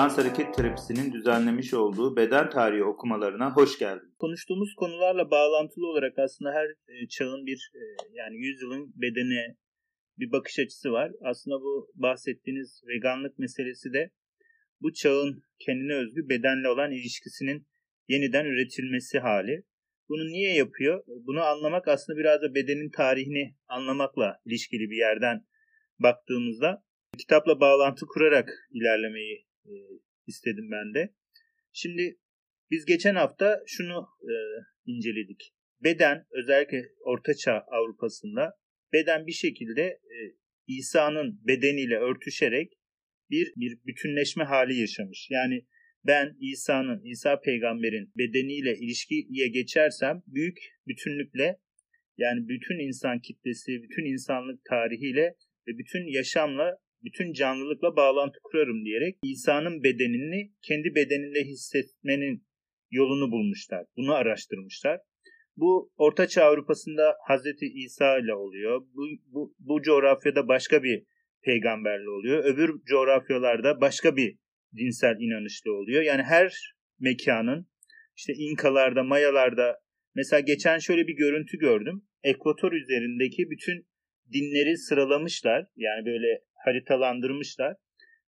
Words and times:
Sans 0.00 0.18
Hareket 0.18 0.54
Terapisi'nin 0.54 1.12
düzenlemiş 1.12 1.74
olduğu 1.74 2.16
beden 2.16 2.50
tarihi 2.50 2.84
okumalarına 2.84 3.52
hoş 3.56 3.78
geldin. 3.78 4.14
Konuştuğumuz 4.18 4.74
konularla 4.74 5.30
bağlantılı 5.30 5.86
olarak 5.86 6.18
aslında 6.18 6.52
her 6.52 6.66
e, 6.66 7.08
çağın 7.08 7.46
bir 7.46 7.70
e, 7.74 7.80
yani 8.12 8.36
yüzyılın 8.36 8.92
bedene 8.94 9.56
bir 10.18 10.32
bakış 10.32 10.58
açısı 10.58 10.92
var. 10.92 11.12
Aslında 11.24 11.56
bu 11.60 11.90
bahsettiğiniz 11.94 12.82
veganlık 12.88 13.38
meselesi 13.38 13.92
de 13.92 14.10
bu 14.80 14.92
çağın 14.92 15.42
kendine 15.58 15.94
özgü 15.94 16.28
bedenle 16.28 16.68
olan 16.68 16.92
ilişkisinin 16.92 17.66
yeniden 18.08 18.44
üretilmesi 18.44 19.18
hali. 19.18 19.64
Bunu 20.08 20.24
niye 20.32 20.54
yapıyor? 20.54 21.04
Bunu 21.06 21.42
anlamak 21.42 21.88
aslında 21.88 22.18
biraz 22.18 22.42
da 22.42 22.54
bedenin 22.54 22.90
tarihini 22.90 23.54
anlamakla 23.68 24.40
ilişkili 24.44 24.90
bir 24.90 24.96
yerden 24.96 25.46
baktığımızda 25.98 26.84
kitapla 27.18 27.60
bağlantı 27.60 28.06
kurarak 28.06 28.48
ilerlemeyi 28.70 29.49
e, 29.66 29.72
istedim 30.26 30.70
ben 30.70 30.94
de. 30.94 31.14
Şimdi 31.72 32.18
biz 32.70 32.84
geçen 32.84 33.14
hafta 33.14 33.62
şunu 33.66 34.08
e, 34.22 34.32
inceledik. 34.86 35.54
Beden 35.84 36.26
özellikle 36.30 36.82
Ortaçağ 37.00 37.64
Avrupa'sında 37.70 38.58
beden 38.92 39.26
bir 39.26 39.32
şekilde 39.32 39.82
e, 39.82 40.18
İsa'nın 40.66 41.40
bedeniyle 41.46 41.96
örtüşerek 41.98 42.72
bir 43.30 43.52
bir 43.56 43.78
bütünleşme 43.86 44.44
hali 44.44 44.80
yaşamış. 44.80 45.28
Yani 45.30 45.66
ben 46.06 46.36
İsa'nın, 46.40 47.04
İsa 47.04 47.40
peygamberin 47.40 48.12
bedeniyle 48.18 48.76
ilişkiye 48.78 49.48
geçersem 49.48 50.22
büyük 50.26 50.58
bütünlükle 50.86 51.60
yani 52.16 52.48
bütün 52.48 52.78
insan 52.86 53.20
kitlesi, 53.20 53.82
bütün 53.82 54.04
insanlık 54.04 54.64
tarihiyle 54.64 55.34
ve 55.66 55.78
bütün 55.78 56.06
yaşamla, 56.06 56.78
bütün 57.04 57.32
canlılıkla 57.32 57.96
bağlantı 57.96 58.38
kurarım 58.42 58.84
diyerek 58.84 59.16
İsa'nın 59.22 59.82
bedenini 59.84 60.52
kendi 60.62 60.94
bedeninde 60.94 61.44
hissetmenin 61.44 62.46
yolunu 62.90 63.30
bulmuşlar. 63.32 63.86
Bunu 63.96 64.14
araştırmışlar. 64.14 65.00
Bu 65.56 65.92
Ortaçağ 65.96 66.44
Avrupa'sında 66.44 67.16
Hazreti 67.28 67.66
İsa 67.66 68.18
ile 68.18 68.34
oluyor. 68.34 68.80
Bu, 68.94 69.02
bu, 69.26 69.54
bu 69.58 69.82
coğrafyada 69.82 70.48
başka 70.48 70.82
bir 70.82 71.04
peygamberle 71.42 72.10
oluyor. 72.10 72.44
Öbür 72.44 72.84
coğrafyalarda 72.84 73.80
başka 73.80 74.16
bir 74.16 74.36
dinsel 74.76 75.16
inanışlı 75.20 75.72
oluyor. 75.72 76.02
Yani 76.02 76.22
her 76.22 76.74
mekanın 77.00 77.66
işte 78.16 78.32
İnkalarda, 78.36 79.02
Mayalarda 79.02 79.78
mesela 80.14 80.40
geçen 80.40 80.78
şöyle 80.78 81.06
bir 81.06 81.16
görüntü 81.16 81.58
gördüm. 81.58 82.02
Ekvator 82.22 82.72
üzerindeki 82.72 83.50
bütün 83.50 83.86
dinleri 84.32 84.76
sıralamışlar. 84.76 85.66
Yani 85.76 86.06
böyle 86.06 86.42
haritalandırmışlar. 86.64 87.76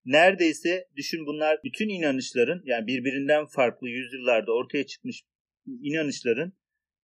Neredeyse 0.05 0.87
düşün 0.95 1.25
bunlar 1.25 1.59
bütün 1.63 1.89
inanışların 1.89 2.61
yani 2.65 2.87
birbirinden 2.87 3.45
farklı 3.45 3.89
yüzyıllarda 3.89 4.51
ortaya 4.51 4.85
çıkmış 4.85 5.23
inanışların 5.65 6.53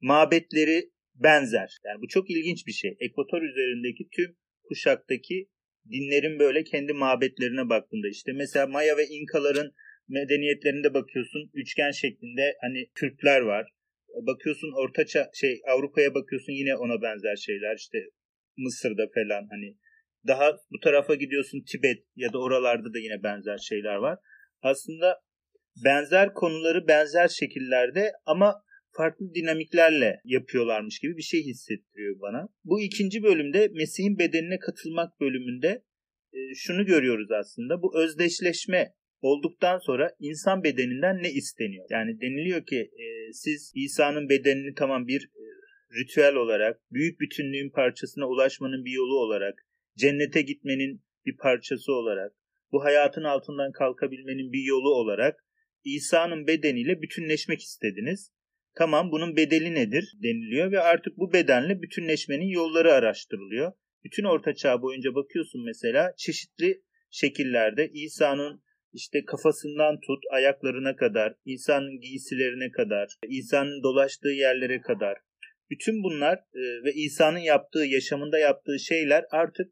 mabetleri 0.01 0.89
benzer. 1.15 1.77
Yani 1.85 2.01
bu 2.01 2.07
çok 2.07 2.29
ilginç 2.29 2.67
bir 2.67 2.71
şey. 2.71 2.97
Ekvator 2.99 3.41
üzerindeki 3.41 4.07
tüm 4.15 4.35
kuşaktaki 4.63 5.49
dinlerin 5.91 6.39
böyle 6.39 6.63
kendi 6.63 6.93
mabetlerine 6.93 7.69
baktığında 7.69 8.07
işte 8.07 8.31
mesela 8.33 8.67
Maya 8.67 8.97
ve 8.97 9.05
İnkaların 9.07 9.71
medeniyetlerinde 10.07 10.93
bakıyorsun 10.93 11.51
üçgen 11.53 11.91
şeklinde 11.91 12.55
hani 12.61 12.89
Türkler 12.99 13.41
var. 13.41 13.71
Bakıyorsun 14.27 14.71
ortaça 14.83 15.29
şey 15.33 15.61
Avrupa'ya 15.67 16.13
bakıyorsun 16.13 16.53
yine 16.53 16.75
ona 16.75 17.01
benzer 17.01 17.35
şeyler 17.35 17.75
işte 17.75 17.97
Mısır'da 18.57 19.05
falan 19.15 19.47
hani 19.51 19.77
daha 20.27 20.57
bu 20.71 20.79
tarafa 20.79 21.15
gidiyorsun 21.15 21.63
Tibet 21.71 22.03
ya 22.15 22.33
da 22.33 22.39
oralarda 22.39 22.93
da 22.93 22.99
yine 22.99 23.23
benzer 23.23 23.57
şeyler 23.57 23.95
var. 23.95 24.19
Aslında 24.61 25.21
benzer 25.85 26.33
konuları 26.33 26.87
benzer 26.87 27.27
şekillerde 27.27 28.11
ama 28.25 28.63
farklı 28.97 29.33
dinamiklerle 29.33 30.21
yapıyorlarmış 30.23 30.99
gibi 30.99 31.17
bir 31.17 31.21
şey 31.21 31.43
hissettiriyor 31.43 32.19
bana. 32.21 32.49
Bu 32.63 32.81
ikinci 32.81 33.23
bölümde 33.23 33.67
Mesih'in 33.73 34.19
bedenine 34.19 34.59
katılmak 34.59 35.19
bölümünde 35.19 35.83
e, 36.33 36.39
şunu 36.55 36.85
görüyoruz 36.85 37.31
aslında. 37.31 37.81
Bu 37.81 37.99
özdeşleşme 37.99 38.93
olduktan 39.21 39.79
sonra 39.79 40.15
insan 40.19 40.63
bedeninden 40.63 41.23
ne 41.23 41.31
isteniyor? 41.31 41.85
Yani 41.89 42.21
deniliyor 42.21 42.65
ki 42.65 42.79
e, 42.79 43.33
siz 43.33 43.71
İsa'nın 43.75 44.29
bedenini 44.29 44.73
tamam 44.73 45.07
bir 45.07 45.21
e, 45.21 45.43
ritüel 45.99 46.35
olarak, 46.35 46.81
büyük 46.91 47.19
bütünlüğün 47.19 47.69
parçasına 47.69 48.27
ulaşmanın 48.27 48.85
bir 48.85 48.91
yolu 48.91 49.19
olarak, 49.19 49.65
cennete 49.99 50.41
gitmenin 50.41 51.01
bir 51.25 51.37
parçası 51.37 51.93
olarak, 51.93 52.31
bu 52.71 52.83
hayatın 52.83 53.23
altından 53.23 53.71
kalkabilmenin 53.71 54.51
bir 54.53 54.63
yolu 54.63 54.93
olarak 54.93 55.45
İsa'nın 55.83 56.47
bedeniyle 56.47 57.01
bütünleşmek 57.01 57.61
istediniz. 57.61 58.31
Tamam 58.75 59.11
bunun 59.11 59.35
bedeli 59.35 59.75
nedir 59.75 60.13
deniliyor 60.23 60.71
ve 60.71 60.79
artık 60.79 61.17
bu 61.17 61.33
bedenle 61.33 61.81
bütünleşmenin 61.81 62.49
yolları 62.49 62.93
araştırılıyor. 62.93 63.71
Bütün 64.03 64.23
orta 64.23 64.55
çağ 64.55 64.81
boyunca 64.81 65.15
bakıyorsun 65.15 65.65
mesela 65.65 66.13
çeşitli 66.17 66.81
şekillerde 67.11 67.89
İsa'nın 67.93 68.63
işte 68.93 69.25
kafasından 69.25 69.99
tut 69.99 70.23
ayaklarına 70.31 70.95
kadar, 70.95 71.35
İsa'nın 71.45 71.99
giysilerine 71.99 72.71
kadar, 72.71 73.09
İsa'nın 73.27 73.83
dolaştığı 73.83 74.29
yerlere 74.29 74.81
kadar. 74.81 75.17
Bütün 75.69 76.03
bunlar 76.03 76.37
e, 76.37 76.83
ve 76.83 76.93
İsa'nın 76.93 77.39
yaptığı, 77.39 77.85
yaşamında 77.85 78.39
yaptığı 78.39 78.79
şeyler 78.79 79.25
artık 79.31 79.71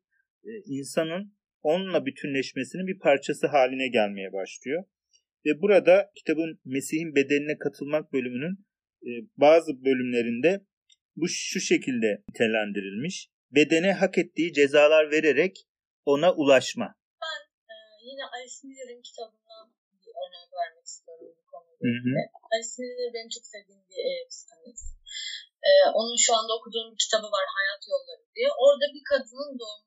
insanın 0.65 1.33
onunla 1.61 2.05
bütünleşmesinin 2.05 2.87
bir 2.87 2.99
parçası 2.99 3.47
haline 3.47 3.87
gelmeye 3.87 4.33
başlıyor. 4.33 4.83
Ve 5.45 5.61
burada 5.61 6.11
kitabın 6.15 6.59
Mesih'in 6.65 7.15
bedenine 7.15 7.57
katılmak 7.57 8.13
bölümünün 8.13 8.55
e, 9.07 9.09
bazı 9.37 9.85
bölümlerinde 9.85 10.65
bu 11.15 11.27
şu 11.27 11.59
şekilde 11.59 12.23
nitelendirilmiş. 12.29 13.29
Bedene 13.51 13.91
hak 13.93 14.17
ettiği 14.17 14.53
cezalar 14.53 15.11
vererek 15.11 15.53
ona 16.05 16.29
ulaşma. 16.41 16.87
Ben 17.23 17.39
e, 17.73 17.75
yine 18.09 18.23
Alice 18.33 18.59
Miller'in 18.67 19.01
kitabından 19.09 19.65
bir 20.03 20.13
örnek 20.21 20.49
vermek 20.59 20.85
istiyorum 20.91 21.27
bu 21.37 21.43
konuyla. 21.51 22.21
Alice 22.51 22.75
Miller 22.79 23.13
benim 23.15 23.31
çok 23.35 23.45
sevdiğim 23.53 23.83
bir 23.89 23.99
e, 24.09 24.11
psikanalist. 24.29 24.87
E, 25.67 25.71
onun 25.99 26.17
şu 26.25 26.31
anda 26.37 26.51
okuduğum 26.57 26.87
bir 26.91 26.99
kitabı 27.05 27.27
var 27.35 27.45
Hayat 27.57 27.81
Yolları 27.91 28.23
diye. 28.35 28.49
Orada 28.65 28.85
bir 28.95 29.03
kadının 29.11 29.53
bahsediyor. 29.61 29.86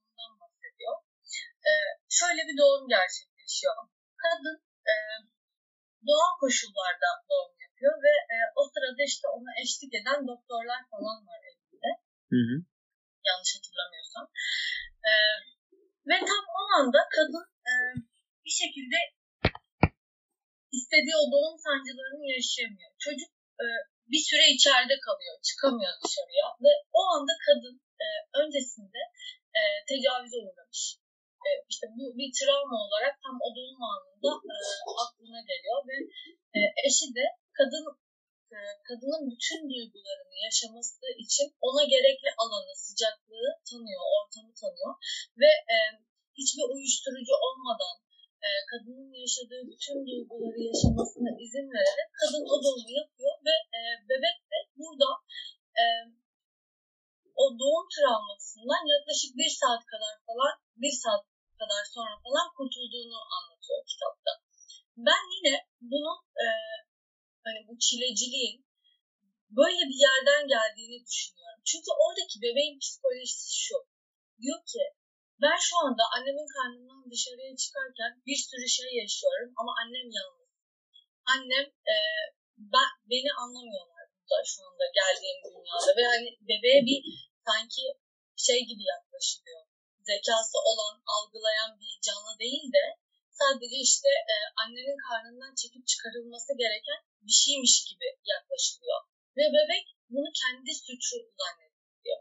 E, 1.69 1.73
şöyle 2.19 2.43
bir 2.49 2.57
doğum 2.63 2.85
gerçekleşiyor. 2.97 3.77
Kadın 4.23 4.57
e, 4.93 4.95
doğal 6.09 6.33
koşullarda 6.43 7.09
doğum 7.31 7.55
yapıyor 7.65 7.95
ve 8.07 8.15
e, 8.35 8.37
o 8.59 8.63
sırada 8.73 9.03
işte 9.13 9.27
ona 9.37 9.51
eşlik 9.63 9.93
eden 10.01 10.21
doktorlar 10.31 10.81
falan 10.93 11.19
var 11.29 11.41
elinde. 11.51 11.91
Hı 12.33 12.41
hı. 12.49 12.57
Yanlış 13.29 13.51
hatırlamıyorsam. 13.57 14.27
E, 15.09 15.13
ve 16.09 16.17
tam 16.31 16.45
o 16.61 16.63
anda 16.79 17.01
kadın 17.17 17.47
e, 17.71 17.73
bir 18.45 18.55
şekilde 18.63 18.99
istediği 20.79 21.17
o 21.23 21.25
doğum 21.35 21.57
sancılarını 21.67 22.27
yaşayamıyor. 22.37 22.91
Çocuk 23.05 23.31
e, 23.63 23.67
bir 24.13 24.23
süre 24.29 24.45
içeride 24.57 24.97
kalıyor, 25.07 25.35
çıkamıyor 25.49 25.93
dışarıya 26.05 26.47
ve 26.65 26.73
o 27.01 27.01
anda 27.15 27.35
kadın 27.47 27.77
e, 28.05 28.07
öncesinde 28.41 29.01
e, 29.59 29.61
tecavüze 29.89 30.39
uğramış. 30.47 31.00
E, 31.49 31.51
işte 31.73 31.87
bu 31.97 32.05
bir 32.19 32.31
travma 32.39 32.79
olarak 32.87 33.15
tam 33.23 33.37
o 33.47 33.49
doğum 33.57 33.83
anında 33.91 34.31
e, 34.53 34.57
aklına 35.05 35.41
geliyor 35.51 35.79
ve 35.89 35.97
e, 36.57 36.61
eşi 36.87 37.07
de 37.19 37.25
kadın 37.59 37.85
e, 38.55 38.59
kadının 38.89 39.23
bütün 39.33 39.61
duygularını 39.71 40.37
yaşaması 40.47 41.07
için 41.25 41.47
ona 41.67 41.83
gerekli 41.95 42.31
alanı, 42.43 42.73
sıcaklığı 42.85 43.49
tanıyor, 43.69 44.03
ortamı 44.17 44.53
tanıyor 44.63 44.95
ve 45.41 45.51
hiçbir 46.39 46.67
uyuşturucu 46.75 47.35
olmadan 47.47 47.97
kadının 48.71 49.13
yaşadığı 49.25 49.63
bütün 49.73 49.99
duyguları 50.07 50.61
yaşamasına 50.71 51.31
izin 51.45 51.69
vererek 51.77 52.09
kadın 52.21 52.45
o 52.53 52.55
doğumu 52.65 52.91
yapıyor 53.01 53.35
ve 53.47 53.55
bebek 54.09 54.39
de 54.51 54.59
burada 54.79 55.09
o 57.43 57.45
doğum 57.61 57.87
travmasından 57.95 58.83
yaklaşık 58.95 59.31
bir 59.41 59.51
saat 59.61 59.83
kadar 59.93 60.15
falan 60.27 60.55
bir 60.83 60.95
saat 61.03 61.30
kadar 61.61 61.85
sonra 61.95 62.15
falan 62.25 62.49
kurtulduğunu 62.57 63.19
anlatıyor 63.37 63.81
kitapta. 63.91 64.33
Ben 65.09 65.25
yine 65.37 65.55
bunun 65.91 66.19
e, 66.45 66.47
hani 67.45 67.61
bu 67.69 67.73
çileciliğin 67.85 68.57
böyle 69.59 69.83
bir 69.91 70.01
yerden 70.09 70.43
geldiğini 70.55 70.99
düşünüyorum. 71.09 71.63
Çünkü 71.71 71.91
oradaki 72.05 72.37
bebeğin 72.45 72.79
psikolojisi 72.83 73.51
şu. 73.65 73.77
Diyor 74.43 74.61
ki 74.73 74.85
ben 75.43 75.59
şu 75.69 75.75
anda 75.85 76.03
annemin 76.15 76.49
karnından 76.57 77.03
dışarıya 77.13 77.57
çıkarken 77.63 78.13
bir 78.27 78.39
sürü 78.49 78.69
şey 78.79 78.91
yaşıyorum 79.03 79.51
ama 79.61 79.73
annem 79.83 80.09
yalnız. 80.19 80.51
Annem 81.35 81.67
e, 81.93 81.97
ben, 82.75 82.91
beni 83.11 83.31
anlamıyorlar 83.43 84.01
burada 84.31 84.45
şu 84.53 84.61
anda 84.69 84.87
geldiğim 85.01 85.39
dünyada 85.45 85.93
ve 85.99 86.05
hani 86.13 86.29
bebeğe 86.49 86.81
bir 86.89 87.01
sanki 87.47 87.85
şey 88.37 88.61
gibi 88.71 88.85
yaklaşılıyor. 88.95 89.70
Zekası 90.11 90.59
olan, 90.71 90.97
algılayan 91.15 91.73
bir 91.81 91.95
canlı 92.07 92.33
değil 92.45 92.67
de 92.77 92.85
sadece 93.41 93.77
işte 93.89 94.11
e, 94.33 94.35
annenin 94.63 94.99
karnından 95.09 95.55
çekip 95.61 95.85
çıkarılması 95.91 96.51
gereken 96.63 97.01
bir 97.27 97.37
şeymiş 97.45 97.75
gibi 97.89 98.09
yaklaşılıyor. 98.33 99.01
Ve 99.37 99.45
bebek 99.57 99.87
bunu 100.13 100.29
kendi 100.41 100.73
suçu 100.85 101.17
zannediyor. 101.39 102.21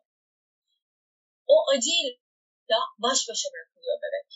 O 1.53 1.55
acıyla 1.73 2.79
baş 3.05 3.19
başa 3.29 3.47
bırakılıyor 3.53 3.97
bebek. 4.03 4.31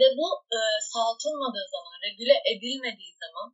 Ve 0.00 0.06
bu 0.18 0.28
e, 0.56 0.60
saltılmadığı 0.92 1.66
zaman, 1.74 1.96
regüle 2.06 2.36
edilmediği 2.52 3.14
zaman 3.22 3.48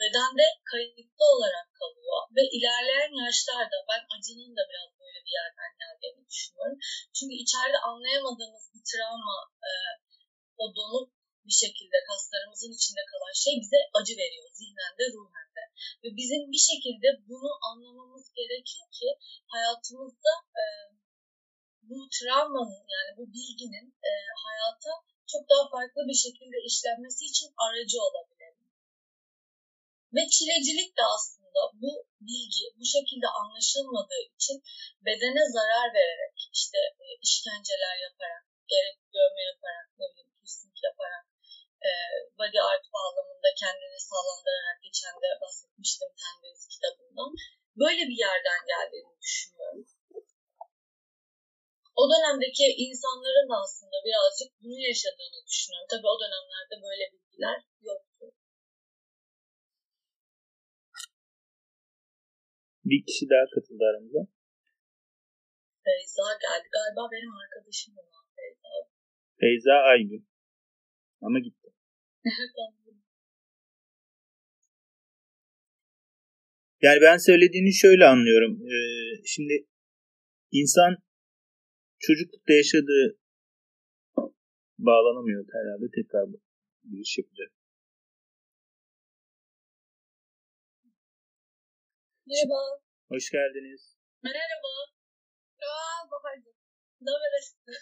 bedende 0.00 0.46
kayıtlı 0.70 1.24
olarak 1.34 1.68
kalıyor 1.80 2.18
ve 2.36 2.42
ilerleyen 2.56 3.12
yaşlarda 3.24 3.76
ben 3.90 4.02
acının 4.14 4.52
da 4.58 4.62
biraz 4.70 4.90
böyle 5.02 5.20
bir 5.26 5.34
yerden 5.40 5.72
geldiğini 5.82 6.22
düşünüyorum. 6.30 6.78
Çünkü 7.16 7.34
içeride 7.44 7.78
anlayamadığımız 7.90 8.64
bir 8.74 8.84
travma 8.90 9.38
e, 9.68 9.72
o 10.62 10.64
donuk 10.76 11.08
bir 11.46 11.56
şekilde 11.64 11.98
kaslarımızın 12.08 12.72
içinde 12.78 13.02
kalan 13.10 13.34
şey 13.44 13.54
bize 13.62 13.80
acı 13.98 14.14
veriyor 14.22 14.48
zihnen 14.58 14.92
de 14.98 15.04
ruhen 15.14 15.48
de. 15.56 15.64
Ve 16.02 16.08
bizim 16.20 16.42
bir 16.54 16.64
şekilde 16.70 17.08
bunu 17.28 17.50
anlamamız 17.68 18.26
gerekir 18.38 18.84
ki 18.98 19.08
hayatımızda 19.54 20.32
e, 20.62 20.64
bu 21.88 21.98
travmanın 22.16 22.84
yani 22.94 23.10
bu 23.18 23.24
bilginin 23.36 23.86
e, 24.08 24.12
hayata 24.44 24.92
çok 25.32 25.42
daha 25.50 25.64
farklı 25.74 26.00
bir 26.10 26.18
şekilde 26.24 26.58
işlenmesi 26.70 27.22
için 27.30 27.48
aracı 27.64 27.98
olabilir. 28.06 28.29
Ve 30.14 30.22
çilecilik 30.34 30.90
de 30.98 31.04
aslında 31.14 31.60
bu 31.82 31.90
bilgi 32.28 32.64
bu 32.78 32.84
şekilde 32.94 33.28
anlaşılmadığı 33.40 34.22
için 34.34 34.56
bedene 35.06 35.44
zarar 35.56 35.88
vererek 35.98 36.36
işte 36.58 36.78
e, 37.02 37.06
işkenceler 37.26 37.96
yaparak 38.06 38.44
gerek 38.72 38.96
dövme 39.14 39.42
yaparak 39.50 39.88
ne 39.98 40.06
bileyim 40.10 40.30
piercing 40.50 40.78
yaparak 40.88 41.24
e, 41.88 41.90
body 42.38 42.58
art 42.70 42.84
bağlamında 42.94 43.50
kendini 43.62 43.98
sağlandırarak 44.10 44.78
geçen 44.86 45.14
de 45.22 45.28
bahsetmiştim 45.42 46.10
Tendeniz 46.22 46.64
kitabından. 46.72 47.30
Böyle 47.82 48.02
bir 48.10 48.18
yerden 48.26 48.60
geldiğini 48.72 49.14
düşünüyorum. 49.24 49.86
O 52.00 52.02
dönemdeki 52.12 52.66
insanların 52.86 53.48
da 53.50 53.56
aslında 53.64 53.96
birazcık 54.06 54.50
bunu 54.62 54.78
yaşadığını 54.90 55.40
düşünüyorum. 55.50 55.88
Tabii 55.92 56.10
o 56.14 56.16
dönemlerde 56.22 56.74
böyle 56.86 57.04
bilgiler 57.12 57.58
yoktu. 57.88 58.09
Bir 62.90 63.02
kişi 63.06 63.24
daha 63.32 63.44
katıldı 63.54 63.84
aramıza. 63.90 64.22
Feyza 65.84 66.28
geldi. 66.44 66.68
Galiba 66.76 67.02
benim 67.12 67.32
arkadaşım 67.42 67.94
olan 68.02 68.24
Feyza. 68.36 68.72
Feyza 69.40 69.74
Aygün. 69.90 70.24
Ama 71.22 71.38
gitti. 71.38 71.68
Yani 76.82 77.00
ben 77.00 77.16
söylediğini 77.16 77.74
şöyle 77.74 78.04
anlıyorum. 78.06 78.52
Ee, 78.72 79.22
şimdi 79.24 79.66
insan 80.52 80.96
çocuklukta 81.98 82.52
yaşadığı 82.52 83.18
bağlanamıyor 84.78 85.44
herhalde 85.52 85.86
tekrar 85.94 86.24
bir 86.84 87.00
iş 87.00 87.18
yapacak. 87.18 87.59
Merhaba. 92.30 92.80
Hoş 93.08 93.30
geldiniz. 93.30 93.96
Merhaba. 94.22 94.68
Aa 95.62 96.10
Bahar'cığım. 96.10 96.54
Ne 97.00 97.10
haber 97.10 97.32
aşkım? 97.38 97.60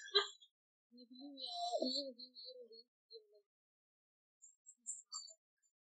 ne 0.92 1.00
bileyim 1.10 1.36
ya. 1.36 1.52
İyiyim, 1.82 2.14
iyiyim, 2.18 2.34
iyiyim. 2.36 2.86
iyiyim. 3.10 3.42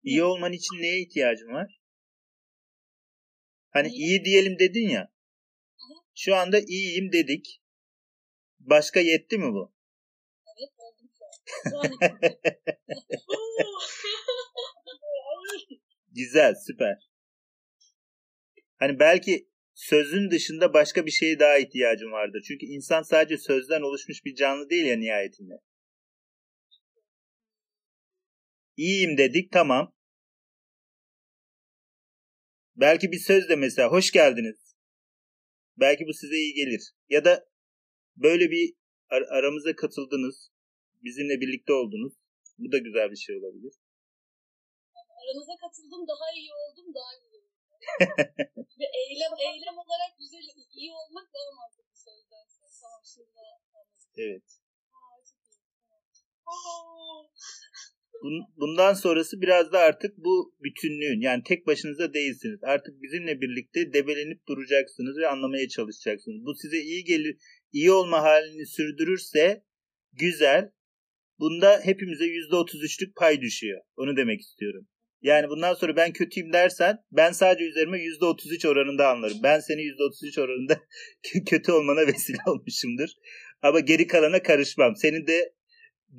İyi 0.03 0.23
olman 0.23 0.53
için 0.53 0.75
neye 0.81 1.01
ihtiyacın 1.01 1.47
var? 1.47 1.81
Hani 3.69 3.87
İyi. 3.87 3.95
iyi 3.97 4.25
diyelim 4.25 4.59
dedin 4.59 4.89
ya. 4.89 5.11
Şu 6.15 6.35
anda 6.35 6.59
iyiyim 6.59 7.11
dedik. 7.11 7.61
Başka 8.59 8.99
yetti 8.99 9.37
mi 9.37 9.53
bu? 9.53 9.73
Evet, 10.47 10.69
oldum. 10.77 11.09
Şu 11.69 11.79
an 11.79 11.91
Güzel, 16.11 16.55
süper. 16.67 17.12
Hani 18.83 18.99
belki 18.99 19.49
sözün 19.73 20.31
dışında 20.31 20.73
başka 20.73 21.05
bir 21.05 21.11
şeye 21.11 21.39
daha 21.39 21.57
ihtiyacın 21.57 22.11
vardır. 22.11 22.43
Çünkü 22.47 22.65
insan 22.65 23.01
sadece 23.01 23.37
sözden 23.37 23.81
oluşmuş 23.81 24.25
bir 24.25 24.35
canlı 24.35 24.69
değil 24.69 24.85
ya 24.85 24.95
nihayetinde. 24.95 25.53
İyiyim 28.77 29.17
dedik, 29.17 29.51
tamam. 29.51 29.95
Belki 32.75 33.11
bir 33.11 33.19
söz 33.19 33.49
de 33.49 33.55
mesela 33.55 33.91
hoş 33.91 34.11
geldiniz. 34.11 34.75
Belki 35.77 36.05
bu 36.07 36.13
size 36.13 36.35
iyi 36.35 36.53
gelir. 36.53 36.93
Ya 37.09 37.25
da 37.25 37.45
böyle 38.15 38.51
bir 38.51 38.73
ar- 39.09 39.37
aramıza 39.37 39.75
katıldınız. 39.75 40.51
Bizimle 41.03 41.41
birlikte 41.41 41.73
oldunuz. 41.73 42.13
Bu 42.57 42.71
da 42.71 42.77
güzel 42.77 43.11
bir 43.11 43.17
şey 43.17 43.35
olabilir. 43.37 43.73
Aranıza 44.95 45.53
katıldım, 45.61 46.07
daha 46.07 46.27
iyi 46.35 46.51
oldum, 46.53 46.93
daha 46.93 47.17
oldu. 47.19 47.52
Ve 48.79 48.87
eylem, 49.01 49.33
eylem 49.49 49.77
olarak 49.83 50.11
güzel, 50.19 50.43
iyi 50.75 50.91
olmak 50.91 51.27
daha 51.33 51.49
mantıklı 51.59 51.97
sözdense. 52.07 52.61
Tamam, 52.81 53.01
şimdi 53.13 53.29
daha. 53.35 53.53
Evet. 54.17 54.43
Aa, 54.93 55.17
çok 55.29 55.41
iyi. 55.49 55.61
Tamam. 56.45 57.25
Bundan 58.57 58.93
sonrası 58.93 59.41
biraz 59.41 59.71
da 59.71 59.79
artık 59.79 60.17
bu 60.17 60.55
bütünlüğün 60.63 61.21
yani 61.21 61.43
tek 61.43 61.67
başınıza 61.67 62.13
değilsiniz. 62.13 62.59
Artık 62.63 63.01
bizimle 63.01 63.41
birlikte 63.41 63.93
debelenip 63.93 64.47
duracaksınız 64.47 65.17
ve 65.17 65.27
anlamaya 65.27 65.67
çalışacaksınız. 65.67 66.45
Bu 66.45 66.55
size 66.55 66.77
iyi 66.77 67.03
gelir, 67.03 67.37
iyi 67.71 67.91
olma 67.91 68.21
halini 68.21 68.65
sürdürürse 68.65 69.63
güzel. 70.13 70.71
Bunda 71.39 71.79
hepimize 71.83 72.25
%33'lük 72.25 73.15
pay 73.15 73.41
düşüyor. 73.41 73.81
Onu 73.97 74.17
demek 74.17 74.41
istiyorum. 74.41 74.87
Yani 75.23 75.49
bundan 75.49 75.73
sonra 75.73 75.95
ben 75.95 76.13
kötüyüm 76.13 76.53
dersen 76.53 76.97
ben 77.11 77.31
sadece 77.31 77.65
üzerime 77.65 77.97
%33 77.97 78.67
oranında 78.67 79.09
anlarım. 79.09 79.37
Ben 79.43 79.59
seni 79.59 79.81
%33 79.81 80.41
oranında 80.41 80.79
kötü 81.49 81.71
olmana 81.71 82.07
vesile 82.07 82.37
olmuşumdur. 82.47 83.09
Ama 83.61 83.79
geri 83.79 84.07
kalana 84.07 84.43
karışmam. 84.43 84.95
Senin 84.95 85.27
de 85.27 85.53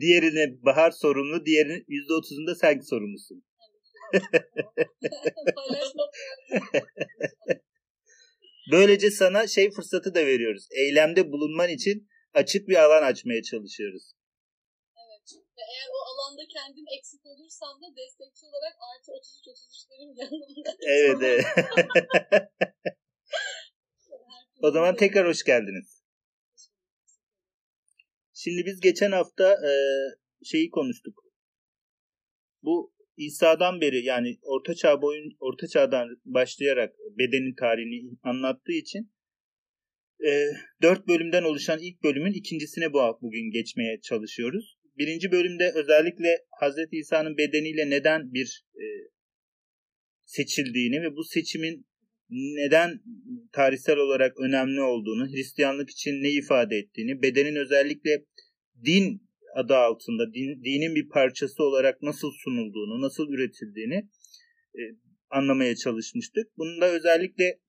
diğerine 0.00 0.62
Bahar 0.62 0.90
sorumlu, 0.90 1.46
diğerinin 1.46 1.84
%30'unda 1.88 2.54
sen 2.60 2.80
sorumlusun. 2.80 3.44
Böylece 8.72 9.10
sana 9.10 9.46
şey 9.46 9.70
fırsatı 9.70 10.14
da 10.14 10.26
veriyoruz. 10.26 10.68
Eylemde 10.70 11.32
bulunman 11.32 11.68
için 11.68 12.08
açık 12.34 12.68
bir 12.68 12.84
alan 12.84 13.02
açmaya 13.02 13.42
çalışıyoruz. 13.42 14.12
Ve 15.56 15.62
eğer 15.72 15.88
o 15.96 15.98
alanda 16.10 16.42
kendim 16.48 16.84
eksik 16.98 17.26
olursam 17.26 17.82
da 17.82 17.96
destekçi 17.96 18.46
olarak 18.46 18.76
artı 18.90 19.12
33 19.12 19.46
33'lerim 19.46 20.12
yanımda. 20.20 20.70
Evet, 20.80 21.18
evet. 21.22 21.44
o 24.62 24.70
zaman 24.70 24.96
tekrar 24.96 25.28
hoş 25.28 25.42
geldiniz. 25.44 26.04
Şimdi 28.34 28.66
biz 28.66 28.80
geçen 28.80 29.12
hafta 29.12 29.52
e, 29.52 29.72
şeyi 30.44 30.70
konuştuk. 30.70 31.24
Bu 32.62 32.94
İsa'dan 33.16 33.80
beri 33.80 34.04
yani 34.04 34.38
Orta 34.42 34.74
Çağ 34.74 35.02
boyun 35.02 35.36
Orta 35.40 35.68
Çağ'dan 35.68 36.08
başlayarak 36.24 36.94
bedenin 37.18 37.54
tarihini 37.54 38.18
anlattığı 38.22 38.72
için 38.72 39.12
e, 40.26 40.30
dört 40.82 41.08
bölümden 41.08 41.42
oluşan 41.42 41.78
ilk 41.82 42.02
bölümün 42.02 42.32
ikincisine 42.32 42.92
bu 42.92 43.18
bugün 43.22 43.50
geçmeye 43.50 44.00
çalışıyoruz. 44.00 44.78
Birinci 44.98 45.32
bölümde 45.32 45.72
özellikle 45.74 46.44
Hazreti 46.60 46.96
İsa'nın 46.96 47.36
bedeniyle 47.36 47.90
neden 47.90 48.32
bir 48.32 48.64
e, 48.74 48.84
seçildiğini 50.24 51.02
ve 51.02 51.16
bu 51.16 51.24
seçimin 51.24 51.86
neden 52.30 53.00
tarihsel 53.52 53.96
olarak 53.96 54.40
önemli 54.40 54.80
olduğunu, 54.80 55.26
Hristiyanlık 55.32 55.90
için 55.90 56.22
ne 56.22 56.30
ifade 56.30 56.76
ettiğini, 56.76 57.22
bedenin 57.22 57.56
özellikle 57.56 58.24
din 58.84 59.22
adı 59.54 59.74
altında 59.74 60.34
din, 60.34 60.64
dinin 60.64 60.94
bir 60.94 61.08
parçası 61.08 61.62
olarak 61.62 62.02
nasıl 62.02 62.30
sunulduğunu, 62.44 63.02
nasıl 63.02 63.28
üretildiğini 63.32 64.08
e, 64.74 64.82
anlamaya 65.30 65.76
çalışmıştık. 65.76 66.46
Bunun 66.56 66.80
da 66.80 66.90
özellikle 66.90 67.60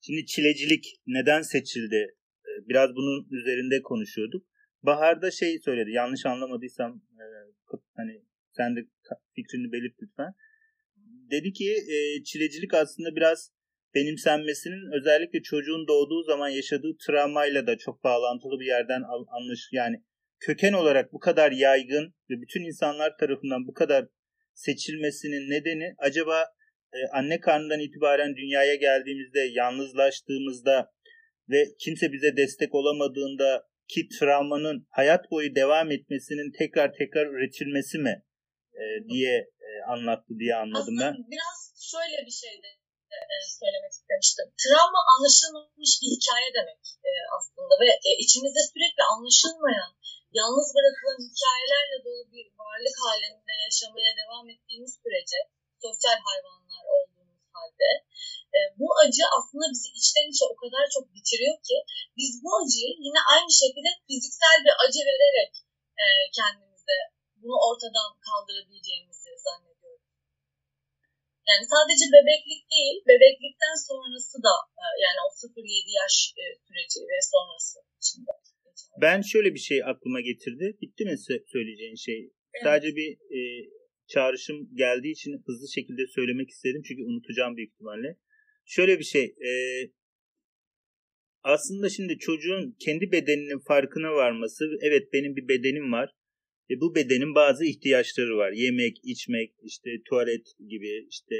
şimdi 0.00 0.26
çilecilik 0.26 0.84
neden 1.06 1.42
seçildi? 1.42 2.16
E, 2.44 2.50
biraz 2.68 2.90
bunun 2.96 3.28
üzerinde 3.30 3.82
konuşuyorduk. 3.82 4.46
Bahar'da 4.86 5.30
şey 5.30 5.58
söyledi. 5.58 5.90
Yanlış 5.90 6.26
anlamadıysam 6.26 7.02
e, 7.12 7.24
hani 7.96 8.22
sen 8.56 8.76
de 8.76 8.80
fikrini 9.34 9.72
belirt 9.72 10.02
lütfen. 10.02 10.34
Dedi 11.30 11.52
ki 11.52 11.72
e, 11.94 12.24
çilecilik 12.24 12.74
aslında 12.74 13.16
biraz 13.16 13.52
benimsenmesinin 13.94 15.00
özellikle 15.00 15.42
çocuğun 15.42 15.88
doğduğu 15.88 16.22
zaman 16.22 16.48
yaşadığı 16.48 16.96
travmayla 17.06 17.66
da 17.66 17.78
çok 17.78 18.04
bağlantılı 18.04 18.60
bir 18.60 18.66
yerden 18.66 19.02
anlaş 19.28 19.58
yani 19.72 20.02
köken 20.40 20.72
olarak 20.72 21.12
bu 21.12 21.18
kadar 21.18 21.52
yaygın 21.52 22.14
ve 22.30 22.40
bütün 22.42 22.64
insanlar 22.64 23.16
tarafından 23.18 23.66
bu 23.66 23.74
kadar 23.74 24.06
seçilmesinin 24.54 25.50
nedeni 25.50 25.94
acaba 25.98 26.44
e, 26.92 26.98
anne 27.12 27.40
karnından 27.40 27.80
itibaren 27.80 28.36
dünyaya 28.36 28.74
geldiğimizde, 28.74 29.40
yalnızlaştığımızda 29.40 30.92
ve 31.48 31.64
kimse 31.78 32.12
bize 32.12 32.36
destek 32.36 32.74
olamadığında 32.74 33.68
ki 33.92 34.00
travmanın 34.18 34.86
hayat 34.98 35.30
boyu 35.30 35.54
devam 35.54 35.88
etmesinin 35.96 36.48
tekrar 36.60 36.88
tekrar 37.00 37.26
üretilmesi 37.34 37.98
mi 38.06 38.14
e, 38.80 38.84
diye 39.10 39.34
e, 39.66 39.68
anlattı 39.92 40.32
diye 40.40 40.54
anladım 40.64 40.96
Aslında 40.96 41.06
ben. 41.06 41.14
biraz 41.34 41.58
şöyle 41.92 42.18
bir 42.26 42.36
şey 42.42 42.54
de 42.64 42.70
e, 43.16 43.36
söylemek 43.60 43.92
istemiştim. 43.98 44.46
Travma 44.62 45.00
anlaşılmamış 45.12 45.92
bir 46.00 46.10
hikaye 46.14 46.48
demek 46.58 46.82
e, 47.08 47.10
aslında 47.36 47.74
ve 47.82 47.90
e, 48.08 48.10
içimizde 48.24 48.62
sürekli 48.72 49.02
anlaşılmayan, 49.12 49.92
yalnız 50.38 50.68
bırakılan 50.76 51.20
hikayelerle 51.28 51.96
dolu 52.06 52.24
bir 52.34 52.46
varlık 52.60 52.96
halinde 53.06 53.54
yaşamaya 53.66 54.12
devam 54.20 54.46
ettiğimiz 54.52 54.92
sürece 55.02 55.38
sosyal 55.84 56.18
hayvanlar 56.28 56.84
olduğumuz 56.94 57.42
halde 57.56 57.90
bu 58.80 58.88
acı 59.02 59.24
aslında 59.36 59.66
bizi 59.74 59.88
içten 59.98 60.26
içe 60.32 60.44
o 60.52 60.54
kadar 60.62 60.84
çok 60.94 61.06
bitiriyor 61.16 61.56
ki 61.68 61.76
biz 62.18 62.32
bu 62.44 62.50
acıyı 62.60 62.90
yine 63.06 63.20
aynı 63.34 63.50
şekilde 63.62 63.90
fiziksel 64.06 64.56
bir 64.66 64.74
acı 64.84 65.02
vererek 65.10 65.52
e, 66.02 66.04
kendimize 66.38 66.98
bunu 67.40 67.56
ortadan 67.68 68.10
kaldırabileceğimizi 68.26 69.30
zannediyoruz. 69.46 70.06
Yani 71.48 71.64
sadece 71.74 72.04
bebeklik 72.16 72.62
değil, 72.74 72.96
bebeklikten 73.10 73.76
sonrası 73.88 74.36
da 74.46 74.54
e, 74.82 74.84
yani 75.04 75.18
o 75.26 75.28
0-7 75.40 75.90
yaş 76.00 76.16
e, 76.40 76.44
süreci 76.64 77.00
ve 77.10 77.18
sonrası 77.32 77.78
içinde. 77.98 78.32
Ben 79.04 79.18
şöyle 79.32 79.54
bir 79.54 79.64
şey 79.70 79.78
aklıma 79.92 80.20
getirdi. 80.20 80.66
Bitti 80.82 81.04
mi 81.04 81.16
söyleyeceğin 81.54 81.98
şey? 82.06 82.20
Evet. 82.54 82.64
Sadece 82.64 82.96
bir 82.96 83.10
e, 83.36 83.40
çağrışım 84.12 84.76
geldiği 84.76 85.12
için 85.12 85.32
hızlı 85.46 85.68
şekilde 85.76 86.06
söylemek 86.06 86.48
istedim. 86.50 86.82
Çünkü 86.88 87.02
unutacağım 87.02 87.56
büyük 87.56 87.72
ihtimalle. 87.72 88.16
Şöyle 88.66 88.98
bir 88.98 89.04
şey. 89.04 89.24
E, 89.24 89.50
aslında 91.42 91.88
şimdi 91.88 92.18
çocuğun 92.18 92.76
kendi 92.78 93.12
bedeninin 93.12 93.58
farkına 93.58 94.12
varması. 94.12 94.64
Evet 94.82 95.12
benim 95.12 95.36
bir 95.36 95.48
bedenim 95.48 95.92
var. 95.92 96.10
Ve 96.70 96.80
bu 96.80 96.94
bedenin 96.94 97.34
bazı 97.34 97.64
ihtiyaçları 97.64 98.36
var. 98.36 98.52
Yemek, 98.52 98.96
içmek, 99.02 99.54
işte 99.62 99.90
tuvalet 100.08 100.46
gibi 100.68 101.06
işte. 101.10 101.34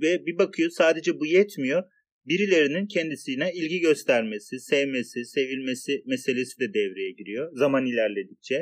Ve 0.00 0.26
bir 0.26 0.38
bakıyor 0.38 0.70
sadece 0.70 1.20
bu 1.20 1.26
yetmiyor. 1.26 1.82
Birilerinin 2.26 2.86
kendisine 2.86 3.52
ilgi 3.54 3.80
göstermesi, 3.80 4.60
sevmesi, 4.60 5.24
sevilmesi 5.24 6.02
meselesi 6.06 6.60
de 6.60 6.74
devreye 6.74 7.10
giriyor 7.10 7.50
zaman 7.52 7.86
ilerledikçe. 7.86 8.54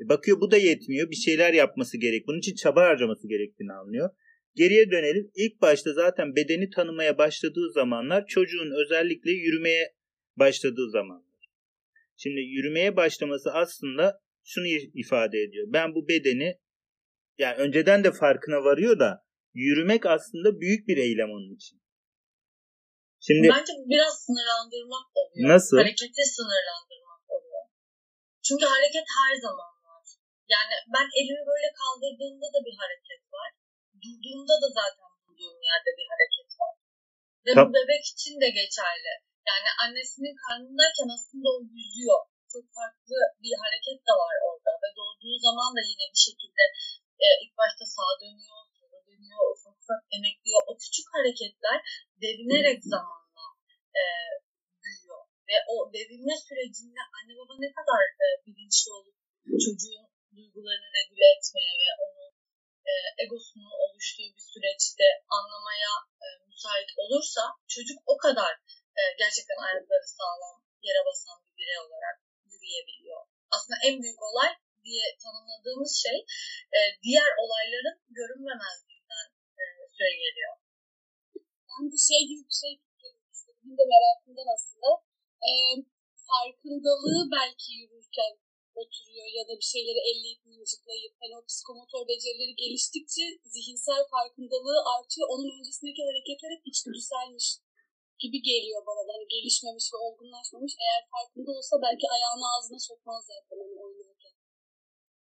E, 0.00 0.08
bakıyor 0.08 0.40
bu 0.40 0.50
da 0.50 0.56
yetmiyor. 0.56 1.10
Bir 1.10 1.16
şeyler 1.16 1.52
yapması 1.52 1.98
gerek. 1.98 2.26
Bunun 2.26 2.38
için 2.38 2.54
çaba 2.54 2.82
harcaması 2.82 3.28
gerektiğini 3.28 3.72
anlıyor. 3.72 4.10
Geriye 4.54 4.90
dönelim. 4.90 5.30
İlk 5.34 5.60
başta 5.62 5.92
zaten 5.92 6.36
bedeni 6.36 6.70
tanımaya 6.70 7.18
başladığı 7.18 7.72
zamanlar 7.74 8.26
çocuğun 8.26 8.70
özellikle 8.84 9.30
yürümeye 9.30 9.94
başladığı 10.36 10.90
zamanlar. 10.90 11.40
Şimdi 12.16 12.40
yürümeye 12.40 12.96
başlaması 12.96 13.50
aslında 13.52 14.20
şunu 14.44 14.66
ifade 14.94 15.38
ediyor. 15.38 15.66
Ben 15.68 15.94
bu 15.94 16.08
bedeni 16.08 16.58
yani 17.38 17.56
önceden 17.56 18.04
de 18.04 18.12
farkına 18.12 18.64
varıyor 18.64 18.98
da 18.98 19.10
yürümek 19.54 20.06
aslında 20.06 20.60
büyük 20.60 20.88
bir 20.88 20.96
eylem 20.96 21.30
onun 21.30 21.54
için. 21.58 21.80
Şimdi 23.26 23.48
Bence 23.54 23.72
biraz 23.92 24.14
sınırlandırmak 24.24 25.06
oluyor. 25.20 25.48
Nasıl? 25.54 25.76
Hareketi 25.76 26.22
sınırlandırmak 26.36 27.22
oluyor. 27.34 27.64
Çünkü 28.46 28.64
hareket 28.74 29.06
her 29.18 29.34
zaman 29.46 29.72
var. 29.86 30.04
Yani 30.54 30.74
ben 30.94 31.08
elimi 31.20 31.42
böyle 31.50 31.68
kaldırdığımda 31.80 32.48
da 32.54 32.60
bir 32.66 32.76
hareket 32.82 33.22
var. 33.36 33.50
Durduğumda 34.04 34.54
da 34.62 34.68
zaten 34.80 35.10
durduğum 35.22 35.58
yerde 35.70 35.90
bir 35.98 36.06
hareket 36.12 36.50
var. 36.60 36.74
Ve 37.46 37.50
Tab- 37.56 37.68
bu 37.68 37.72
bebek 37.76 38.04
için 38.14 38.34
de 38.42 38.48
geçerli. 38.60 39.12
Yani 39.50 39.68
annesinin 39.82 40.34
karnındayken 40.44 41.08
aslında 41.16 41.48
o 41.56 41.58
yüzüyor. 41.76 42.20
Çok 42.52 42.66
farklı 42.78 43.16
bir 43.42 43.54
hareket 43.62 43.98
de 44.08 44.12
var 44.22 44.36
orada. 44.48 44.70
Ve 44.82 44.88
doğduğu 44.98 45.36
zaman 45.46 45.70
da 45.76 45.82
yine 45.90 46.04
bir 46.12 46.22
şekilde 46.28 46.64
e, 47.24 47.26
ilk 47.42 47.54
başta 47.62 47.84
sağa 47.94 48.14
dönüyor, 48.22 48.60
sola 48.78 49.00
dönüyor, 49.08 49.42
ufak 49.54 49.76
ufak 49.82 50.02
emekliyor. 50.16 50.60
O 50.70 50.72
küçük 50.82 51.06
hareketler 51.14 51.78
devinerek 52.24 52.80
zamanla 52.94 53.46
e, 54.00 54.02
büyüyor. 54.82 55.22
Ve 55.48 55.56
o 55.72 55.76
devinme 55.96 56.36
sürecinde 56.46 57.00
anne 57.16 57.32
baba 57.40 57.54
ne 57.64 57.70
kadar 57.78 58.02
e, 58.24 58.26
bilinçli 58.44 58.90
olup 58.98 59.16
çocuğun 59.64 60.06
duygularını 60.36 60.88
regüle 60.98 61.26
etmeye 61.36 61.72
ve 61.82 61.88
onun 62.02 62.19
e, 62.90 62.92
egosunun 63.24 63.74
oluştuğu 63.84 64.28
bir 64.36 64.44
süreçte 64.52 65.06
anlamaya 65.36 65.92
e, 66.24 66.26
müsait 66.48 66.90
olursa 67.02 67.42
çocuk 67.74 67.98
o 68.12 68.16
kadar 68.24 68.52
e, 68.98 69.02
gerçekten 69.22 69.58
ayakları 69.66 70.06
sağlam 70.18 70.56
yere 70.86 71.02
basan 71.08 71.36
bir 71.44 71.52
birey 71.58 71.78
olarak 71.86 72.16
yürüyebiliyor. 72.50 73.22
Aslında 73.54 73.78
en 73.88 73.94
büyük 74.02 74.22
olay 74.28 74.52
diye 74.84 75.06
tanımladığımız 75.22 75.92
şey 76.04 76.18
e, 76.76 76.78
diğer 77.04 77.30
olayların 77.42 77.98
görünmemezliğinden 78.18 79.26
e, 79.60 79.64
süre 79.94 80.12
geliyor. 80.24 80.54
Ben 81.68 81.82
bir 81.92 82.02
şey 82.10 82.20
gibi 82.30 82.42
bir 82.50 82.58
şey 82.62 82.72
istedim 83.32 83.72
de 83.78 83.84
merakımdan 83.92 84.48
aslında. 84.54 84.90
E, 85.48 85.50
farkındalığı 86.28 87.22
belki 87.36 87.68
yürürken 87.80 88.32
oturuyor 88.82 89.28
ya 89.38 89.44
da 89.48 89.54
bir 89.60 89.68
şeyleri 89.74 90.00
elleyip 90.10 90.42
mıncıklayıp 90.50 91.14
hani 91.22 91.34
o 91.38 91.42
psikomotor 91.48 92.02
becerileri 92.10 92.54
geliştikçe 92.62 93.24
zihinsel 93.54 94.02
farkındalığı 94.14 94.80
artıyor. 94.96 95.26
Onun 95.34 95.48
öncesindeki 95.56 96.02
hareketler 96.08 96.50
hep 96.54 96.64
içgüdüselmiş 96.70 97.46
gibi 98.22 98.38
geliyor 98.50 98.80
bana. 98.88 99.02
Hani 99.14 99.26
gelişmemiş 99.34 99.86
ve 99.92 99.96
olgunlaşmamış. 100.06 100.72
Eğer 100.84 101.02
farkında 101.14 101.50
olsa 101.58 101.74
belki 101.86 102.06
ayağını 102.14 102.46
ağzına 102.54 102.80
sokmaz 102.88 103.22
zaten 103.32 103.56
hani 103.62 103.76
oynarken 103.84 104.34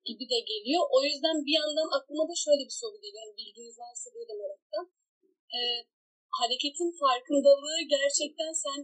gibi 0.08 0.24
de 0.32 0.40
geliyor. 0.52 0.82
O 0.96 0.98
yüzden 1.08 1.36
bir 1.46 1.54
yandan 1.60 1.88
aklıma 1.98 2.24
da 2.30 2.34
şöyle 2.44 2.62
bir 2.68 2.76
soru 2.82 2.96
geliyor. 3.04 3.22
Yani 3.24 3.36
bilginiz 3.40 3.76
varsa 3.82 4.06
diye 4.14 4.24
de 4.30 4.34
meraktan. 4.40 4.86
Ee, 5.56 5.58
hareketin 6.38 6.90
farkındalığı 7.02 7.80
gerçekten 7.96 8.52
sen 8.64 8.80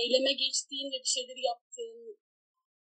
eyleme 0.00 0.32
geçtiğin 0.44 0.88
ve 0.92 0.98
bir 1.04 1.12
şeyleri 1.16 1.42
yaptığın 1.50 2.18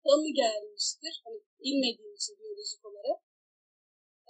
da 0.05 0.17
mı 0.23 0.31
gelmiştir? 0.43 1.13
Hani 1.23 1.39
bilmediğim 1.63 2.13
için 2.19 2.33
biyolojik 2.39 2.85
olarak. 2.85 3.19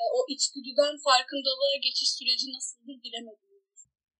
E, 0.01 0.03
o 0.17 0.19
içgüdüden 0.33 0.95
farkındalığa 1.07 1.75
geçiş 1.85 2.09
süreci 2.17 2.47
nasıldır 2.55 2.97
bilemedim. 3.03 3.55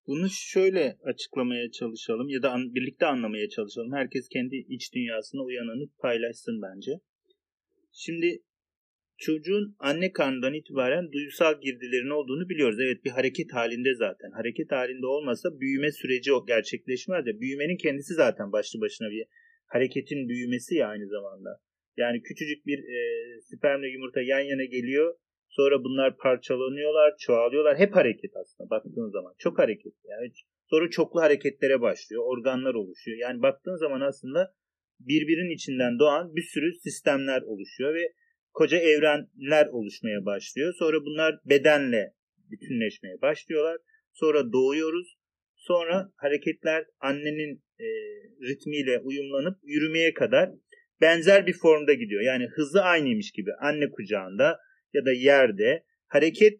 Bunu 0.07 0.29
şöyle 0.29 0.97
açıklamaya 1.03 1.71
çalışalım 1.71 2.29
ya 2.29 2.41
da 2.41 2.51
an, 2.51 2.75
birlikte 2.75 3.05
anlamaya 3.05 3.49
çalışalım. 3.49 3.93
Herkes 3.93 4.29
kendi 4.29 4.55
iç 4.55 4.93
dünyasına 4.93 5.41
uyananı 5.41 5.89
paylaşsın 5.99 6.61
bence. 6.61 6.91
Şimdi 7.91 8.43
çocuğun 9.17 9.75
anne 9.79 10.11
karnından 10.11 10.53
itibaren 10.53 11.11
duysal 11.11 11.61
girdilerin 11.61 12.09
olduğunu 12.09 12.49
biliyoruz. 12.49 12.79
Evet 12.79 13.05
bir 13.05 13.09
hareket 13.09 13.53
halinde 13.53 13.95
zaten. 13.95 14.31
Hareket 14.31 14.71
halinde 14.71 15.05
olmasa 15.05 15.59
büyüme 15.59 15.91
süreci 15.91 16.31
gerçekleşmez 16.47 17.27
ya. 17.27 17.39
Büyümenin 17.41 17.77
kendisi 17.77 18.13
zaten 18.13 18.51
başlı 18.51 18.81
başına 18.81 19.09
bir 19.09 19.25
hareketin 19.65 20.29
büyümesi 20.29 20.75
ya 20.75 20.87
aynı 20.87 21.07
zamanda. 21.07 21.49
Yani 21.97 22.21
küçücük 22.21 22.65
bir 22.65 22.79
e, 22.79 22.99
spermle 23.41 23.87
yumurta 23.87 24.21
yan 24.21 24.39
yana 24.39 24.63
geliyor. 24.63 25.15
Sonra 25.49 25.83
bunlar 25.83 26.17
parçalanıyorlar, 26.17 27.13
çoğalıyorlar. 27.19 27.77
Hep 27.77 27.95
hareket 27.95 28.31
aslında 28.35 28.69
baktığın 28.69 29.09
zaman. 29.09 29.33
Çok 29.37 29.59
hareket. 29.59 29.93
Yani 30.03 30.31
sonra 30.69 30.89
çoklu 30.89 31.21
hareketlere 31.21 31.81
başlıyor. 31.81 32.23
Organlar 32.25 32.73
oluşuyor. 32.73 33.17
Yani 33.17 33.41
baktığın 33.41 33.75
zaman 33.75 34.01
aslında 34.01 34.53
birbirinin 34.99 35.55
içinden 35.55 35.99
doğan 35.99 36.35
bir 36.35 36.41
sürü 36.41 36.73
sistemler 36.73 37.41
oluşuyor 37.41 37.93
ve 37.93 38.13
koca 38.53 38.77
evrenler 38.77 39.67
oluşmaya 39.67 40.25
başlıyor. 40.25 40.73
Sonra 40.79 40.97
bunlar 41.05 41.39
bedenle 41.45 42.13
bütünleşmeye 42.51 43.21
başlıyorlar. 43.21 43.77
Sonra 44.13 44.53
doğuyoruz. 44.53 45.17
Sonra 45.67 46.11
hareketler 46.15 46.85
annenin 46.99 47.63
e, 47.79 47.85
ritmiyle 48.47 48.99
uyumlanıp 48.99 49.59
yürümeye 49.63 50.13
kadar 50.13 50.49
benzer 51.01 51.47
bir 51.47 51.53
formda 51.53 51.93
gidiyor. 51.93 52.21
Yani 52.21 52.47
hızı 52.47 52.81
aynıymış 52.81 53.31
gibi 53.31 53.51
anne 53.61 53.91
kucağında 53.91 54.59
ya 54.93 55.05
da 55.05 55.11
yerde 55.11 55.85
hareket 56.07 56.59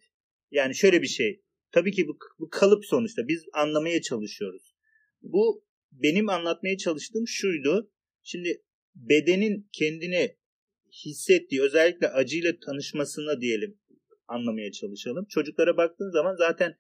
yani 0.52 0.76
şöyle 0.76 1.02
bir 1.02 1.08
şey. 1.08 1.42
Tabii 1.72 1.92
ki 1.92 2.08
bu, 2.08 2.18
bu 2.40 2.50
kalıp 2.50 2.86
sonuçta 2.86 3.28
biz 3.28 3.44
anlamaya 3.54 4.02
çalışıyoruz. 4.02 4.76
Bu 5.22 5.66
benim 5.92 6.30
anlatmaya 6.30 6.78
çalıştığım 6.78 7.28
şuydu. 7.28 7.92
Şimdi 8.24 8.64
bedenin 8.96 9.70
kendini 9.72 10.36
hissettiği 11.06 11.62
özellikle 11.62 12.08
acıyla 12.08 12.60
tanışmasını 12.66 13.42
diyelim 13.42 13.80
anlamaya 14.28 14.72
çalışalım. 14.72 15.26
Çocuklara 15.30 15.78
baktığın 15.78 16.12
zaman 16.12 16.36
zaten 16.36 16.78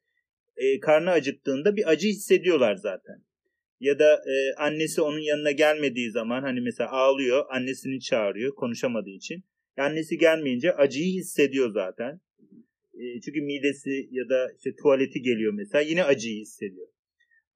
e, 0.57 0.79
karnı 0.79 1.12
acıktığında 1.12 1.75
bir 1.75 1.89
acı 1.89 2.07
hissediyorlar 2.07 2.75
zaten. 2.75 3.24
Ya 3.79 4.00
da 4.00 4.13
e, 4.13 4.53
annesi 4.57 5.01
onun 5.01 5.19
yanına 5.19 5.51
gelmediği 5.51 6.12
zaman 6.12 6.41
hani 6.41 6.62
mesela 6.62 6.91
ağlıyor, 6.91 7.45
annesini 7.50 8.00
çağırıyor 8.00 8.55
konuşamadığı 8.55 9.09
için. 9.09 9.43
Annesi 9.77 10.17
gelmeyince 10.17 10.74
acıyı 10.74 11.13
hissediyor 11.13 11.71
zaten. 11.74 12.19
E, 12.93 13.21
çünkü 13.21 13.41
midesi 13.41 14.07
ya 14.12 14.29
da 14.29 14.51
işte 14.57 14.75
tuvaleti 14.75 15.21
geliyor 15.21 15.53
mesela 15.53 15.81
yine 15.81 16.03
acıyı 16.03 16.41
hissediyor. 16.41 16.88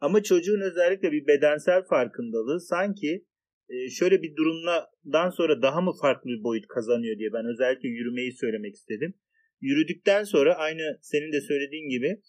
Ama 0.01 0.23
çocuğun 0.23 0.61
özellikle 0.61 1.11
bir 1.11 1.27
bedensel 1.27 1.83
farkındalığı 1.83 2.61
sanki 2.61 3.25
e, 3.69 3.89
şöyle 3.89 4.21
bir 4.21 4.35
durumdan 4.35 5.29
sonra 5.29 5.61
daha 5.61 5.81
mı 5.81 5.91
farklı 6.01 6.29
bir 6.29 6.43
boyut 6.43 6.67
kazanıyor 6.67 7.19
diye 7.19 7.33
ben 7.33 7.45
özellikle 7.45 7.89
yürümeyi 7.89 8.31
söylemek 8.31 8.75
istedim. 8.75 9.13
Yürüdükten 9.61 10.23
sonra 10.23 10.55
aynı 10.55 10.99
senin 11.01 11.33
de 11.33 11.41
söylediğin 11.41 11.89
gibi 11.89 12.21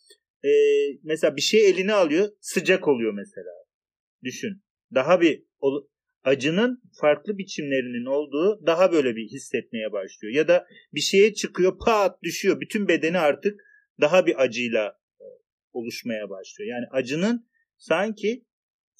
e, 0.45 0.51
mesela 1.03 1.37
bir 1.37 1.41
şey 1.41 1.71
eline 1.71 1.93
alıyor 1.93 2.29
sıcak 2.41 2.89
oluyor 2.89 3.13
mesela. 3.13 3.51
Düşün. 4.25 4.63
Daha 4.95 5.21
bir 5.21 5.45
acının 6.25 6.83
farklı 7.01 7.39
biçimlerinin 7.39 8.05
olduğu 8.05 8.67
daha 8.67 8.93
böyle 8.93 9.17
bir 9.17 9.29
hissetmeye 9.29 9.93
başlıyor. 9.93 10.35
Ya 10.35 10.49
da 10.49 10.67
bir 10.95 11.01
şeye 11.01 11.35
çıkıyor 11.35 11.79
pat 11.87 12.23
düşüyor. 12.23 12.61
Bütün 12.61 12.89
bedeni 12.89 13.19
artık 13.19 13.61
daha 14.01 14.27
bir 14.27 14.43
acıyla 14.43 14.99
e, 15.21 15.25
oluşmaya 15.73 16.31
başlıyor. 16.31 16.71
Yani 16.71 16.87
acının 16.91 17.49
sanki 17.79 18.45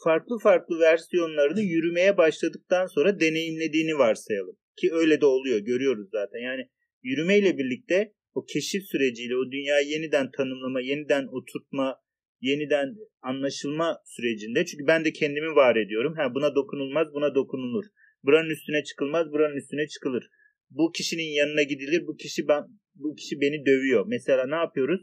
farklı 0.05 0.39
farklı 0.39 0.81
versiyonlarını 0.81 1.61
yürümeye 1.61 2.17
başladıktan 2.17 2.87
sonra 2.87 3.21
deneyimlediğini 3.21 3.99
varsayalım. 3.99 4.57
Ki 4.77 4.91
öyle 4.93 5.21
de 5.21 5.27
oluyor 5.27 5.59
görüyoruz 5.59 6.09
zaten. 6.13 6.39
Yani 6.39 6.69
yürümeyle 7.03 7.59
birlikte 7.59 8.13
o 8.35 8.45
keşif 8.45 8.83
süreciyle 8.85 9.37
o 9.37 9.53
dünyayı 9.53 9.89
yeniden 9.89 10.31
tanımlama, 10.31 10.81
yeniden 10.81 11.27
oturtma, 11.27 12.01
yeniden 12.41 12.97
anlaşılma 13.23 14.03
sürecinde. 14.05 14.65
Çünkü 14.67 14.87
ben 14.87 15.05
de 15.05 15.13
kendimi 15.13 15.55
var 15.55 15.77
ediyorum. 15.77 16.15
Ha 16.17 16.35
buna 16.35 16.55
dokunulmaz, 16.55 17.07
buna 17.15 17.35
dokunulur. 17.35 17.85
Buranın 18.23 18.51
üstüne 18.51 18.85
çıkılmaz, 18.85 19.33
buranın 19.33 19.57
üstüne 19.57 19.89
çıkılır. 19.89 20.31
Bu 20.71 20.93
kişinin 20.93 21.35
yanına 21.41 21.63
gidilir, 21.63 22.07
bu 22.07 22.17
kişi 22.17 22.49
ben 22.49 22.65
bu 22.95 23.15
kişi 23.15 23.41
beni 23.41 23.67
dövüyor. 23.67 24.07
Mesela 24.07 24.47
ne 24.47 24.55
yapıyoruz? 24.55 25.01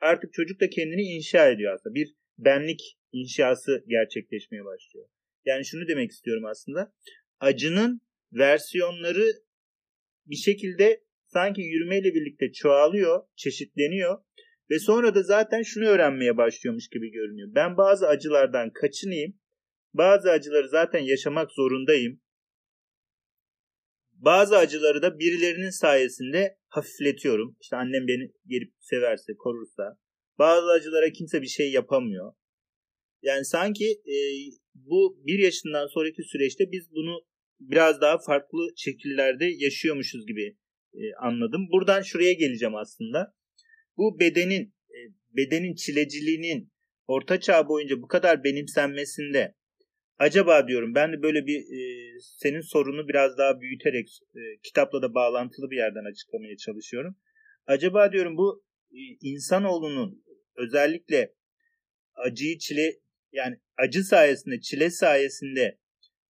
Artık 0.00 0.32
çocuk 0.32 0.60
da 0.60 0.70
kendini 0.70 1.02
inşa 1.02 1.50
ediyor 1.50 1.74
aslında. 1.74 1.94
Bir 1.94 2.14
benlik 2.38 2.80
inşası 3.12 3.84
gerçekleşmeye 3.88 4.64
başlıyor. 4.64 5.06
Yani 5.44 5.64
şunu 5.64 5.88
demek 5.88 6.10
istiyorum 6.10 6.44
aslında. 6.44 6.92
Acının 7.40 8.00
versiyonları 8.32 9.26
bir 10.26 10.36
şekilde 10.36 11.07
sanki 11.32 11.60
yürümeyle 11.62 12.14
birlikte 12.14 12.52
çoğalıyor, 12.52 13.22
çeşitleniyor 13.36 14.18
ve 14.70 14.78
sonra 14.78 15.14
da 15.14 15.22
zaten 15.22 15.62
şunu 15.62 15.84
öğrenmeye 15.84 16.36
başlıyormuş 16.36 16.88
gibi 16.88 17.10
görünüyor. 17.10 17.48
Ben 17.54 17.76
bazı 17.76 18.08
acılardan 18.08 18.72
kaçınayım. 18.72 19.40
Bazı 19.94 20.30
acıları 20.30 20.68
zaten 20.68 21.00
yaşamak 21.00 21.52
zorundayım. 21.52 22.20
Bazı 24.12 24.56
acıları 24.56 25.02
da 25.02 25.18
birilerinin 25.18 25.70
sayesinde 25.70 26.58
hafifletiyorum. 26.68 27.56
İşte 27.60 27.76
annem 27.76 28.08
beni 28.08 28.32
gelip 28.46 28.72
severse, 28.80 29.32
korursa. 29.38 29.98
Bazı 30.38 30.66
acılara 30.66 31.12
kimse 31.12 31.42
bir 31.42 31.46
şey 31.46 31.72
yapamıyor. 31.72 32.32
Yani 33.22 33.44
sanki 33.44 33.84
e, 33.90 34.16
bu 34.74 35.22
bir 35.26 35.38
yaşından 35.38 35.86
sonraki 35.86 36.22
süreçte 36.22 36.72
biz 36.72 36.90
bunu 36.90 37.20
biraz 37.60 38.00
daha 38.00 38.18
farklı 38.18 38.68
şekillerde 38.76 39.44
yaşıyormuşuz 39.58 40.26
gibi 40.26 40.56
e, 40.94 41.14
anladım. 41.20 41.68
Buradan 41.72 42.02
şuraya 42.02 42.32
geleceğim 42.32 42.74
aslında. 42.74 43.34
Bu 43.96 44.20
bedenin 44.20 44.74
e, 44.90 44.98
bedenin 45.36 45.74
çileciliğinin 45.74 46.72
orta 47.06 47.40
çağ 47.40 47.68
boyunca 47.68 48.02
bu 48.02 48.08
kadar 48.08 48.44
benimsenmesinde 48.44 49.54
acaba 50.18 50.68
diyorum 50.68 50.94
ben 50.94 51.12
de 51.12 51.22
böyle 51.22 51.46
bir 51.46 51.58
e, 51.58 51.80
senin 52.20 52.60
sorunu 52.60 53.08
biraz 53.08 53.38
daha 53.38 53.60
büyüterek 53.60 54.08
kitapla 54.62 55.02
da 55.02 55.14
bağlantılı 55.14 55.70
bir 55.70 55.76
yerden 55.76 56.04
açıklamaya 56.04 56.56
çalışıyorum. 56.56 57.16
Acaba 57.66 58.12
diyorum 58.12 58.36
bu 58.36 58.64
e, 58.92 59.00
insanoğlunun 59.20 60.24
özellikle 60.56 61.34
acıyı 62.14 62.58
çile 62.58 62.98
yani 63.32 63.56
acı 63.76 64.04
sayesinde 64.04 64.60
çile 64.60 64.90
sayesinde 64.90 65.78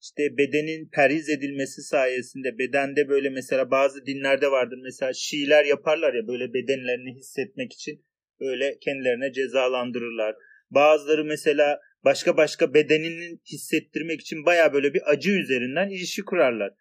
işte 0.02 0.36
bedenin 0.38 0.88
periz 0.88 1.28
edilmesi 1.28 1.82
sayesinde 1.82 2.58
bedende 2.58 3.08
böyle 3.08 3.30
mesela 3.30 3.70
bazı 3.70 4.06
dinlerde 4.06 4.50
vardır 4.50 4.78
mesela 4.82 5.12
Şiiler 5.12 5.64
yaparlar 5.64 6.14
ya 6.14 6.28
böyle 6.28 6.54
bedenlerini 6.54 7.14
hissetmek 7.14 7.72
için 7.72 8.04
böyle 8.40 8.78
kendilerine 8.78 9.32
cezalandırırlar. 9.32 10.36
Bazıları 10.70 11.24
mesela 11.24 11.80
başka 12.04 12.36
başka 12.36 12.74
bedenini 12.74 13.38
hissettirmek 13.52 14.20
için 14.20 14.46
baya 14.46 14.72
böyle 14.72 14.94
bir 14.94 15.12
acı 15.12 15.30
üzerinden 15.30 15.88
ilişki 15.88 16.22
kurarlar. 16.24 16.74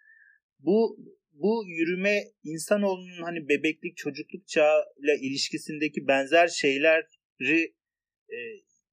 Bu 0.59 0.97
bu 1.31 1.63
yürüme 1.67 2.23
insanoğlunun 2.43 3.23
hani 3.23 3.49
bebeklik 3.49 3.97
çocukluk 3.97 4.47
çağıyla 4.47 5.15
ilişkisindeki 5.21 6.07
benzer 6.07 6.47
şeyleri 6.47 7.75
e, 8.29 8.37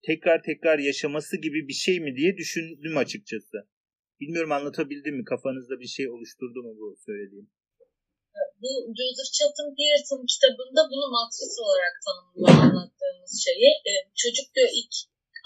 tekrar 0.03 0.43
tekrar 0.43 0.79
yaşaması 0.79 1.37
gibi 1.37 1.69
bir 1.69 1.73
şey 1.73 2.01
mi 2.01 2.17
diye 2.17 2.37
düşündüm 2.37 2.97
açıkçası. 2.97 3.74
Bilmiyorum 4.21 4.53
anlatabildim 4.53 5.15
mi? 5.19 5.25
Kafanızda 5.25 5.75
bir 5.83 5.91
şey 5.97 6.07
oluşturdu 6.15 6.59
mu 6.67 6.73
bu 6.81 6.87
söylediğim? 7.07 7.49
Bu 8.63 8.71
Joseph 8.99 9.33
Chatham 9.37 9.71
Pearson 9.79 10.23
kitabında 10.33 10.83
bunu 10.93 11.07
matris 11.17 11.55
olarak 11.65 11.95
tanımlıyor 12.05 12.55
anlattığımız 12.65 13.33
şeyi. 13.47 13.71
Ee, 13.89 13.93
çocuk 14.23 14.47
diyor 14.55 14.71
ilk 14.81 14.95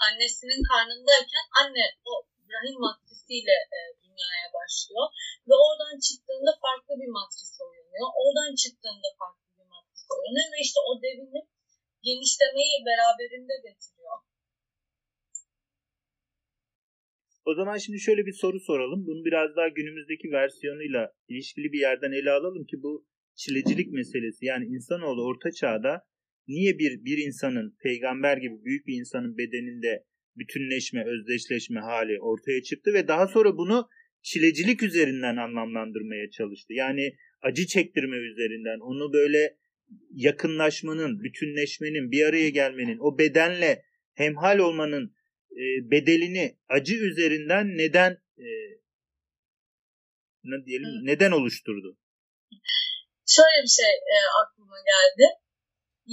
annesinin 0.07 0.61
karnındayken 0.71 1.45
anne 1.61 1.85
o 2.11 2.13
rahim 2.53 2.77
matrisiyle 2.85 3.57
e, 3.77 3.79
dünyaya 4.03 4.47
başlıyor. 4.57 5.07
Ve 5.47 5.55
oradan 5.65 5.97
çıktığında 6.07 6.51
farklı 6.65 6.93
bir 7.01 7.11
matris 7.17 7.51
uyanıyor. 7.65 8.09
Oradan 8.21 8.51
çıktığında 8.61 9.09
farklı 9.21 9.47
bir 9.57 9.67
matris 9.73 10.03
uyanıyor. 10.19 10.47
Ve 10.53 10.59
işte 10.67 10.79
o 10.89 10.91
devinim 11.05 11.45
genişlemeyi 12.07 12.77
beraberinde 12.87 13.55
getiriyor. 13.67 14.15
O 17.49 17.53
zaman 17.55 17.77
şimdi 17.77 17.99
şöyle 17.99 18.25
bir 18.25 18.33
soru 18.33 18.59
soralım. 18.59 19.05
Bunu 19.07 19.25
biraz 19.25 19.55
daha 19.55 19.67
günümüzdeki 19.67 20.31
versiyonuyla 20.31 21.11
ilişkili 21.27 21.71
bir 21.73 21.79
yerden 21.79 22.11
ele 22.11 22.31
alalım 22.31 22.65
ki 22.65 22.77
bu 22.83 23.05
çilecilik 23.35 23.91
meselesi 23.91 24.45
yani 24.45 24.65
insanoğlu 24.65 25.25
orta 25.25 25.51
çağda 25.51 26.01
niye 26.47 26.79
bir 26.79 27.05
bir 27.05 27.17
insanın 27.27 27.75
peygamber 27.83 28.37
gibi 28.37 28.63
büyük 28.65 28.87
bir 28.87 28.93
insanın 28.93 29.37
bedeninde 29.37 30.03
bütünleşme, 30.35 31.05
özdeşleşme 31.05 31.79
hali 31.79 32.19
ortaya 32.21 32.61
çıktı 32.63 32.93
ve 32.93 33.07
daha 33.07 33.27
sonra 33.27 33.57
bunu 33.57 33.87
çilecilik 34.21 34.83
üzerinden 34.83 35.35
anlamlandırmaya 35.37 36.29
çalıştı. 36.29 36.73
Yani 36.73 37.15
acı 37.41 37.65
çektirme 37.67 38.17
üzerinden 38.17 38.79
onu 38.79 39.13
böyle 39.13 39.57
yakınlaşmanın, 40.11 41.23
bütünleşmenin, 41.23 42.11
bir 42.11 42.25
araya 42.25 42.49
gelmenin, 42.49 42.97
o 42.99 43.17
bedenle 43.19 43.83
hemhal 44.13 44.59
olmanın 44.59 45.13
e, 45.51 45.63
bedelini 45.91 46.57
acı 46.69 46.95
üzerinden 47.09 47.65
neden 47.77 48.11
e, 48.37 48.47
ne 50.43 50.65
diyelim 50.65 50.93
Hı. 50.95 51.05
neden 51.09 51.31
oluşturdu? 51.31 51.97
Şöyle 53.35 53.59
bir 53.65 53.75
şey 53.81 53.93
e, 54.13 54.17
aklıma 54.41 54.77
geldi. 54.91 55.25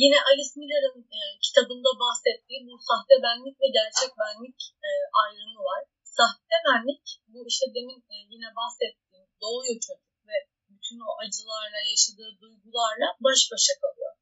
Yine 0.03 0.18
Alice 0.29 0.55
Miller'ın 0.61 0.99
e, 1.18 1.20
kitabında 1.46 1.90
bahsettiği 2.05 2.61
bu 2.66 2.75
sahte 2.88 3.14
benlik 3.25 3.57
ve 3.62 3.68
gerçek 3.79 4.11
benlik 4.20 4.61
e, 4.88 4.90
ayrımı 5.22 5.61
var. 5.70 5.83
Sahte 6.18 6.57
benlik 6.66 7.05
bu 7.33 7.38
işte 7.53 7.66
demin 7.77 8.01
e, 8.14 8.16
yine 8.33 8.49
bahsettiğim 8.61 9.27
doğuyor 9.42 9.79
çocuk 9.87 10.14
ve 10.29 10.37
bütün 10.72 10.99
o 11.09 11.11
acılarla 11.22 11.81
yaşadığı 11.92 12.33
duygularla 12.40 13.09
baş 13.25 13.40
başa 13.53 13.75
kalıyor. 13.83 14.12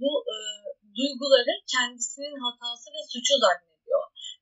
Bu 0.00 0.12
e, 0.34 0.36
duyguları 0.96 1.54
kendisinin 1.74 2.36
hatası 2.44 2.86
ve 2.94 3.00
suçu 3.12 3.34
zannediyor 3.42 3.67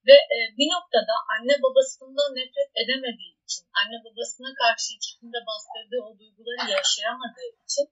ve 0.08 0.16
e, 0.34 0.38
bir 0.58 0.68
noktada 0.74 1.14
anne 1.34 1.54
babasından 1.64 2.30
nefret 2.38 2.70
edemediği 2.82 3.34
için, 3.44 3.64
anne 3.78 3.98
babasına 4.04 4.50
karşı 4.62 4.88
içinde 4.98 5.38
bastırdığı 5.48 6.02
o 6.08 6.10
duyguları 6.18 6.62
yaşayamadığı 6.76 7.48
için 7.64 7.86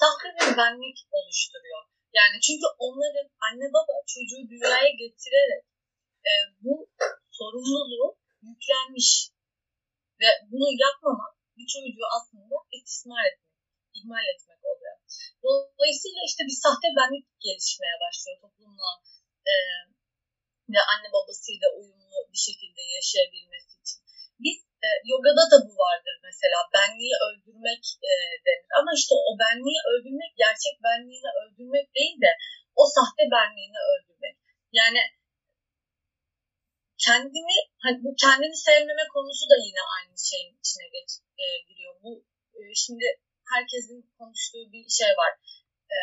sahte 0.00 0.28
bir 0.36 0.50
benlik 0.58 0.98
oluşturuyor. 1.18 1.82
Yani 2.18 2.36
çünkü 2.46 2.66
onların 2.86 3.28
anne 3.46 3.66
baba 3.76 3.94
çocuğu 4.14 4.42
dünyaya 4.52 4.90
getirerek 5.02 5.64
e, 6.30 6.32
bu 6.64 6.74
sorumluluğu 7.38 8.08
yüklenmiş 8.48 9.08
ve 10.20 10.28
bunu 10.50 10.68
yapmamak 10.86 11.32
bir 11.56 11.66
çocuğu 11.74 12.06
aslında 12.16 12.56
istismar 12.76 13.24
etmek, 13.30 13.54
ihmal 13.98 14.24
etmek 14.32 14.60
oluyor. 14.70 14.96
Dolayısıyla 15.44 16.20
işte 16.30 16.42
bir 16.48 16.58
sahte 16.64 16.88
benlik 16.98 17.26
gelişmeye 17.44 17.96
başlıyor 18.04 18.38
toplumla 18.42 18.90
e, 19.50 19.54
ve 20.72 20.80
anne 20.92 21.08
babasıyla 21.16 21.68
uyumlu 21.78 22.18
bir 22.32 22.42
şekilde 22.48 22.82
yaşayabilmesi 22.96 23.72
için. 23.82 23.98
Biz 24.44 24.58
e, 24.86 24.88
yogada 25.12 25.44
da 25.52 25.56
bu 25.66 25.72
vardır 25.84 26.16
mesela 26.28 26.58
benliği 26.76 27.14
öldürmek 27.26 27.82
e, 28.10 28.12
denir. 28.44 28.70
Ama 28.80 28.90
işte 29.00 29.14
o 29.28 29.30
benliği 29.44 29.80
öldürmek 29.92 30.32
gerçek 30.44 30.74
benliğini 30.86 31.30
öldürmek 31.40 31.86
değil 31.98 32.16
de 32.24 32.30
o 32.80 32.82
sahte 32.96 33.24
benliğini 33.36 33.80
öldürmek. 33.92 34.36
Yani 34.80 35.00
kendini 37.06 37.56
hani 37.82 37.96
bu 38.04 38.10
kendini 38.24 38.56
sevmeme 38.68 39.06
konusu 39.14 39.44
da 39.52 39.56
yine 39.66 39.82
aynı 39.96 40.16
şeyin 40.30 40.52
içine 40.60 40.86
geç, 40.94 41.10
e, 41.42 41.44
giriyor. 41.66 41.94
Bu 42.02 42.10
e, 42.56 42.60
şimdi 42.82 43.06
herkesin 43.52 44.00
konuştuğu 44.18 44.72
bir 44.72 44.84
şey 44.98 45.12
var. 45.22 45.32
E, 45.94 45.96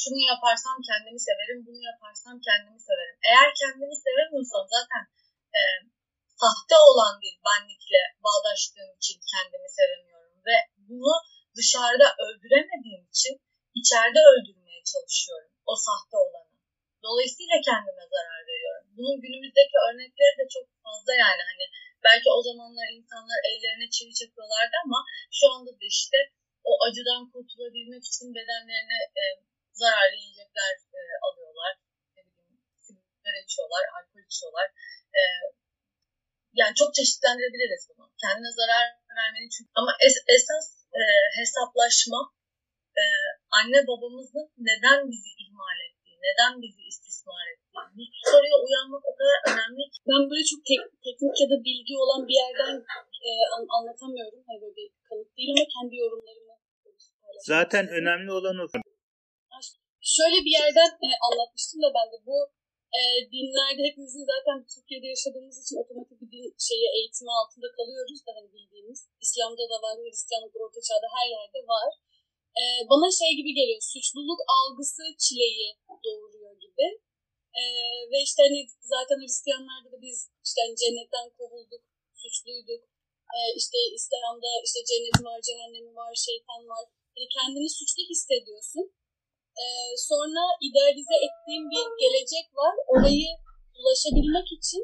şunu 0.00 0.20
yaparsam 0.32 0.78
kendimi 0.88 1.20
severim, 1.28 1.60
bunu 1.66 1.80
yaparsam 1.90 2.36
kendimi 2.48 2.80
severim. 2.88 3.18
Eğer 3.30 3.48
kendimi 3.60 3.96
sevemiyorsam 4.06 4.64
zaten 4.76 5.04
e, 5.58 5.60
sahte 6.42 6.76
olan 6.88 7.14
bir 7.22 7.34
benlikle 7.48 8.00
bağdaştığım 8.26 8.90
için 9.00 9.18
kendimi 9.32 9.68
sevemiyorum 9.78 10.38
ve 10.48 10.56
bunu 10.88 11.14
dışarıda 11.58 12.08
öldüremediğim 12.24 13.04
için 13.12 13.34
içeride 13.80 14.20
öldürmeye 14.32 14.80
çalışıyorum 14.92 15.52
o 15.70 15.74
sahte 15.86 16.16
olanı. 16.24 16.54
Dolayısıyla 17.06 17.56
kendime 17.68 18.04
zarar 18.14 18.42
veriyorum. 18.50 18.86
Bunun 18.96 19.16
günümüzdeki 19.24 19.76
örnekleri 19.86 20.34
de 20.40 20.46
çok 20.54 20.66
fazla 20.84 21.12
yani 21.24 21.42
hani 21.50 21.64
belki 22.06 22.28
o 22.36 22.40
zamanlar 22.48 22.88
insanlar 22.98 23.38
ellerine 23.50 23.88
çivi 23.94 24.12
çakıyorlardı 24.20 24.76
ama 24.84 24.98
şu 25.38 25.44
anda 25.54 25.70
da 25.80 25.86
işte 25.96 26.18
o 26.70 26.72
acıdan 26.86 27.22
kurtulabilmek 27.32 28.04
için 28.10 28.28
bedenlerine 28.36 28.98
e, 29.22 29.24
zararlı 29.82 30.16
yiyecekler 30.22 30.72
e, 30.98 31.00
alıyorlar. 31.26 31.72
Ne 32.16 32.20
bileyim, 32.26 32.58
sigara 32.86 33.38
içiyorlar, 33.46 33.82
alkol 33.96 34.22
içiyorlar. 34.30 34.66
E, 35.18 35.22
yani 36.60 36.74
çok 36.80 36.90
çeşitlendirebiliriz 36.98 37.82
bunu. 37.90 38.04
Kendine 38.22 38.50
zarar 38.60 38.86
vermenin 39.18 39.50
çünkü 39.54 39.70
ama 39.80 39.92
es, 40.06 40.16
esas 40.36 40.66
e, 41.00 41.02
hesaplaşma 41.38 42.20
e, 43.00 43.04
anne 43.58 43.80
babamızın 43.90 44.46
neden 44.68 44.98
bizi 45.12 45.30
ihmal 45.44 45.78
ettiği, 45.86 46.16
neden 46.28 46.52
bizi 46.62 46.82
istismar 46.92 47.44
ettiği. 47.52 47.84
Bu 47.96 48.02
soruya 48.32 48.56
uyanmak 48.66 49.02
o 49.10 49.12
kadar 49.18 49.38
önemli 49.50 49.82
ki. 49.92 49.98
Ben 50.10 50.22
böyle 50.30 50.44
çok 50.52 50.60
tek- 50.70 50.92
teknik 51.06 51.34
ya 51.42 51.46
da 51.52 51.56
bilgi 51.68 51.94
olan 52.02 52.20
bir 52.28 52.36
yerden 52.42 52.74
e, 53.26 53.30
an- 53.54 53.72
anlatamıyorum. 53.76 54.40
Hani 54.48 54.58
böyle 54.62 54.76
bir 54.76 54.88
kanıt 55.08 55.30
değil 55.36 55.50
ama 55.54 55.66
kendi 55.74 55.94
yorumlarımı 56.02 56.48
Zaten 57.52 57.88
önemli 57.88 58.32
olan 58.32 58.58
o. 58.58 58.66
Şöyle 60.16 60.38
bir 60.46 60.54
yerden 60.60 60.90
e, 61.06 61.08
anlatmıştım 61.26 61.78
da 61.84 61.88
ben 61.98 62.08
de 62.12 62.18
bu 62.28 62.36
e, 62.98 63.00
dinlerde 63.34 63.82
hepimizin 63.88 64.24
zaten 64.32 64.56
Türkiye'de 64.72 65.08
yaşadığımız 65.14 65.56
için 65.62 65.76
otomatik 65.82 66.18
bir 66.20 66.30
din 66.34 66.46
şeyi 66.68 66.86
eğitimi 66.96 67.32
altında 67.40 67.68
kalıyoruz 67.78 68.20
da 68.26 68.30
hani 68.36 68.48
bildiğimiz. 68.56 69.00
İslam'da 69.24 69.64
da 69.72 69.76
var, 69.84 69.94
Hristiyanlıkta, 70.02 70.58
Orta 70.64 70.80
Çağ'da 70.88 71.08
her 71.16 71.26
yerde 71.36 71.60
var. 71.74 71.90
E, 72.60 72.62
bana 72.90 73.08
şey 73.20 73.32
gibi 73.38 73.52
geliyor, 73.58 73.82
suçluluk 73.92 74.40
algısı 74.58 75.04
çileyi 75.24 75.68
doğuruyor 76.04 76.54
gibi. 76.64 76.86
E, 77.60 77.62
ve 78.10 78.18
işte 78.28 78.40
hani 78.46 78.60
zaten 78.94 79.18
Hristiyanlarda 79.22 79.88
da 79.94 79.98
biz 80.06 80.18
işte 80.46 80.58
hani 80.64 80.74
cennetten 80.82 81.26
kovulduk, 81.38 81.82
suçluyduk. 82.22 82.82
E, 83.36 83.38
işte 83.60 83.78
İslam'da 83.98 84.50
işte 84.66 84.80
cenneti 84.88 85.22
var, 85.28 85.38
cehennemi 85.48 85.92
var, 86.00 86.12
şeytan 86.26 86.62
var. 86.72 86.84
Hani 87.14 87.26
kendini 87.36 87.70
suçlu 87.78 88.02
hissediyorsun. 88.10 88.86
Ee, 89.60 89.66
sonra 90.10 90.42
idealize 90.68 91.16
ettiğim 91.26 91.64
bir 91.72 91.86
gelecek 92.02 92.46
var. 92.60 92.74
Orayı 92.92 93.30
ulaşabilmek 93.78 94.48
için 94.58 94.82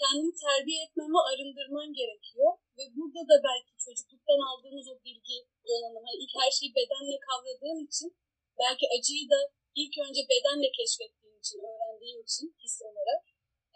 kendini 0.00 0.32
terbiye 0.44 0.80
etmeme 0.86 1.20
arındırman 1.30 1.90
gerekiyor. 2.00 2.50
Ve 2.76 2.84
burada 2.96 3.22
da 3.30 3.36
belki 3.48 3.72
çocukluktan 3.84 4.40
aldığımız 4.48 4.86
o 4.92 4.96
bilgi 5.06 5.38
donanımı, 5.66 6.00
hani 6.06 6.18
ilk 6.22 6.32
her 6.40 6.50
şeyi 6.56 6.70
bedenle 6.78 7.16
kavradığın 7.26 7.80
için 7.88 8.08
belki 8.62 8.84
acıyı 8.94 9.26
da 9.34 9.40
ilk 9.80 9.94
önce 10.06 10.22
bedenle 10.32 10.68
keşfettiğin 10.78 11.36
için, 11.42 11.58
öğrendiğin 11.70 12.20
için 12.26 12.46
his 12.62 12.76
olarak 12.88 13.22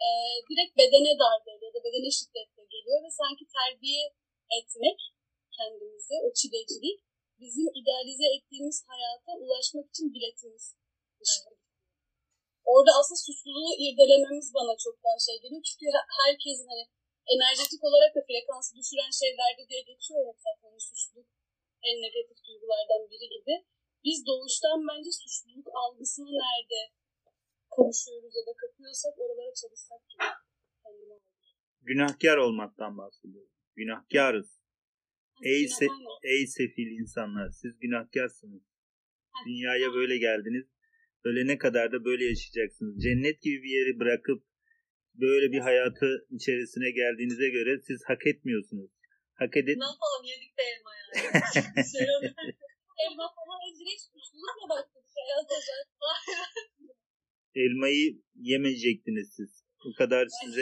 e, 0.05 0.07
direkt 0.49 0.73
bedene 0.79 1.13
darbe 1.21 1.51
ya 1.65 1.69
da 1.75 1.79
bedene 1.85 2.11
şiddetle 2.19 2.63
geliyor 2.73 2.99
ve 3.05 3.11
sanki 3.21 3.43
terbiye 3.57 4.03
etmek 4.57 4.99
kendimizi, 5.57 6.15
o 6.25 6.27
çilecilik 6.39 6.99
bizim 7.41 7.67
idealize 7.79 8.27
ettiğimiz 8.35 8.77
hayata 8.89 9.31
ulaşmak 9.43 9.85
için 9.91 10.07
biletimiz. 10.15 10.65
Orada 12.71 12.91
aslında 12.99 13.19
suçluluğu 13.27 13.73
irdelememiz 13.85 14.47
bana 14.57 14.73
çok 14.85 14.95
daha 15.03 15.17
şey 15.27 15.37
geliyor. 15.43 15.63
Çünkü 15.67 15.85
herkesin 16.23 16.67
hani 16.71 16.83
enerjetik 17.33 17.81
olarak 17.87 18.11
da 18.15 18.21
frekansı 18.27 18.71
düşüren 18.79 19.13
şeylerde 19.21 19.63
diye 19.69 19.81
geçiyor 19.91 20.19
ya 20.27 20.33
zaten 20.45 20.67
hani 20.71 20.81
suçluluk 20.89 21.27
en 21.89 21.95
negatif 22.05 22.37
duygulardan 22.45 23.01
biri 23.11 23.27
gibi. 23.35 23.55
Biz 24.05 24.17
doğuştan 24.29 24.79
bence 24.89 25.11
suçluluk 25.21 25.67
algısını 25.81 26.31
nerede 26.45 26.81
konuşuyoruz 27.75 28.33
ya 28.39 28.43
da 28.47 28.53
kapıyorsak 28.61 29.13
oralara 29.21 29.53
çalışsak 29.61 30.01
gibi. 30.09 30.25
Kendime 30.83 31.15
Günahkar 31.81 32.37
olmaktan 32.37 32.97
bahsediyorum. 32.97 33.53
Günahkarız. 33.75 34.58
Ey, 35.43 35.67
se- 35.67 35.87
ey 36.23 36.47
sefil 36.47 36.91
insanlar 37.01 37.49
siz 37.49 37.79
günahkarsınız. 37.79 38.61
Dünyaya 39.47 39.93
böyle 39.93 40.17
geldiniz. 40.17 40.65
Ölene 41.23 41.57
kadar 41.57 41.91
da 41.91 42.05
böyle 42.05 42.25
yaşayacaksınız. 42.25 43.03
Cennet 43.03 43.41
gibi 43.41 43.63
bir 43.63 43.69
yeri 43.69 43.99
bırakıp 43.99 44.43
böyle 45.13 45.51
bir 45.51 45.59
hayatı 45.59 46.27
içerisine 46.29 46.91
geldiğinize 46.91 47.49
göre 47.49 47.79
siz 47.87 48.01
hak 48.07 48.27
etmiyorsunuz. 48.27 48.91
Hak 49.33 49.57
edin. 49.57 49.79
Ne 49.79 49.85
yapalım 49.93 50.23
yedik 50.23 50.57
de 50.57 50.63
elma 50.71 50.91
yani. 50.99 51.85
şey. 51.91 52.07
Elma 53.05 53.27
falan 53.35 53.59
ez 53.67 53.79
direkt 53.79 54.01
suçlulukla 54.01 54.69
başladık 54.69 55.09
hayata. 55.15 55.55
Elmayı 57.55 58.21
yemeyecektiniz 58.35 59.33
siz. 59.35 59.63
Bu 59.85 59.93
kadar 59.93 60.27
size 60.43 60.61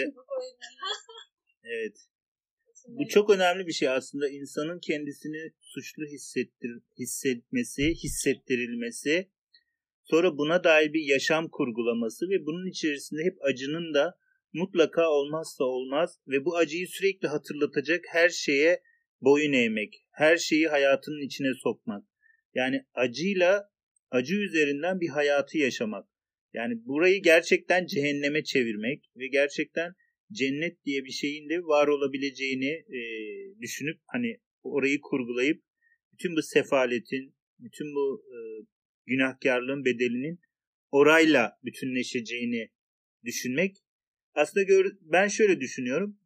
Yani 1.63 1.93
bu 2.87 3.07
çok 3.07 3.29
önemli 3.29 3.67
bir 3.67 3.71
şey 3.71 3.89
aslında 3.89 4.29
insanın 4.29 4.79
kendisini 4.79 5.51
suçlu 5.61 6.05
hissettir, 6.05 6.71
hissetmesi, 6.99 7.93
hissettirilmesi, 8.03 9.29
sonra 10.03 10.37
buna 10.37 10.63
dair 10.63 10.93
bir 10.93 11.01
yaşam 11.01 11.49
kurgulaması 11.49 12.29
ve 12.29 12.45
bunun 12.45 12.69
içerisinde 12.69 13.23
hep 13.23 13.37
acının 13.41 13.93
da 13.93 14.17
mutlaka 14.53 15.09
olmazsa 15.09 15.63
olmaz 15.63 16.19
ve 16.27 16.45
bu 16.45 16.57
acıyı 16.57 16.87
sürekli 16.87 17.27
hatırlatacak 17.27 18.05
her 18.07 18.29
şeye 18.29 18.81
boyun 19.21 19.53
eğmek, 19.53 20.05
her 20.11 20.37
şeyi 20.37 20.67
hayatının 20.67 21.25
içine 21.25 21.53
sokmak. 21.63 22.03
Yani 22.53 22.85
acıyla 22.93 23.69
acı 24.11 24.35
üzerinden 24.35 24.99
bir 24.99 25.09
hayatı 25.09 25.57
yaşamak. 25.57 26.07
Yani 26.53 26.73
burayı 26.85 27.21
gerçekten 27.21 27.85
cehenneme 27.85 28.43
çevirmek 28.43 29.03
ve 29.15 29.27
gerçekten 29.27 29.93
cennet 30.31 30.85
diye 30.85 31.05
bir 31.05 31.11
şeyin 31.11 31.49
de 31.49 31.59
var 31.63 31.87
olabileceğini 31.87 32.69
e, 32.69 32.99
düşünüp 33.61 33.99
hani 34.05 34.39
orayı 34.63 35.01
kurgulayıp 35.01 35.63
bütün 36.13 36.35
bu 36.35 36.41
sefaletin, 36.41 37.35
bütün 37.59 37.95
bu 37.95 38.23
e, 38.31 38.37
günahkarlığın 39.05 39.85
bedelinin 39.85 40.39
orayla 40.91 41.51
bütünleşeceğini 41.63 42.69
düşünmek. 43.25 43.77
Aslında 44.33 44.63
gör, 44.63 44.85
ben 45.01 45.27
şöyle 45.27 45.59
düşünüyorum. 45.59 46.19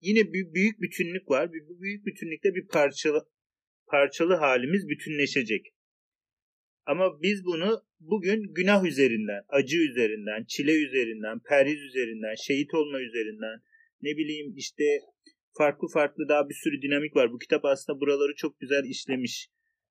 Yine 0.00 0.32
bir 0.32 0.54
büyük 0.54 0.80
bütünlük 0.80 1.30
var. 1.30 1.50
Bu 1.68 1.80
büyük 1.82 2.06
bütünlükte 2.06 2.54
bir 2.54 2.66
parçalı 2.66 3.28
parçalı 3.86 4.34
halimiz 4.34 4.88
bütünleşecek. 4.88 5.75
Ama 6.86 7.22
biz 7.22 7.44
bunu 7.44 7.82
bugün 8.00 8.54
günah 8.54 8.84
üzerinden, 8.84 9.42
acı 9.48 9.76
üzerinden, 9.76 10.44
çile 10.48 10.72
üzerinden, 10.72 11.38
perhiz 11.48 11.80
üzerinden, 11.80 12.34
şehit 12.46 12.74
olma 12.74 13.00
üzerinden, 13.00 13.60
ne 14.02 14.16
bileyim 14.16 14.52
işte 14.56 14.84
farklı 15.58 15.88
farklı 15.88 16.28
daha 16.28 16.48
bir 16.48 16.54
sürü 16.54 16.82
dinamik 16.82 17.16
var. 17.16 17.32
Bu 17.32 17.38
kitap 17.38 17.64
aslında 17.64 18.00
buraları 18.00 18.34
çok 18.34 18.60
güzel 18.60 18.84
işlemiş. 18.84 19.48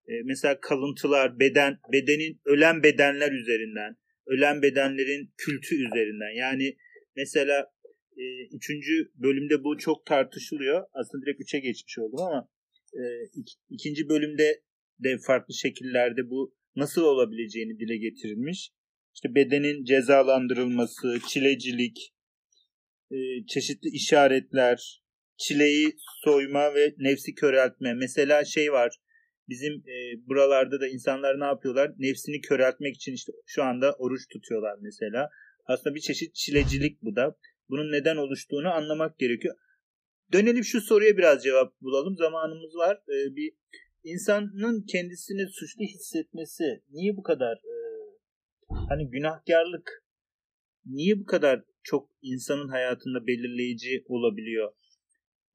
Ee, 0.08 0.22
mesela 0.26 0.60
kalıntılar, 0.60 1.40
beden, 1.40 1.80
bedenin 1.94 2.42
ölen 2.46 2.84
bedenler 2.84 3.32
üzerinden, 3.32 3.96
ölen 4.26 4.62
bedenlerin 4.62 5.34
kültü 5.38 5.76
üzerinden. 5.76 6.36
Yani 6.38 6.78
mesela 7.16 7.72
e, 8.18 8.24
üçüncü 8.56 9.12
bölümde 9.16 9.64
bu 9.64 9.78
çok 9.78 10.06
tartışılıyor. 10.06 10.84
Aslında 10.94 11.26
direkt 11.26 11.42
üçe 11.42 11.60
geçmiş 11.60 12.00
oldum 12.00 12.20
ama 12.20 12.50
e, 12.94 13.04
ik- 13.40 13.60
ikinci 13.70 14.10
bölümde 14.10 14.62
de 15.00 15.18
farklı 15.28 15.54
şekillerde 15.54 16.30
bu 16.30 16.56
nasıl 16.76 17.02
olabileceğini 17.02 17.80
dile 17.80 17.98
getirilmiş. 17.98 18.72
İşte 19.16 19.36
bedenin 19.36 19.84
cezalandırılması, 19.84 21.20
çilecilik, 21.30 22.14
e, 23.12 23.18
çeşitli 23.48 23.90
işaretler, 23.90 25.04
çileyi 25.38 25.96
soyma 26.24 26.76
ve 26.76 26.96
nefsi 26.98 27.34
köreltme. 27.36 27.94
Mesela 27.94 28.46
şey 28.46 28.72
var. 28.72 28.96
Bizim 29.50 29.74
e, 29.74 30.28
buralarda 30.28 30.82
da 30.82 30.88
insanlar 30.88 31.40
ne 31.40 31.46
yapıyorlar? 31.46 31.92
Nefsini 31.98 32.42
köreltmek 32.42 32.96
için 32.96 33.14
işte 33.14 33.32
şu 33.46 33.64
anda 33.64 33.94
oruç 33.94 34.22
tutuyorlar 34.34 34.78
mesela. 34.82 35.30
Aslında 35.66 35.96
bir 35.96 36.02
çeşit 36.02 36.36
çilecilik 36.36 37.02
bu 37.02 37.16
da. 37.16 37.38
Bunun 37.70 37.92
neden 37.92 38.18
oluştuğunu 38.18 38.70
anlamak 38.74 39.20
gerekiyor. 39.20 39.56
Dönelim 40.34 40.64
şu 40.64 40.82
soruya 40.82 41.18
biraz 41.18 41.44
cevap 41.44 41.82
bulalım. 41.82 42.18
Zamanımız 42.18 42.76
var. 42.76 42.96
E, 42.96 43.36
bir 43.36 43.54
insanın 44.06 44.86
kendisini 44.86 45.48
suçlu 45.48 45.84
hissetmesi 45.84 46.84
niye 46.90 47.18
bu 47.18 47.24
kadar 47.24 47.56
e, 47.56 47.76
hani 48.90 49.10
günahkarlık 49.10 50.06
niye 50.86 51.20
bu 51.20 51.26
kadar 51.26 51.64
çok 51.84 52.10
insanın 52.22 52.70
hayatında 52.70 53.28
belirleyici 53.28 54.04
olabiliyor? 54.08 54.74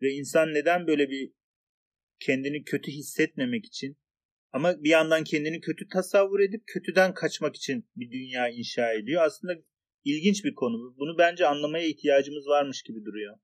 Ve 0.02 0.10
insan 0.10 0.54
neden 0.54 0.86
böyle 0.86 1.10
bir 1.10 1.32
kendini 2.20 2.64
kötü 2.64 2.90
hissetmemek 2.90 3.64
için 3.66 3.96
Ama 4.52 4.82
bir 4.84 4.90
yandan 4.90 5.24
kendini 5.24 5.60
kötü 5.60 5.88
tasavvur 5.88 6.40
edip 6.40 6.62
kötüden 6.66 7.14
kaçmak 7.14 7.56
için 7.56 7.90
bir 7.96 8.10
dünya 8.10 8.48
inşa 8.48 8.92
ediyor. 8.92 9.22
Aslında 9.22 9.52
ilginç 10.04 10.44
bir 10.44 10.54
konu. 10.54 10.96
Bunu 10.98 11.18
bence 11.18 11.46
anlamaya 11.46 11.86
ihtiyacımız 11.86 12.46
varmış 12.46 12.82
gibi 12.82 13.04
duruyor. 13.04 13.38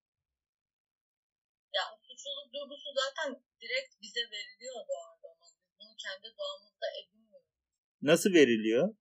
Ya 1.75 1.83
suçluluk 2.03 2.55
duygusu 2.55 2.89
zaten 2.95 3.46
direkt 3.67 3.93
bize 4.03 4.25
veriliyor 4.35 4.75
doğada 4.89 5.27
ama 5.35 5.47
biz 5.55 5.55
bunu 5.79 5.95
kendi 6.05 6.29
doğamızda 6.39 6.87
edinmiyoruz. 6.99 7.55
Nasıl 8.03 8.31
veriliyor? 8.41 8.95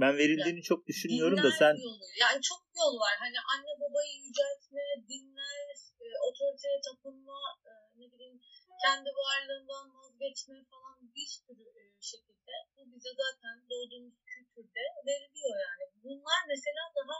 Ben 0.00 0.12
verildiğini 0.18 0.62
çok 0.62 0.86
düşünmüyorum 0.86 1.38
da 1.46 1.50
sen 1.60 1.74
yolu. 1.88 2.06
Yani 2.24 2.40
çok 2.50 2.62
yol 2.80 2.94
var. 3.04 3.14
Hani 3.24 3.38
anne 3.52 3.72
babayı 3.82 4.14
yüceltme, 4.26 4.86
dinler, 5.10 5.76
e, 6.04 6.06
otoriteye 6.28 6.78
tapınma, 6.86 7.40
e, 7.68 7.72
ne 8.00 8.06
bileyim 8.12 8.40
kendi 8.84 9.10
varlığından 9.22 9.86
vazgeçme 9.96 10.58
falan 10.72 10.96
bir 11.14 11.28
sürü 11.36 11.66
e, 11.80 11.82
şekilde 12.10 12.54
bu 12.76 12.82
bize 12.92 13.12
zaten 13.22 13.54
doğduğumuz 13.70 14.18
kültürde 14.30 14.84
veriliyor 15.06 15.56
yani. 15.66 15.84
Bunlar 16.04 16.40
mesela 16.52 16.82
daha 16.98 17.16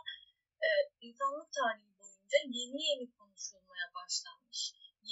e, 0.66 0.68
insanlık 1.06 1.48
tarihi 1.58 1.98
boyunca 1.98 2.38
yeni 2.58 2.80
yeni 2.90 3.06
konuşulmaya 3.16 3.86
başlanmış. 3.94 4.60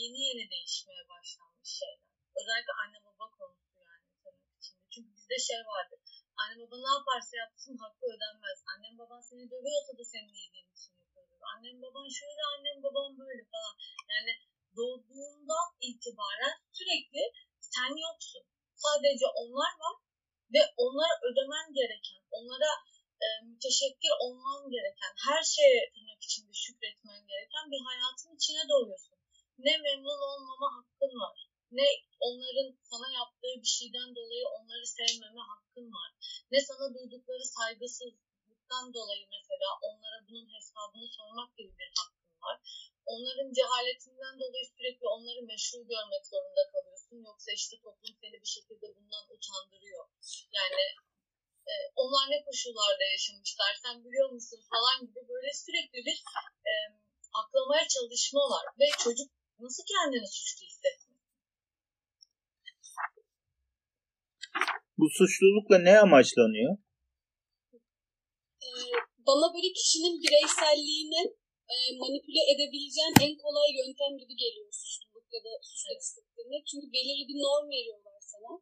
Yeni 0.01 0.21
yeni 0.29 0.45
değişmeye 0.51 1.05
başlanmış 1.13 1.71
şeyler. 1.81 2.09
Özellikle 2.39 2.75
anne 2.83 2.99
baba 3.07 3.27
konusu 3.39 3.77
yani 3.89 4.07
tırnak 4.23 4.53
içinde. 4.59 4.85
Çünkü 4.93 5.11
bizde 5.17 5.39
şey 5.49 5.61
vardır. 5.73 6.01
Anne 6.43 6.63
baba 6.63 6.77
ne 6.85 6.91
yaparsa 6.97 7.35
yapsın 7.37 7.77
hakkı 7.83 8.05
ödenmez. 8.15 8.59
Annem 8.73 8.99
baban 8.99 9.23
seni 9.29 9.51
dövüyorsa 9.51 9.93
da 9.99 10.05
senin 10.13 10.35
iyiliğin 10.39 10.71
için 10.75 10.93
yapıyordur. 11.01 11.41
Annem 11.53 11.77
baban 11.83 12.09
şöyle, 12.19 12.43
annem 12.55 12.79
baban 12.85 13.19
böyle 13.19 13.43
falan. 13.53 13.75
Yani 14.13 14.33
doğduğundan 14.77 15.69
itibaren 15.89 16.57
sürekli 16.79 17.23
sen 17.61 17.93
yoksun. 18.07 18.45
Sadece 18.85 19.27
onlar 19.43 19.73
var 19.83 19.97
ve 20.55 20.63
onlara 20.77 21.15
ödemen 21.29 21.67
gereken, 21.79 22.23
onlara 22.31 22.71
e, 23.25 23.27
müteşekkir 23.51 24.13
olman 24.25 24.71
gereken, 24.71 25.13
her 25.29 25.43
şeye 25.55 25.91
tırnak 25.93 26.23
içinde 26.23 26.53
şükretmen 26.53 27.27
gereken 27.27 27.65
bir 27.73 27.83
hayatın 27.89 28.37
içine 28.37 28.63
doğuyorsun. 28.69 29.06
Ne 29.67 29.75
memnun 29.87 30.21
olmama 30.31 30.69
hakkın 30.77 31.13
var, 31.25 31.37
ne 31.79 31.87
onların 32.21 32.69
sana 32.91 33.09
yaptığı 33.21 33.55
bir 33.63 33.73
şeyden 33.79 34.11
dolayı 34.19 34.45
onları 34.57 34.87
sevmeme 34.87 35.43
hakkın 35.53 35.87
var, 35.99 36.11
ne 36.53 36.61
sana 36.69 36.95
duydukları 36.95 37.45
saygısızlıktan 37.59 38.95
dolayı 38.95 39.25
mesela 39.37 39.69
onlara 39.89 40.19
bunun 40.29 40.49
hesabını 40.55 41.09
sormak 41.17 41.57
gibi 41.57 41.73
bir 41.79 41.91
hakkın 41.99 42.41
var 42.43 42.59
onların 43.07 43.51
cehaletinden 43.59 44.35
dolayı 44.41 44.67
sürekli 44.77 45.07
onları 45.17 45.43
meşru 45.43 45.79
görmek 45.93 46.25
zorunda 46.33 46.63
kalıyorsun. 46.73 47.17
Yoksa 47.29 47.51
işte 47.53 47.77
toplum 47.85 48.15
seni 48.21 48.37
bir 48.43 48.53
şekilde 48.57 48.87
bundan 48.97 49.25
utandırıyor. 49.35 50.05
Yani 50.59 50.85
e, 51.71 51.73
onlar 51.97 52.25
ne 52.31 52.45
koşullarda 52.45 53.05
yaşamışlar 53.15 53.73
sen 53.83 54.05
biliyor 54.05 54.31
musun 54.31 54.61
falan 54.73 55.07
gibi 55.07 55.29
böyle 55.29 55.53
sürekli 55.65 55.99
bir 56.09 56.19
e, 56.71 56.73
aklamaya 57.41 57.89
çalışma 57.89 58.41
var. 58.41 58.65
Ve 58.81 58.87
çocuk 59.05 59.31
nasıl 59.65 59.83
kendini 59.93 60.29
suçlu 60.37 60.63
hissetmiyor? 60.67 61.23
Bu 64.99 65.07
suçlulukla 65.19 65.79
ne 65.79 65.95
amaçlanıyor? 66.05 66.73
Ee, 68.65 68.69
bana 69.29 69.47
böyle 69.55 69.71
kişinin 69.81 70.15
bireyselliğini 70.23 71.23
e, 71.73 71.75
manipüle 72.03 72.43
edebileceğin 72.53 73.17
en 73.27 73.35
kolay 73.45 73.71
yöntem 73.81 74.13
gibi 74.21 74.35
geliyor 74.45 74.71
suçluluk 74.83 75.27
ya 75.35 75.41
da 75.47 75.53
suçluluk 75.69 76.03
isteklerine. 76.07 76.59
Çünkü 76.69 76.87
belirli 76.97 77.25
bir 77.31 77.39
norm 77.47 77.67
veriyorlar 77.77 78.21
sana. 78.33 78.53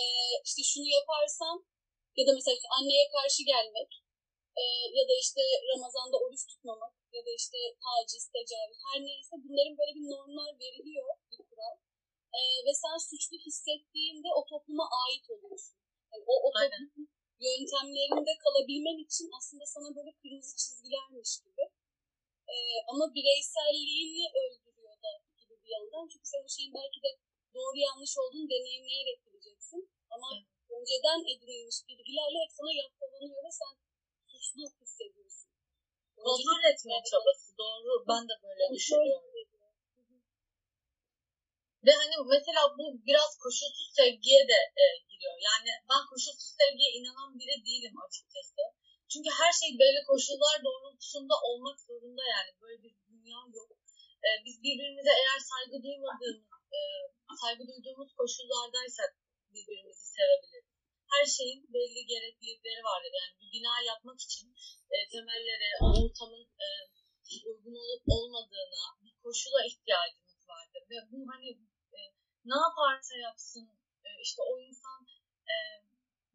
E, 0.00 0.02
işte 0.48 0.62
şunu 0.70 0.88
yaparsan 0.98 1.56
ya 2.18 2.24
da 2.26 2.32
mesela 2.38 2.56
anneye 2.78 3.06
karşı 3.16 3.42
gelmek 3.52 3.90
e, 4.60 4.64
ya 4.98 5.04
da 5.08 5.14
işte 5.24 5.42
Ramazan'da 5.72 6.16
oruç 6.24 6.42
tutmamak 6.50 6.94
ya 7.16 7.22
da 7.26 7.32
işte 7.40 7.58
taciz, 7.84 8.24
tecavüz 8.34 8.78
her 8.86 8.98
neyse 9.08 9.34
bunların 9.44 9.74
böyle 9.80 9.92
bir 9.98 10.06
normlar 10.14 10.50
veriliyor 10.64 11.10
bir 11.30 11.42
kural. 11.48 11.76
E, 12.38 12.40
ve 12.66 12.72
sen 12.82 12.98
suçlu 13.08 13.36
hissettiğinde 13.46 14.28
o 14.38 14.40
topluma 14.52 14.86
ait 15.04 15.26
oluyorsun. 15.34 15.76
Yani 16.12 16.24
o, 16.32 16.34
o 16.46 16.50
toplumun 16.52 17.08
yöntemlerinde 17.40 18.32
kalabilmen 18.44 18.98
için 19.06 19.28
aslında 19.38 19.66
sana 19.74 19.88
böyle 19.96 20.12
kırmızı 20.20 20.56
çizgilermiş 20.62 21.32
gibi. 21.44 21.64
Ee, 22.52 22.78
ama 22.90 23.04
bireyselliğini 23.14 24.24
öldürüyor 24.42 24.96
da 25.04 25.12
gibi 25.38 25.54
bir 25.62 25.70
yandan. 25.76 26.08
Çünkü 26.10 26.26
sen 26.32 26.44
o 26.46 26.48
şeyin 26.56 26.74
belki 26.74 26.98
de 27.06 27.10
doğru 27.54 27.76
yanlış 27.88 28.12
olduğunu 28.22 28.48
deneyimleyerek 28.54 29.18
bileceksin. 29.26 29.80
Ama 30.14 30.28
önceden 30.76 31.20
edinilmiş 31.32 31.78
bilgilerle 31.88 32.38
hep 32.44 32.52
sana 32.58 32.72
yaptalanıyor 32.82 33.40
ve 33.46 33.52
sen 33.60 33.72
suçlu 34.46 34.80
hissediyorsun. 34.82 35.50
Kontrol 36.24 36.62
etme 36.70 36.94
çabası 37.10 37.48
doğru. 37.62 37.90
Ben 38.10 38.22
de 38.28 38.34
böyle 38.44 38.64
düşünüyorum. 38.74 39.36
Ve 41.86 41.92
hani 42.00 42.14
mesela 42.34 42.62
bu 42.78 42.84
biraz 43.08 43.32
koşulsuz 43.42 43.88
sevgiye 43.98 44.42
de 44.52 44.58
e, 44.82 44.84
giriyor. 45.08 45.36
Yani 45.48 45.70
ben 45.90 46.02
koşulsuz 46.10 46.50
sevgiye 46.60 46.90
inanan 46.98 47.30
biri 47.38 47.56
değilim 47.66 47.94
açıkçası. 48.06 48.62
Çünkü 49.10 49.30
her 49.40 49.52
şey 49.60 49.70
belli 49.80 50.00
koşullar 50.10 50.56
doğrultusunda 50.66 51.34
olmak 51.48 51.78
zorunda 51.88 52.24
yani. 52.34 52.50
Böyle 52.62 52.82
bir 52.82 52.94
dünya 53.10 53.40
yok. 53.56 53.70
E, 54.26 54.28
biz 54.44 54.56
birbirimize 54.64 55.12
eğer 55.20 55.40
saygı 55.50 55.76
duymadığımız, 55.84 56.46
e, 56.78 56.80
saygı 57.42 57.62
duyduğumuz 57.68 58.10
koşullardaysak 58.20 59.10
birbirimizi 59.52 60.06
sevebiliriz. 60.16 60.75
Her 61.12 61.26
şeyin 61.36 61.62
belli 61.74 62.02
gereklilikleri 62.12 62.82
vardır. 62.90 63.12
Yani 63.20 63.34
bir 63.40 63.48
bina 63.54 63.74
yapmak 63.90 64.20
için 64.26 64.46
e, 64.94 64.96
temellere, 65.12 65.70
ortamın 65.80 66.44
e, 66.66 66.68
uygun 67.48 67.76
olup 67.82 68.04
olmadığına, 68.16 68.82
bir 69.04 69.14
koşula 69.22 69.60
ihtiyacımız 69.70 70.42
vardır. 70.52 70.82
Ve 70.90 70.98
bu 71.10 71.18
hani 71.32 71.50
e, 71.98 72.00
ne 72.50 72.56
yaparsa 72.64 73.14
yapsın, 73.28 73.66
e, 74.06 74.08
işte 74.26 74.42
o 74.50 74.52
insan 74.68 75.00
e, 75.52 75.56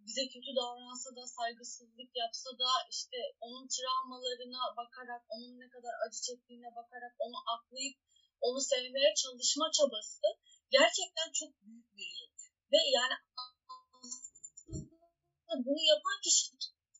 bize 0.05 0.23
kötü 0.33 0.51
davransa 0.61 1.09
da 1.17 1.23
saygısızlık 1.37 2.11
yapsa 2.23 2.49
da 2.61 2.69
işte 2.89 3.17
onun 3.45 3.67
travmalarına 3.75 4.61
bakarak 4.77 5.23
onun 5.29 5.59
ne 5.59 5.67
kadar 5.69 5.93
acı 6.03 6.19
çektiğine 6.27 6.69
bakarak 6.75 7.13
onu 7.19 7.37
aklayıp 7.53 7.97
onu 8.41 8.59
sevmeye 8.61 9.13
çalışma 9.23 9.67
çabası 9.77 10.27
gerçekten 10.77 11.29
çok 11.39 11.51
büyük 11.61 11.87
bir 11.97 12.09
yük. 12.21 12.37
Ve 12.71 12.79
yani 12.97 13.15
bunu 15.65 15.81
yapan 15.93 16.17
kişi 16.25 16.43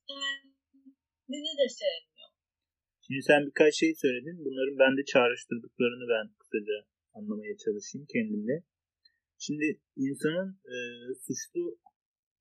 kendini 0.08 1.52
de 1.60 1.68
sevmiyor. 1.80 2.32
Şimdi 3.06 3.22
sen 3.30 3.42
birkaç 3.48 3.74
şey 3.82 3.92
söyledin. 4.04 4.38
Bunların 4.46 4.78
bende 4.84 5.06
çağrıştırdıklarını 5.06 6.06
ben 6.14 6.26
kısaca 6.40 6.78
anlamaya 7.14 7.56
çalışayım 7.64 8.08
kendimle. 8.14 8.56
Şimdi 9.46 9.82
insanın 9.96 10.50
e, 10.74 10.76
suçlu 11.26 11.80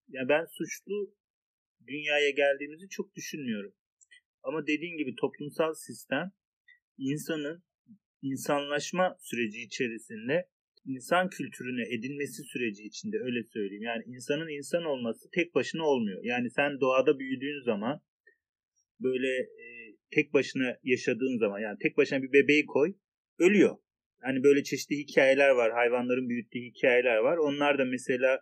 ya 0.09 0.23
ben 0.29 0.44
suçlu 0.59 0.96
dünyaya 1.87 2.31
geldiğimizi 2.31 2.88
çok 2.88 3.14
düşünmüyorum. 3.14 3.75
Ama 4.42 4.66
dediğin 4.66 4.96
gibi 4.96 5.14
toplumsal 5.20 5.75
sistem 5.75 6.33
insanın 6.99 7.64
insanlaşma 8.23 9.16
süreci 9.20 9.61
içerisinde 9.62 10.49
insan 10.85 11.29
kültürüne 11.29 11.95
edinmesi 11.95 12.43
süreci 12.43 12.83
içinde 12.83 13.16
öyle 13.19 13.43
söyleyeyim. 13.43 13.83
Yani 13.83 14.03
insanın 14.07 14.49
insan 14.49 14.85
olması 14.85 15.29
tek 15.35 15.55
başına 15.55 15.85
olmuyor. 15.85 16.21
Yani 16.25 16.51
sen 16.51 16.81
doğada 16.81 17.19
büyüdüğün 17.19 17.64
zaman 17.64 18.01
böyle 19.01 19.29
e, 19.38 19.66
tek 20.11 20.35
başına 20.35 20.77
yaşadığın 20.83 21.38
zaman 21.38 21.61
yani 21.61 21.79
tek 21.83 21.97
başına 21.97 22.23
bir 22.23 22.33
bebeği 22.33 22.66
koy 22.66 22.95
ölüyor. 23.38 23.77
Hani 24.21 24.43
böyle 24.43 24.62
çeşitli 24.62 24.97
hikayeler 24.97 25.51
var. 25.51 25.73
Hayvanların 25.73 26.29
büyüttüğü 26.29 26.61
hikayeler 26.61 27.16
var. 27.16 27.37
Onlar 27.37 27.79
da 27.79 27.85
mesela 27.85 28.40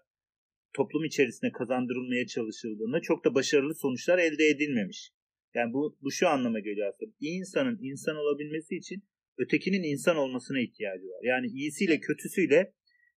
toplum 0.72 1.05
içerisinde 1.05 1.53
kazandırılmaya 1.53 2.27
çalışıldığında 2.27 3.01
çok 3.01 3.24
da 3.24 3.35
başarılı 3.35 3.74
sonuçlar 3.74 4.18
elde 4.18 4.44
edilmemiş. 4.44 5.11
Yani 5.55 5.72
bu, 5.72 5.98
bu 6.03 6.11
şu 6.11 6.29
anlama 6.29 6.61
geliyor 6.61 6.88
aslında. 6.88 7.12
İyi 7.20 7.38
insanın 7.38 7.79
insan 7.83 8.16
olabilmesi 8.16 8.77
için 8.77 9.03
ötekinin 9.38 9.83
insan 9.83 10.16
olmasına 10.16 10.61
ihtiyacı 10.61 11.07
var. 11.07 11.22
Yani 11.22 11.46
iyisiyle 11.46 12.01
kötüsüyle 12.01 12.72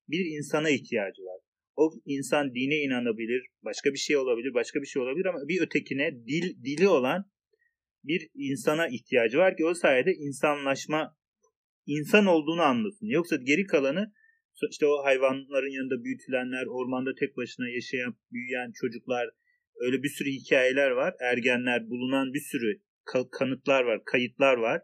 bir 0.08 0.24
insana 0.36 0.70
ihtiyacı 0.70 1.22
var. 1.22 1.40
O 1.76 1.90
insan 2.04 2.54
dine 2.54 2.76
inanabilir, 2.76 3.42
başka 3.62 3.92
bir 3.92 3.98
şey 3.98 4.16
olabilir, 4.16 4.54
başka 4.54 4.80
bir 4.82 4.86
şey 4.86 5.02
olabilir 5.02 5.26
ama 5.26 5.38
bir 5.48 5.60
ötekine 5.60 6.12
dil 6.26 6.64
dili 6.64 6.88
olan 6.88 7.30
bir 8.04 8.28
insana 8.34 8.88
ihtiyacı 8.88 9.38
var 9.38 9.56
ki 9.56 9.64
o 9.64 9.74
sayede 9.74 10.12
insanlaşma 10.12 11.16
insan 11.86 12.26
olduğunu 12.26 12.62
anlasın. 12.62 13.06
Yoksa 13.06 13.36
geri 13.36 13.64
kalanı 13.66 14.12
işte 14.70 14.86
o 14.86 15.04
hayvanların 15.04 15.70
yanında 15.70 16.04
büyütülenler, 16.04 16.66
ormanda 16.66 17.10
tek 17.20 17.36
başına 17.36 17.68
yaşayan, 17.68 18.14
büyüyen 18.32 18.72
çocuklar, 18.74 19.30
öyle 19.80 20.02
bir 20.02 20.08
sürü 20.08 20.30
hikayeler 20.30 20.90
var. 20.90 21.14
Ergenler, 21.20 21.90
bulunan 21.90 22.34
bir 22.34 22.40
sürü 22.40 22.80
kanıtlar 23.38 23.84
var, 23.84 24.00
kayıtlar 24.04 24.56
var. 24.56 24.82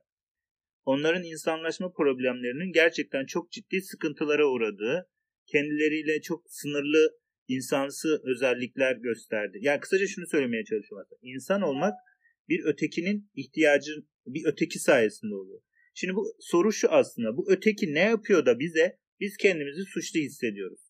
Onların 0.86 1.24
insanlaşma 1.24 1.92
problemlerinin 1.92 2.72
gerçekten 2.72 3.26
çok 3.26 3.52
ciddi 3.52 3.80
sıkıntılara 3.80 4.46
uğradığı 4.46 5.10
kendileriyle 5.46 6.20
çok 6.20 6.44
sınırlı 6.48 7.18
insansı 7.48 8.22
özellikler 8.24 8.96
gösterdi. 8.96 9.58
Yani 9.60 9.80
kısaca 9.80 10.06
şunu 10.06 10.26
söylemeye 10.26 10.64
çalışıyorum 10.64 11.06
aslında. 11.06 11.20
İnsan 11.22 11.62
olmak 11.62 11.94
bir 12.48 12.64
ötekinin 12.64 13.30
ihtiyacı, 13.34 13.92
bir 14.26 14.42
öteki 14.44 14.78
sayesinde 14.78 15.34
oluyor. 15.34 15.60
Şimdi 15.94 16.14
bu 16.14 16.36
soru 16.40 16.72
şu 16.72 16.90
aslında. 16.90 17.36
Bu 17.36 17.52
öteki 17.52 17.94
ne 17.94 18.00
yapıyor 18.00 18.46
da 18.46 18.58
bize 18.58 18.98
biz 19.20 19.36
kendimizi 19.36 19.82
suçlu 19.84 20.20
hissediyoruz. 20.20 20.80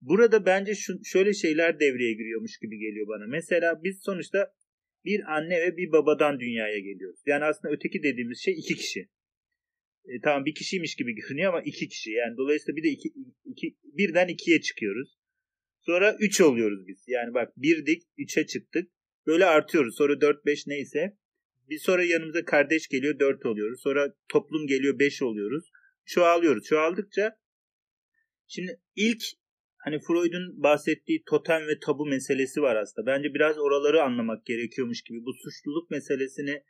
Burada 0.00 0.46
bence 0.46 0.74
şu, 0.74 1.04
şöyle 1.04 1.34
şeyler 1.34 1.80
devreye 1.80 2.12
giriyormuş 2.12 2.58
gibi 2.58 2.78
geliyor 2.78 3.08
bana. 3.08 3.26
Mesela 3.26 3.84
biz 3.84 4.00
sonuçta 4.02 4.52
bir 5.04 5.36
anne 5.36 5.60
ve 5.60 5.76
bir 5.76 5.92
babadan 5.92 6.40
dünyaya 6.40 6.78
geliyoruz. 6.78 7.20
Yani 7.26 7.44
aslında 7.44 7.74
öteki 7.74 8.02
dediğimiz 8.02 8.38
şey 8.38 8.54
iki 8.54 8.74
kişi. 8.74 9.08
E, 10.04 10.20
tamam 10.24 10.44
bir 10.44 10.54
kişiymiş 10.54 10.94
gibi 10.94 11.14
görünüyor 11.14 11.52
ama 11.52 11.62
iki 11.62 11.88
kişi. 11.88 12.10
Yani 12.10 12.36
dolayısıyla 12.36 12.76
bir 12.76 12.82
de 12.82 12.88
iki, 12.88 13.08
iki, 13.44 13.76
birden 13.84 14.28
ikiye 14.28 14.60
çıkıyoruz. 14.60 15.18
Sonra 15.80 16.16
üç 16.20 16.40
oluyoruz 16.40 16.86
biz. 16.88 17.04
Yani 17.08 17.34
bak 17.34 17.52
birdik, 17.56 18.02
üçe 18.18 18.46
çıktık. 18.46 18.90
Böyle 19.26 19.44
artıyoruz. 19.44 19.96
Sonra 19.96 20.20
dört, 20.20 20.46
beş 20.46 20.66
neyse. 20.66 21.16
Bir 21.68 21.78
sonra 21.78 22.04
yanımıza 22.04 22.44
kardeş 22.44 22.88
geliyor, 22.88 23.18
dört 23.18 23.46
oluyoruz. 23.46 23.80
Sonra 23.80 24.14
toplum 24.28 24.66
geliyor, 24.66 24.98
beş 24.98 25.22
oluyoruz. 25.22 25.70
Çoğalıyoruz. 26.04 26.64
Çoğaldıkça 26.64 27.36
şimdi 28.46 28.80
ilk 28.96 29.22
hani 29.84 29.98
Freud'un 30.00 30.62
bahsettiği 30.62 31.22
totem 31.26 31.66
ve 31.68 31.78
tabu 31.86 32.06
meselesi 32.06 32.62
var 32.62 32.76
aslında. 32.76 33.06
Bence 33.06 33.34
biraz 33.34 33.58
oraları 33.58 34.02
anlamak 34.02 34.46
gerekiyormuş 34.46 35.02
gibi. 35.02 35.24
Bu 35.24 35.32
suçluluk 35.32 35.90
meselesini 35.90 36.62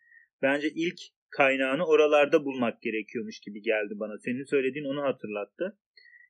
bence 0.42 0.70
ilk 0.74 1.00
kaynağını 1.30 1.86
oralarda 1.86 2.44
bulmak 2.44 2.82
gerekiyormuş 2.82 3.40
gibi 3.40 3.62
geldi 3.62 3.94
bana. 3.94 4.18
Senin 4.18 4.44
söylediğin 4.44 4.84
onu 4.84 5.02
hatırlattı. 5.02 5.78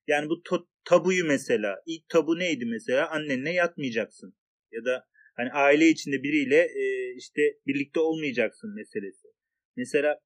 Yani 0.07 0.29
bu 0.29 0.35
to- 0.35 0.67
tabuyu 0.85 1.25
mesela 1.25 1.83
ilk 1.87 2.09
tabu 2.09 2.39
neydi 2.39 2.67
mesela 2.67 3.11
annenle 3.11 3.51
yatmayacaksın 3.51 4.35
ya 4.73 4.85
da 4.85 5.05
hani 5.37 5.53
aile 5.53 5.89
içinde 5.89 6.23
biriyle 6.23 6.57
e, 6.57 7.15
işte 7.17 7.43
birlikte 7.67 8.01
olmayacaksın 8.01 8.75
meselesi. 8.75 9.29
Mesela 9.77 10.21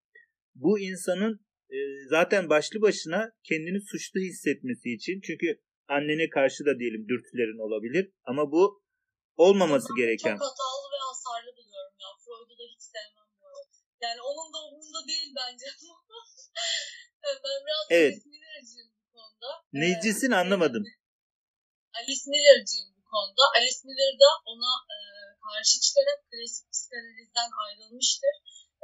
bu 0.55 0.81
insanın 0.81 1.41
e, 1.71 1.77
zaten 2.09 2.49
başlı 2.49 2.81
başına 2.81 3.33
kendini 3.43 3.81
suçlu 3.81 4.21
hissetmesi 4.21 4.93
için 4.93 5.21
çünkü 5.21 5.59
annene 5.89 6.27
karşı 6.37 6.61
da 6.69 6.79
diyelim 6.79 7.09
dürtülerin 7.09 7.61
olabilir 7.67 8.13
ama 8.25 8.53
bu 8.53 8.83
olmaması 9.37 9.89
Çok 9.89 9.97
gereken. 9.97 10.37
Çok 10.39 10.47
hatalı 10.51 10.87
ve 10.95 10.99
hasarlı 11.09 11.51
buluyorum 11.59 11.95
ya. 12.05 12.09
Freud'u 12.23 12.55
da 12.61 12.65
hiç 12.73 12.83
sevmem 12.95 13.29
bu 13.41 13.47
arada. 13.49 13.77
Yani 14.05 14.21
onun 14.29 14.49
da 14.55 14.59
umurunda 14.69 15.01
değil 15.09 15.31
bence. 15.41 15.67
ben 17.45 17.59
biraz 17.67 17.85
Evet. 17.91 18.13
Alice 18.15 18.29
Miller'ciyim 18.33 18.89
bu 19.01 19.07
konuda. 19.17 19.51
Necisin 19.73 20.33
Ee, 20.33 20.37
anlamadım. 20.43 20.85
Alice 21.99 22.25
Miller'ciyim 22.31 22.91
bu 22.99 23.03
konuda. 23.13 23.45
Alice 23.59 23.83
Miller 23.87 24.15
da 24.25 24.31
ona 24.51 24.73
e, 24.95 24.99
karşı 25.47 25.75
çıkarak 25.85 26.21
klasik 26.31 26.67
psikanalizden 26.73 27.51
ayrılmıştır. 27.65 28.35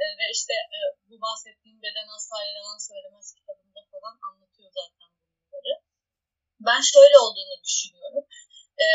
E, 0.02 0.04
ve 0.18 0.26
işte 0.36 0.54
e, 0.76 0.78
bu 1.08 1.16
bahsettiğim 1.26 1.78
Beden 1.84 2.08
Asla 2.16 2.38
Yalan 2.44 2.80
Söylemez 2.88 3.28
kitabında 3.36 3.80
falan 3.92 4.14
anlatıyor 4.28 4.70
zaten 4.78 5.08
bunları. 5.16 5.72
Ben 6.68 6.80
şöyle 6.94 7.16
olduğunu 7.24 7.56
düşünüyorum. 7.66 8.24
E, 8.82 8.86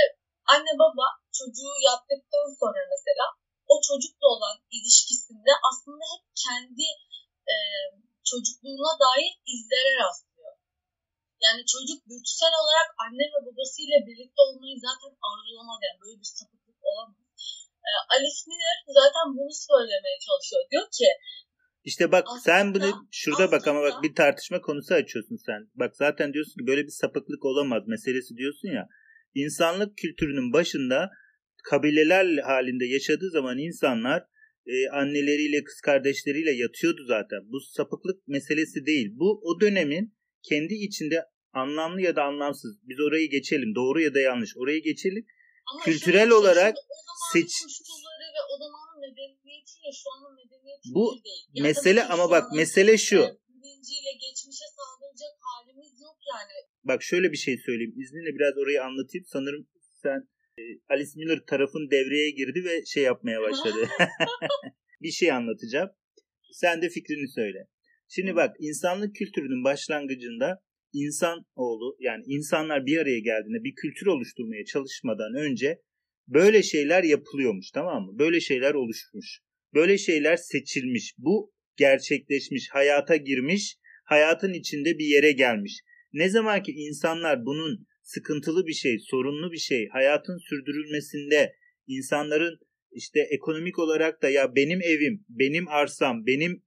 anne 0.54 0.74
baba 0.84 1.06
çocuğu 1.40 1.76
yaptıktan 1.90 2.48
sonra 2.62 2.82
mesela 2.94 3.26
o 3.74 3.76
çocukla 3.88 4.28
olan 4.36 4.58
ilişkisinde 4.78 5.52
aslında 5.70 6.04
hep 6.14 6.24
kendi 6.46 6.88
e, 7.54 7.56
çocukluğuna 8.30 8.94
dair 9.06 9.32
izlere 9.54 9.92
rastlıyor. 10.04 10.54
Yani 11.46 11.62
çocuk 11.74 12.00
dürtüsel 12.10 12.54
olarak 12.62 12.90
anne 13.04 13.26
ve 13.34 13.40
babasıyla 13.48 13.98
birlikte 14.08 14.40
olmayı 14.48 14.78
zaten 14.88 15.12
arzulamaz. 15.30 15.80
Yani 15.86 16.00
böyle 16.04 16.18
bir 16.22 16.32
sapıklık 16.38 16.80
olamaz. 16.90 17.26
E, 17.88 17.92
Alice 18.14 18.42
Miller 18.50 18.78
zaten 19.00 19.26
bunu 19.38 19.54
söylemeye 19.68 20.18
çalışıyor. 20.28 20.62
Diyor 20.72 20.88
ki 20.98 21.10
İşte 21.86 22.12
bak 22.12 22.26
sen 22.44 22.68
Aslında- 22.68 22.86
bunu 22.86 23.08
şurada 23.12 23.52
bak 23.52 23.68
ama 23.68 23.82
bak 23.82 23.88
aslında- 23.92 24.04
bir 24.04 24.16
tartışma 24.16 24.62
konusu 24.62 24.94
açıyorsun 24.94 25.38
sen. 25.46 25.62
Bak 25.76 25.96
zaten 25.96 26.34
diyorsun 26.34 26.54
ki 26.62 26.68
böyle 26.68 26.84
bir 26.84 26.92
sapıklık 27.02 27.46
olamaz 27.46 27.84
meselesi 27.88 28.36
diyorsun 28.38 28.68
ya. 28.68 28.88
İnsanlık 29.34 29.98
kültürünün 29.98 30.54
başında 30.54 31.10
kabileler 31.64 32.38
halinde 32.38 32.86
yaşadığı 32.86 33.30
zaman 33.32 33.58
insanlar 33.58 34.24
e, 34.68 34.90
anneleriyle 34.90 35.64
kız 35.64 35.82
kardeşleriyle 35.82 36.52
yatıyordu 36.52 37.02
zaten. 37.08 37.40
Bu 37.52 37.60
sapıklık 37.62 38.28
meselesi 38.28 38.86
değil. 38.86 39.08
Bu 39.16 39.42
o 39.44 39.62
dönemin 39.62 40.14
kendi 40.50 40.74
içinde 40.74 41.24
anlamlı 41.54 42.02
ya 42.02 42.16
da 42.16 42.24
anlamsız. 42.24 42.78
Biz 42.84 43.00
orayı 43.00 43.30
geçelim. 43.30 43.76
Doğru 43.76 44.02
ya 44.02 44.14
da 44.14 44.20
yanlış. 44.20 44.52
Orayı 44.58 44.84
geçelim. 44.84 45.26
ama 45.74 45.84
Kültürel 45.86 46.30
şey, 46.30 46.34
olarak 46.34 46.76
seç- 47.34 47.62
koşulları 47.64 48.26
ve 48.36 48.42
o 48.52 48.56
zamanın 48.64 48.95
medeniyetiyle 49.06 49.92
şu 50.02 50.08
anın 50.16 50.34
medeniyeti 50.42 50.88
Bu 50.96 51.06
bir 51.18 51.24
değil. 51.24 51.46
Yani 51.54 51.68
mesele 51.68 52.04
ama 52.14 52.30
bak 52.30 52.46
mesele 52.60 52.98
şu. 52.98 53.20
bilinciyle 53.50 54.12
geçmişe 54.26 54.68
saldıracak 54.78 55.34
halimiz 55.48 56.02
yok 56.02 56.18
yani. 56.34 56.54
Bak 56.84 57.04
şöyle 57.04 57.32
bir 57.32 57.38
şey 57.38 57.58
söyleyeyim. 57.66 57.96
İzninle 58.02 58.36
biraz 58.38 58.58
orayı 58.58 58.84
anlatayım. 58.84 59.26
Sanırım 59.36 59.68
sen 60.04 60.20
e, 60.60 60.64
Alice 60.90 61.12
Miller 61.16 61.40
tarafın 61.48 61.92
devreye 61.92 62.30
girdi 62.30 62.64
ve 62.66 62.86
şey 62.86 63.04
yapmaya 63.04 63.42
başladı. 63.42 63.90
bir 65.02 65.12
şey 65.12 65.32
anlatacağım. 65.32 65.90
Sen 66.52 66.82
de 66.82 66.90
fikrini 66.90 67.28
söyle. 67.32 67.68
Şimdi 68.08 68.36
bak 68.36 68.56
insanlık 68.60 69.16
kültürünün 69.16 69.64
başlangıcında 69.64 70.62
insan 70.94 71.46
oğlu 71.56 71.98
yani 72.00 72.24
insanlar 72.28 72.86
bir 72.86 72.98
araya 72.98 73.20
geldiğinde 73.20 73.64
bir 73.64 73.76
kültür 73.76 74.08
oluşturmaya 74.08 74.66
çalışmadan 74.66 75.34
önce 75.36 75.82
böyle 76.28 76.64
şeyler 76.64 77.04
yapılıyormuş 77.04 77.72
tamam 77.72 78.04
mı? 78.04 78.20
Böyle 78.20 78.40
şeyler 78.40 78.74
oluşmuş. 78.74 79.40
Böyle 79.74 79.98
şeyler 79.98 80.38
seçilmiş. 80.38 81.14
Bu 81.18 81.54
gerçekleşmiş, 81.78 82.70
hayata 82.70 83.16
girmiş, 83.16 83.78
hayatın 84.04 84.54
içinde 84.54 85.00
bir 85.00 85.06
yere 85.06 85.32
gelmiş. 85.32 85.82
Ne 86.14 86.30
zaman 86.30 86.64
ki 86.64 86.72
insanlar 86.72 87.46
bunun 87.46 87.88
sıkıntılı 88.04 88.68
bir 88.68 88.74
şey, 88.74 89.00
sorunlu 89.00 89.52
bir 89.52 89.58
şey, 89.58 89.88
hayatın 89.88 90.38
sürdürülmesinde 90.50 91.56
insanların 91.88 92.60
işte 92.92 93.20
ekonomik 93.20 93.80
olarak 93.80 94.22
da 94.22 94.30
ya 94.30 94.56
benim 94.56 94.82
evim, 94.82 95.26
benim 95.30 95.68
arsam, 95.68 96.26
benim 96.26 96.64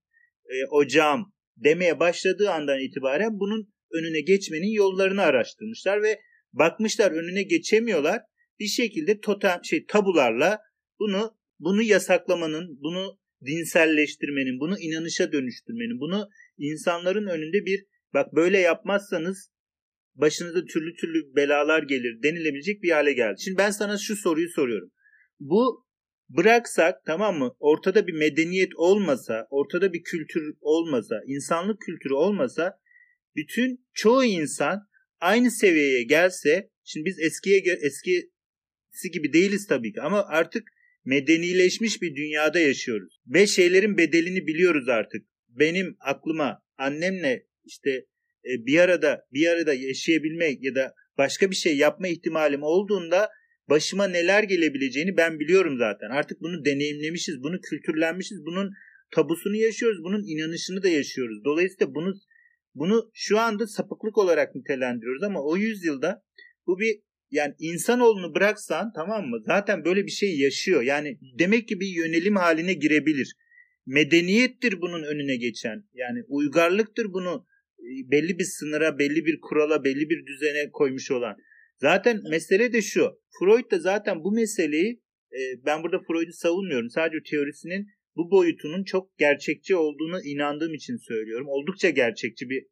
e, 0.51 0.67
ocağım 0.71 1.33
demeye 1.57 2.01
başladığı 2.01 2.51
andan 2.51 2.81
itibaren 2.81 3.41
bunun 3.41 3.75
önüne 3.93 4.21
geçmenin 4.21 4.73
yollarını 4.73 5.23
araştırmışlar 5.23 6.03
ve 6.03 6.21
bakmışlar 6.53 7.11
önüne 7.11 7.43
geçemiyorlar. 7.43 8.21
Bir 8.61 8.67
şekilde 8.67 9.21
totem 9.21 9.61
şey 9.65 9.87
tabularla 9.87 10.59
bunu 10.99 11.39
bunu 11.59 11.83
yasaklamanın, 11.83 12.79
bunu 12.81 13.19
dinselleştirmenin, 13.47 14.61
bunu 14.61 14.79
inanışa 14.79 15.33
dönüştürmenin, 15.33 16.01
bunu 16.01 16.29
insanların 16.59 17.27
önünde 17.27 17.67
bir 17.67 17.85
bak 18.15 18.35
böyle 18.35 18.59
yapmazsanız 18.59 19.51
başınıza 20.15 20.65
türlü 20.65 20.95
türlü 20.95 21.37
belalar 21.37 21.83
gelir 21.83 22.23
denilebilecek 22.23 22.83
bir 22.83 22.91
hale 22.91 23.13
geldi. 23.13 23.41
Şimdi 23.41 23.59
ben 23.59 23.71
sana 23.71 23.99
şu 23.99 24.17
soruyu 24.17 24.49
soruyorum. 24.49 24.91
Bu 25.41 25.87
bıraksak 26.29 26.95
tamam 27.07 27.39
mı? 27.39 27.57
Ortada 27.59 28.07
bir 28.07 28.13
medeniyet 28.13 28.77
olmasa, 28.77 29.47
ortada 29.51 29.93
bir 29.93 30.03
kültür 30.03 30.55
olmasa, 30.61 31.15
insanlık 31.27 31.81
kültürü 31.81 32.15
olmasa 32.15 32.79
bütün 33.37 33.87
çoğu 33.93 34.25
insan 34.25 34.81
aynı 35.21 35.51
seviyeye 35.51 36.03
gelse 36.03 36.71
şimdi 36.85 37.05
biz 37.05 37.19
eskiye 37.19 37.59
gö- 37.59 37.87
eskisi 38.99 39.11
gibi 39.11 39.33
değiliz 39.33 39.67
tabii 39.67 39.93
ki 39.93 40.01
ama 40.01 40.25
artık 40.29 40.69
medenileşmiş 41.05 42.03
bir 42.03 42.17
dünyada 42.17 42.59
yaşıyoruz. 42.59 43.21
Ve 43.27 43.47
şeylerin 43.47 43.99
bedelini 43.99 44.47
biliyoruz 44.47 44.89
artık. 44.89 45.23
Benim 45.49 45.97
aklıma 46.01 46.63
annemle 46.79 47.47
işte 47.65 47.91
e, 48.45 48.67
bir 48.67 48.79
arada 48.79 49.27
bir 49.33 49.47
arada 49.47 49.75
yaşayabilmek 49.75 50.65
ya 50.65 50.75
da 50.75 50.95
başka 51.19 51.51
bir 51.51 51.57
şey 51.57 51.77
yapma 51.77 52.09
ihtimalim 52.09 52.63
olduğunda 52.63 53.29
başıma 53.69 54.09
neler 54.09 54.43
gelebileceğini 54.43 55.17
ben 55.17 55.41
biliyorum 55.41 55.79
zaten. 55.79 56.11
Artık 56.11 56.41
bunu 56.41 56.65
deneyimlemişiz, 56.65 57.43
bunu 57.43 57.61
kültürlenmişiz, 57.61 58.39
bunun 58.47 58.71
tabusunu 59.11 59.57
yaşıyoruz, 59.57 59.99
bunun 60.05 60.23
inanışını 60.27 60.83
da 60.83 60.89
yaşıyoruz. 60.89 61.45
Dolayısıyla 61.45 61.95
bunu 61.95 62.15
bunu 62.75 63.11
şu 63.15 63.39
anda 63.39 63.67
sapıklık 63.67 64.19
olarak 64.19 64.55
nitelendiriyoruz 64.55 65.23
ama 65.23 65.43
o 65.43 65.57
yüzyılda 65.57 66.23
bu 66.67 66.79
bir 66.79 67.08
yani 67.31 67.55
insanoğlunu 67.59 68.35
bıraksan 68.35 68.93
tamam 68.93 69.27
mı? 69.27 69.39
Zaten 69.47 69.85
böyle 69.85 70.07
bir 70.07 70.11
şey 70.11 70.39
yaşıyor. 70.39 70.83
Yani 70.83 71.19
demek 71.39 71.69
ki 71.69 71.81
bir 71.81 71.87
yönelim 71.87 72.37
haline 72.37 72.73
girebilir. 72.73 73.35
Medeniyettir 73.87 74.81
bunun 74.81 75.03
önüne 75.03 75.37
geçen. 75.37 75.85
Yani 75.95 76.23
uygarlıktır 76.29 77.13
bunu 77.13 77.47
e, 77.79 78.11
belli 78.11 78.39
bir 78.39 78.45
sınıra, 78.45 78.99
belli 78.99 79.27
bir 79.27 79.41
kurala, 79.41 79.85
belli 79.85 80.11
bir 80.11 80.27
düzene 80.27 80.71
koymuş 80.73 81.11
olan. 81.11 81.37
Zaten 81.77 82.21
mesele 82.31 82.73
de 82.73 82.83
şu. 82.83 83.21
Freud 83.39 83.71
da 83.71 83.79
zaten 83.79 84.25
bu 84.25 84.33
meseleyi 84.33 85.03
e, 85.33 85.41
ben 85.67 85.83
burada 85.83 85.99
Freud'u 85.99 86.33
savunmuyorum. 86.33 86.91
Sadece 86.91 87.31
teorisinin 87.31 87.87
bu 88.17 88.31
boyutunun 88.31 88.85
çok 88.85 89.19
gerçekçi 89.19 89.77
olduğunu 89.77 90.21
inandığım 90.25 90.75
için 90.75 90.97
söylüyorum. 90.97 91.47
Oldukça 91.49 91.91
gerçekçi 91.91 92.51
bir 92.51 92.67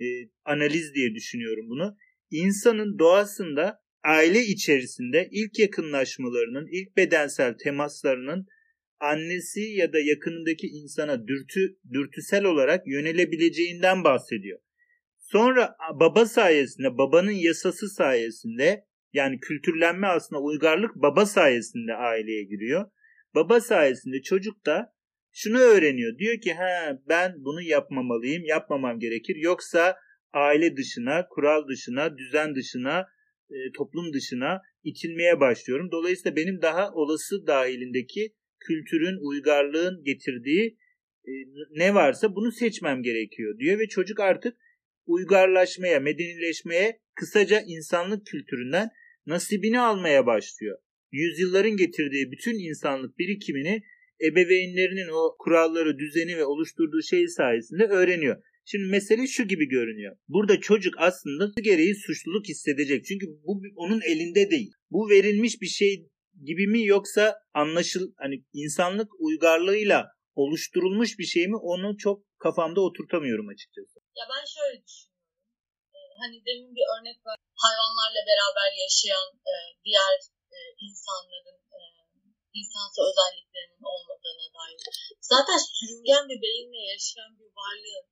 e, 0.00 0.06
analiz 0.44 0.94
diye 0.94 1.14
düşünüyorum 1.14 1.68
bunu. 1.68 1.96
insanın 2.30 2.98
doğasında 2.98 3.85
aile 4.06 4.40
içerisinde 4.40 5.28
ilk 5.30 5.58
yakınlaşmalarının, 5.58 6.66
ilk 6.70 6.96
bedensel 6.96 7.54
temaslarının 7.58 8.46
annesi 9.00 9.60
ya 9.60 9.92
da 9.92 9.98
yakınındaki 9.98 10.66
insana 10.66 11.26
dürtü 11.26 11.76
dürtüsel 11.92 12.44
olarak 12.44 12.86
yönelebileceğinden 12.86 14.04
bahsediyor. 14.04 14.58
Sonra 15.18 15.76
baba 16.00 16.26
sayesinde, 16.26 16.98
babanın 16.98 17.30
yasası 17.30 17.88
sayesinde 17.88 18.84
yani 19.12 19.40
kültürlenme 19.40 20.06
aslında 20.06 20.42
uygarlık 20.42 20.94
baba 20.96 21.26
sayesinde 21.26 21.94
aileye 21.94 22.44
giriyor. 22.44 22.90
Baba 23.34 23.60
sayesinde 23.60 24.22
çocuk 24.22 24.66
da 24.66 24.94
şunu 25.32 25.58
öğreniyor. 25.58 26.18
Diyor 26.18 26.40
ki 26.40 26.54
ha 26.54 26.98
ben 27.08 27.34
bunu 27.38 27.62
yapmamalıyım, 27.62 28.44
yapmamam 28.44 28.98
gerekir. 28.98 29.36
Yoksa 29.36 29.96
aile 30.32 30.76
dışına, 30.76 31.28
kural 31.28 31.68
dışına, 31.68 32.18
düzen 32.18 32.54
dışına, 32.54 33.06
e, 33.50 33.56
toplum 33.76 34.12
dışına 34.12 34.62
itilmeye 34.84 35.40
başlıyorum. 35.40 35.88
Dolayısıyla 35.92 36.36
benim 36.36 36.62
daha 36.62 36.92
olası 36.92 37.46
dahilindeki 37.46 38.34
kültürün, 38.60 39.18
uygarlığın 39.28 40.04
getirdiği 40.04 40.78
e, 41.24 41.32
ne 41.70 41.94
varsa 41.94 42.34
bunu 42.34 42.52
seçmem 42.52 43.02
gerekiyor 43.02 43.58
diyor 43.58 43.78
ve 43.78 43.88
çocuk 43.88 44.20
artık 44.20 44.56
uygarlaşmaya, 45.06 46.00
medenileşmeye, 46.00 47.00
kısaca 47.14 47.60
insanlık 47.66 48.26
kültüründen 48.26 48.88
nasibini 49.26 49.80
almaya 49.80 50.26
başlıyor. 50.26 50.78
Yüzyılların 51.12 51.76
getirdiği 51.76 52.30
bütün 52.30 52.70
insanlık 52.70 53.18
birikimini 53.18 53.82
ebeveynlerinin 54.20 55.08
o 55.12 55.36
kuralları, 55.38 55.98
düzeni 55.98 56.36
ve 56.36 56.44
oluşturduğu 56.44 57.02
şey 57.02 57.28
sayesinde 57.28 57.84
öğreniyor. 57.84 58.42
Şimdi 58.70 58.86
mesele 58.96 59.26
şu 59.26 59.42
gibi 59.52 59.66
görünüyor. 59.68 60.16
Burada 60.28 60.60
çocuk 60.60 60.94
aslında 60.98 61.44
gereği 61.60 61.94
suçluluk 62.06 62.46
hissedecek. 62.48 63.04
Çünkü 63.08 63.26
bu 63.46 63.62
onun 63.76 64.00
elinde 64.00 64.50
değil. 64.50 64.70
Bu 64.90 65.10
verilmiş 65.10 65.54
bir 65.62 65.72
şey 65.80 65.92
gibi 66.48 66.66
mi 66.66 66.80
yoksa 66.84 67.24
anlaşıl 67.54 68.04
hani 68.22 68.36
insanlık 68.62 69.10
uygarlığıyla 69.26 69.98
oluşturulmuş 70.34 71.10
bir 71.18 71.28
şey 71.34 71.44
mi 71.52 71.58
onu 71.72 71.96
çok 72.04 72.18
kafamda 72.44 72.80
oturtamıyorum 72.88 73.48
açıkçası. 73.54 73.96
Ya 74.18 74.24
ben 74.32 74.44
şöyle 74.56 74.78
düşünüyorum. 74.86 75.32
Ee, 75.94 75.98
hani 76.22 76.36
demin 76.46 76.72
bir 76.78 76.86
örnek 76.94 77.18
var. 77.26 77.36
Hayvanlarla 77.64 78.22
beraber 78.30 78.70
yaşayan 78.84 79.28
e, 79.52 79.54
diğer 79.84 80.16
e, 80.56 80.58
insanların 80.86 81.58
e, 81.78 81.80
insansı 82.60 82.98
özelliklerinin 83.08 83.84
olmadığına 83.94 84.46
dair. 84.56 84.80
Zaten 85.32 85.58
sürüngen 85.76 86.24
bir 86.30 86.38
beyinle 86.44 86.82
yaşayan 86.92 87.32
bir 87.38 87.50
varlığın 87.60 88.06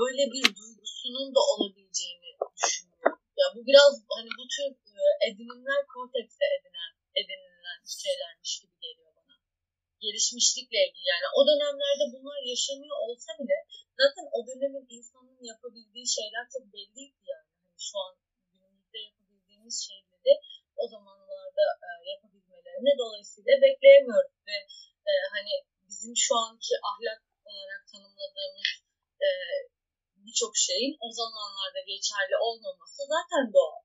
böyle 0.00 0.22
bir 0.34 0.46
duygusunun 0.58 1.28
da 1.36 1.40
olabileceğini 1.52 2.30
düşünüyorum. 2.62 3.18
Ya 3.40 3.46
bu 3.54 3.60
biraz 3.70 3.92
hani 4.16 4.30
bu 4.38 4.44
tür 4.54 4.68
e, 5.00 5.02
edinimler 5.28 5.80
kortekste 5.94 6.46
edinen, 6.56 6.92
edinilen 7.20 7.80
şeylermiş 8.02 8.52
gibi 8.60 8.76
geliyor 8.86 9.12
bana. 9.18 9.34
Gelişmişlikle 10.04 10.78
ilgili 10.86 11.06
yani 11.14 11.26
o 11.38 11.40
dönemlerde 11.50 12.04
bunlar 12.14 12.40
yaşanıyor 12.52 12.96
olsa 13.06 13.30
bile 13.40 13.58
zaten 14.00 14.26
o 14.36 14.38
dönemin 14.48 14.86
insanın 14.96 15.38
yapabildiği 15.52 16.08
şeyler 16.18 16.44
çok 16.54 16.64
belliydi 16.74 17.20
yani. 17.34 17.50
Hani 17.62 17.76
şu 17.88 17.96
an 18.04 18.12
günümüzde 18.52 18.98
yapabildiğimiz 19.08 19.76
şeyleri 19.86 20.34
o 20.82 20.84
zamanlarda 20.94 21.66
e, 21.86 21.88
yapabilmelerini 22.12 22.92
dolayısıyla 23.02 23.52
bekleyemiyoruz 23.66 24.36
ve 24.48 24.56
e, 25.10 25.12
hani 25.34 25.54
bizim 25.88 26.14
şu 26.16 26.34
anki 26.44 26.74
ahlak 26.90 27.20
olarak 27.50 27.82
tanımladığımız 27.92 28.70
e, 29.26 29.28
birçok 30.26 30.52
şeyin 30.66 30.94
o 31.06 31.08
zamanlarda 31.20 31.80
geçerli 31.92 32.36
olmaması 32.46 33.00
zaten 33.14 33.44
doğal. 33.56 33.82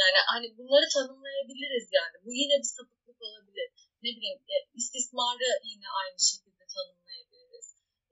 Yani 0.00 0.18
hani 0.32 0.46
bunları 0.58 0.86
tanımlayabiliriz 0.96 1.86
yani. 1.98 2.16
Bu 2.24 2.30
yine 2.40 2.54
bir 2.62 2.70
sapıklık 2.76 3.18
olabilir. 3.28 3.68
Ne 4.04 4.10
bileyim 4.16 4.40
e, 4.54 4.56
istismarı 4.80 5.50
yine 5.70 5.88
aynı 6.00 6.18
şekilde 6.30 6.64
tanımlayabiliriz. 6.74 7.66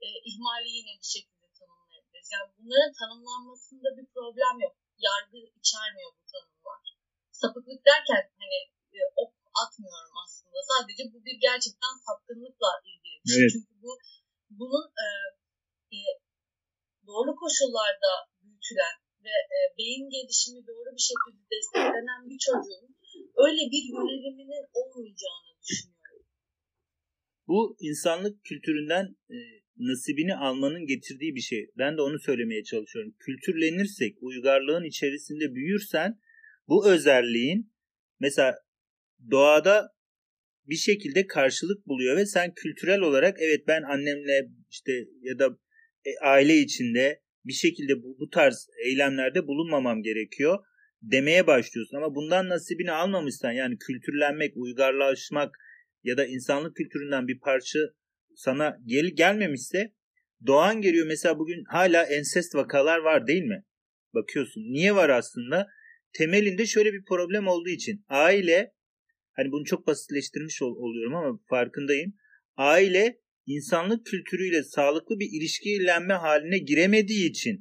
E, 0.05 0.07
ihmali 0.29 0.69
yine 0.79 0.93
bir 1.01 1.09
şekilde 1.15 1.47
tanımlayabiliriz. 1.59 2.29
Yani 2.35 2.47
bunların 2.57 2.93
tanımlanmasında 3.01 3.89
bir 3.97 4.07
problem 4.15 4.55
yok. 4.65 4.75
Yargı 5.07 5.39
içermiyor 5.59 6.11
bu 6.17 6.23
tanımlar. 6.31 6.81
Sapıklık 7.41 7.81
derken 7.89 8.23
hani 8.41 8.59
e, 8.97 8.99
ok 9.23 9.31
atmıyorum 9.63 10.15
aslında. 10.23 10.59
Sadece 10.71 11.03
bu 11.13 11.17
bir 11.25 11.37
gerçekten 11.47 11.93
sapkınlıkla 12.05 12.71
ilgili 12.91 13.17
bir 13.23 13.31
şey. 13.33 13.41
Evet. 13.41 13.51
Çünkü 13.53 13.73
bu 13.83 13.91
bunun 14.59 14.85
e, 15.05 15.07
e, 15.95 15.99
doğru 17.09 17.31
koşullarda 17.41 18.11
büyütülen 18.41 18.95
ve 19.25 19.35
e, 19.55 19.59
beyin 19.77 20.07
gelişimi 20.15 20.61
doğru 20.69 20.89
bir 20.97 21.05
şekilde 21.09 21.41
desteklenen 21.53 22.21
bir 22.29 22.39
çocuğun 22.47 22.89
öyle 23.45 23.61
bir 23.73 23.83
yöneliminin 23.93 24.65
olmayacağını 24.79 25.51
düşünüyorum. 25.63 26.25
Bu 27.47 27.59
insanlık 27.89 28.35
kültüründen 28.43 29.05
e, 29.35 29.37
nasibini 29.77 30.35
almanın 30.35 30.85
getirdiği 30.85 31.35
bir 31.35 31.45
şey. 31.51 31.71
Ben 31.77 31.97
de 31.97 32.01
onu 32.01 32.19
söylemeye 32.19 32.63
çalışıyorum. 32.63 33.15
Kültürlenirsek, 33.19 34.17
uygarlığın 34.21 34.83
içerisinde 34.83 35.55
büyürsen 35.55 36.19
bu 36.67 36.87
özelliğin 36.87 37.73
mesela 38.19 38.55
doğada 39.31 39.89
bir 40.65 40.75
şekilde 40.75 41.27
karşılık 41.27 41.87
buluyor 41.87 42.17
ve 42.17 42.25
sen 42.25 42.53
kültürel 42.53 42.99
olarak 42.99 43.37
evet 43.39 43.67
ben 43.67 43.83
annemle 43.83 44.49
işte 44.69 44.91
ya 45.21 45.39
da 45.39 45.57
e, 46.05 46.09
aile 46.21 46.57
içinde 46.57 47.21
bir 47.45 47.53
şekilde 47.53 48.03
bu, 48.03 48.17
bu 48.19 48.29
tarz 48.29 48.67
eylemlerde 48.85 49.47
bulunmamam 49.47 50.03
gerekiyor 50.03 50.59
demeye 51.01 51.47
başlıyorsun. 51.47 51.97
Ama 51.97 52.15
bundan 52.15 52.49
nasibini 52.49 52.91
almamışsan 52.91 53.51
yani 53.51 53.77
kültürlenmek, 53.77 54.57
uygarlaşmak 54.57 55.55
ya 56.03 56.17
da 56.17 56.25
insanlık 56.25 56.75
kültüründen 56.75 57.27
bir 57.27 57.39
parça 57.39 57.79
sana 58.35 58.77
gel 58.85 59.05
gelmemişse 59.05 59.93
doğan 60.47 60.81
geliyor. 60.81 61.07
Mesela 61.07 61.39
bugün 61.39 61.63
hala 61.63 62.03
ensest 62.03 62.55
vakalar 62.55 62.99
var 62.99 63.27
değil 63.27 63.43
mi? 63.43 63.63
Bakıyorsun. 64.13 64.61
Niye 64.61 64.95
var 64.95 65.09
aslında? 65.09 65.67
Temelinde 66.13 66.65
şöyle 66.65 66.93
bir 66.93 67.03
problem 67.05 67.47
olduğu 67.47 67.69
için. 67.69 68.05
Aile 68.09 68.73
hani 69.31 69.51
bunu 69.51 69.65
çok 69.65 69.87
basitleştirmiş 69.87 70.61
ol, 70.61 70.75
oluyorum 70.75 71.15
ama 71.15 71.39
farkındayım. 71.49 72.13
Aile 72.55 73.19
insanlık 73.55 74.05
kültürüyle 74.05 74.63
sağlıklı 74.63 75.19
bir 75.19 75.29
ilişkilenme 75.37 76.13
haline 76.13 76.57
giremediği 76.57 77.29
için 77.29 77.55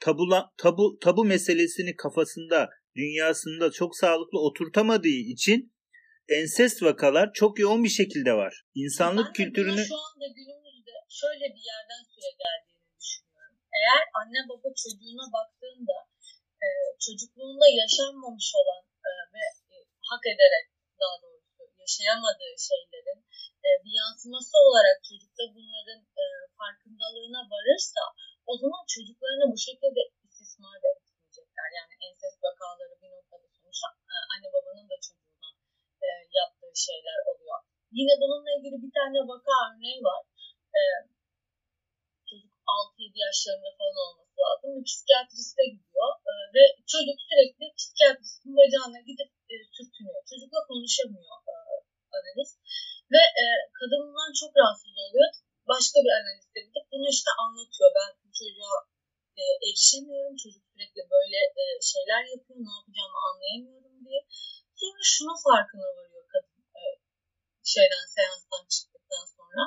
tabula, 0.00 0.40
tabu, 0.56 0.98
tabu 1.04 1.24
meselesini 1.24 1.96
kafasında, 1.96 2.68
dünyasında 2.96 3.70
çok 3.70 3.96
sağlıklı 3.96 4.38
oturtamadığı 4.40 5.20
için 5.34 5.58
ensest 6.28 6.82
vakalar 6.82 7.32
çok 7.32 7.58
yoğun 7.58 7.84
bir 7.84 7.94
şekilde 8.00 8.32
var. 8.32 8.54
İnsanlık 8.74 9.26
ben 9.26 9.32
kültürünü... 9.32 9.84
Şu 9.92 9.98
anda 10.08 10.26
günümüzde 10.38 10.94
şöyle 11.20 11.46
bir 11.54 11.64
yerden 11.72 12.02
süre 12.12 12.30
geldiğini 12.44 12.88
düşünüyorum. 13.00 13.56
Eğer 13.78 14.02
anne 14.20 14.40
baba 14.50 14.68
çocuğuna 14.82 15.26
baktığında 15.36 15.96
e, 16.64 16.68
çocukluğunda 17.04 17.66
yaşanmamış 17.82 18.48
olan 18.60 18.82
e, 19.08 19.10
ve 19.34 19.44
e, 19.72 19.76
hak 20.08 20.24
ederek 20.34 20.66
daha 21.00 21.16
doğrusu 21.22 21.47
yaşayamadığı 21.88 22.54
şeylerin 22.68 23.20
e, 23.66 23.68
bir 23.84 23.94
yansıması 24.02 24.54
olarak 24.66 24.96
çocukta 25.08 25.42
bunların 25.56 26.00
e, 26.22 26.24
farkındalığına 26.58 27.42
varırsa 27.52 28.02
o 28.50 28.52
zaman 28.62 28.84
çocuklarını 28.94 29.46
bu 29.52 29.58
şekilde 29.68 30.02
istismar 30.24 30.76
da 30.82 30.88
etmeyecekler. 30.96 31.68
Yani 31.78 31.92
ensest 32.06 32.38
vakaları 32.46 32.94
bir 33.02 33.10
noktada 33.16 33.46
sonuçta 33.56 33.88
e, 34.12 34.14
anne 34.32 34.48
babanın 34.54 34.88
da 34.92 34.96
çocuğuna 35.06 35.50
e, 36.04 36.08
yaptığı 36.40 36.74
şeyler 36.88 37.18
oluyor. 37.30 37.58
Yine 37.98 38.14
bununla 38.22 38.50
ilgili 38.56 38.76
bir 38.84 38.92
tane 38.98 39.18
vaka 39.32 39.54
örneği 39.66 40.00
var. 40.08 40.22
E, 40.78 40.80
çocuk 42.28 42.52
6-7 42.66 43.26
yaşlarında 43.26 43.70
falan 43.78 43.96
olması 44.04 44.36
lazım. 44.44 44.68
Bir 44.76 44.84
psikiyatriste 44.90 45.64
gidiyor 45.74 46.10
e, 46.30 46.32
ve 46.56 46.64
çocuk 46.92 47.18
sürekli 47.28 47.64
psikiyatristin 47.78 48.52
bacağına 48.60 49.00
gidip 49.08 49.30
e, 49.52 49.54
sürtünüyor. 49.74 50.20
Çocukla 50.30 50.60
konuşamıyor 50.70 51.27
çok 54.40 54.50
rahatsız 54.58 54.94
oluyor. 55.04 55.28
Başka 55.72 55.96
bir 56.04 56.12
analiste 56.20 56.60
gidip 56.66 56.86
bunu 56.92 57.06
işte 57.16 57.30
anlatıyor. 57.42 57.90
Ben 57.98 58.10
bu 58.22 58.28
çocuğa 58.40 58.76
e, 59.40 59.42
erişemiyorum. 59.66 60.34
Çocuk 60.42 60.64
sürekli 60.70 61.02
böyle 61.14 61.38
e, 61.60 61.64
şeyler 61.92 62.22
yapıyor. 62.32 62.58
Ne 62.66 62.72
yapacağımı 62.78 63.18
anlayamıyorum 63.28 63.96
diye. 64.06 64.20
Sonra 64.80 65.02
şunu 65.14 65.34
farkına 65.46 65.88
varıyor 65.96 66.24
kadın 66.32 66.60
e, 66.80 66.82
şeyden 67.74 68.06
seanstan 68.14 68.64
çıktıktan 68.74 69.26
sonra. 69.36 69.62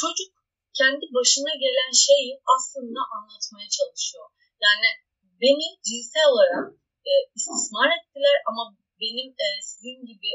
Çocuk 0.00 0.32
kendi 0.80 1.04
başına 1.16 1.54
gelen 1.64 1.92
şeyi 2.06 2.32
aslında 2.54 3.00
anlatmaya 3.16 3.68
çalışıyor. 3.78 4.26
Yani 4.64 4.88
beni 5.42 5.66
cinsel 5.88 6.26
olarak 6.32 6.64
e, 7.10 7.12
istismar 7.36 7.88
ettiler 7.96 8.36
ama 8.50 8.62
benim 9.02 9.28
e, 9.44 9.46
sizin 9.70 10.00
gibi 10.10 10.32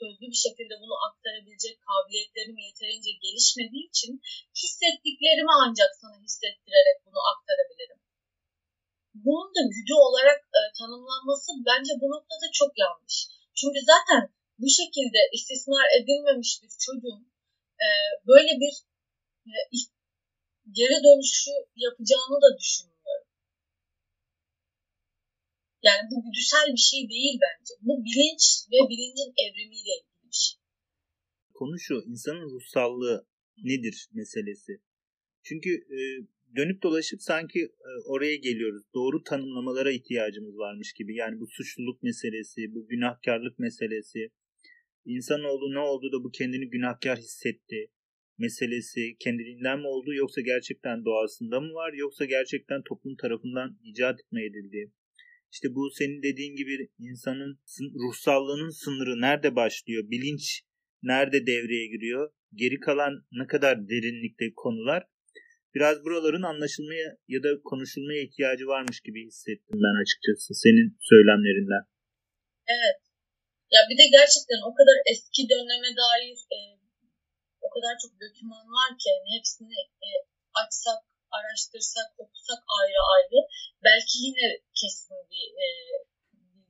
sözlü 0.00 0.26
bir 0.32 0.40
şekilde 0.46 0.74
bunu 0.82 0.96
aktarabilecek 1.08 1.76
kabiliyetlerim 1.86 2.58
yeterince 2.66 3.12
gelişmediği 3.24 3.84
için 3.92 4.12
hissettiklerimi 4.60 5.52
ancak 5.64 5.90
sana 6.00 6.16
hissettirerek 6.26 6.96
bunu 7.06 7.20
aktarabilirim 7.32 8.00
bunun 9.26 9.48
da 9.56 9.62
güdü 9.74 9.94
olarak 10.08 10.40
e, 10.58 10.60
tanımlanması 10.78 11.48
bence 11.68 11.92
bu 12.02 12.06
noktada 12.14 12.46
çok 12.60 12.72
yanlış. 12.84 13.16
Çünkü 13.58 13.80
zaten 13.92 14.22
bu 14.58 14.63
şekilde 14.80 15.20
istismar 15.36 15.86
edilmemiş 15.98 16.50
bir 16.62 16.72
çocuğun 16.86 17.22
e, 17.84 17.88
böyle 18.30 18.52
bir 18.62 18.74
e, 19.52 19.56
geri 20.78 20.98
dönüşü 21.06 21.54
yapacağını 21.84 22.38
da 22.44 22.50
düşünmüyorum. 22.58 23.28
Yani 25.86 26.02
bu 26.10 26.16
güdüsel 26.24 26.66
bir 26.76 26.84
şey 26.90 27.02
değil 27.14 27.36
bence. 27.46 27.72
Bu 27.86 27.94
bilinç 28.06 28.44
ve 28.72 28.78
bilincin 28.90 29.32
evrimiyle 29.44 29.94
ilgili 30.00 30.24
bir 30.30 30.40
şey. 30.44 30.56
Konu 31.54 31.78
şu, 31.78 31.94
insanın 32.12 32.50
ruhsallığı 32.54 33.26
nedir 33.56 34.08
meselesi. 34.12 34.72
Çünkü 35.42 35.70
e, 35.70 35.98
dönüp 36.56 36.82
dolaşıp 36.82 37.22
sanki 37.22 37.60
e, 37.60 37.90
oraya 38.06 38.36
geliyoruz. 38.36 38.82
Doğru 38.94 39.22
tanımlamalara 39.22 39.92
ihtiyacımız 39.92 40.56
varmış 40.58 40.92
gibi. 40.92 41.16
Yani 41.16 41.40
bu 41.40 41.46
suçluluk 41.46 42.02
meselesi, 42.02 42.74
bu 42.74 42.88
günahkarlık 42.88 43.58
meselesi, 43.58 44.30
insanoğlu 45.04 45.74
ne 45.74 45.78
oldu 45.78 46.12
da 46.12 46.24
bu 46.24 46.30
kendini 46.30 46.70
günahkar 46.70 47.18
hissetti 47.18 47.90
meselesi 48.38 49.16
kendiliğinden 49.20 49.78
mi 49.78 49.86
oldu 49.86 50.14
yoksa 50.14 50.40
gerçekten 50.40 51.04
doğasında 51.04 51.60
mı 51.60 51.74
var 51.74 51.92
yoksa 51.92 52.24
gerçekten 52.24 52.82
toplum 52.82 53.16
tarafından 53.16 53.78
icat 53.84 54.18
mı 54.32 54.40
edildi? 54.40 54.92
İşte 55.52 55.74
bu 55.74 55.90
senin 55.90 56.22
dediğin 56.22 56.56
gibi 56.56 56.88
insanın 56.98 57.58
ruhsallığının 57.94 58.70
sınırı 58.70 59.20
nerede 59.20 59.56
başlıyor? 59.56 60.10
Bilinç 60.10 60.62
nerede 61.02 61.46
devreye 61.46 61.86
giriyor? 61.86 62.30
Geri 62.54 62.80
kalan 62.80 63.12
ne 63.32 63.46
kadar 63.46 63.88
derinlikte 63.88 64.52
konular? 64.56 65.06
Biraz 65.74 66.04
buraların 66.04 66.42
anlaşılmaya 66.42 67.16
ya 67.28 67.42
da 67.42 67.48
konuşulmaya 67.64 68.22
ihtiyacı 68.22 68.66
varmış 68.66 69.00
gibi 69.00 69.26
hissettim 69.26 69.78
ben 69.84 70.02
açıkçası 70.02 70.54
senin 70.54 70.96
söylemlerinden. 71.00 71.84
Evet. 72.68 73.03
Ya 73.74 73.80
bir 73.88 73.98
de 74.00 74.06
gerçekten 74.18 74.60
o 74.68 74.70
kadar 74.78 74.98
eski 75.12 75.42
döneme 75.52 75.90
dair 76.02 76.38
e, 76.56 76.58
o 77.66 77.68
kadar 77.74 77.94
çok 78.02 78.12
doküman 78.22 78.66
var 78.78 78.90
ki 79.00 79.06
yani 79.12 79.28
hepsini 79.36 79.78
e, 80.06 80.08
açsak, 80.60 81.00
araştırsak, 81.36 82.08
okusak 82.22 82.62
ayrı 82.78 83.00
ayrı 83.14 83.38
belki 83.86 84.14
yine 84.26 84.46
kesin 84.78 85.20
bir 85.30 85.46
e, 85.64 85.66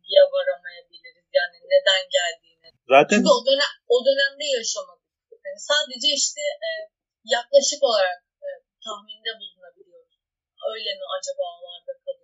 bilgiye 0.05 0.23
varamayabiliriz. 0.35 1.27
Yani 1.39 1.57
neden 1.73 2.03
geldiğini. 2.17 2.69
Zaten... 2.95 3.17
Çünkü 3.17 3.31
o, 3.39 3.41
dönem, 3.49 3.73
o 3.95 3.97
dönemde 4.09 4.47
yaşamadık. 4.59 5.11
Yani 5.47 5.61
sadece 5.71 6.09
işte 6.23 6.45
e, 6.67 6.71
yaklaşık 7.37 7.81
olarak 7.89 8.21
e, 8.47 8.49
tahminde 8.85 9.31
bulunabiliyoruz. 9.41 10.15
Öyle 10.73 10.91
mi 10.99 11.05
acaba 11.17 11.43
ağlarda 11.53 11.95
kalıyor? 12.05 12.24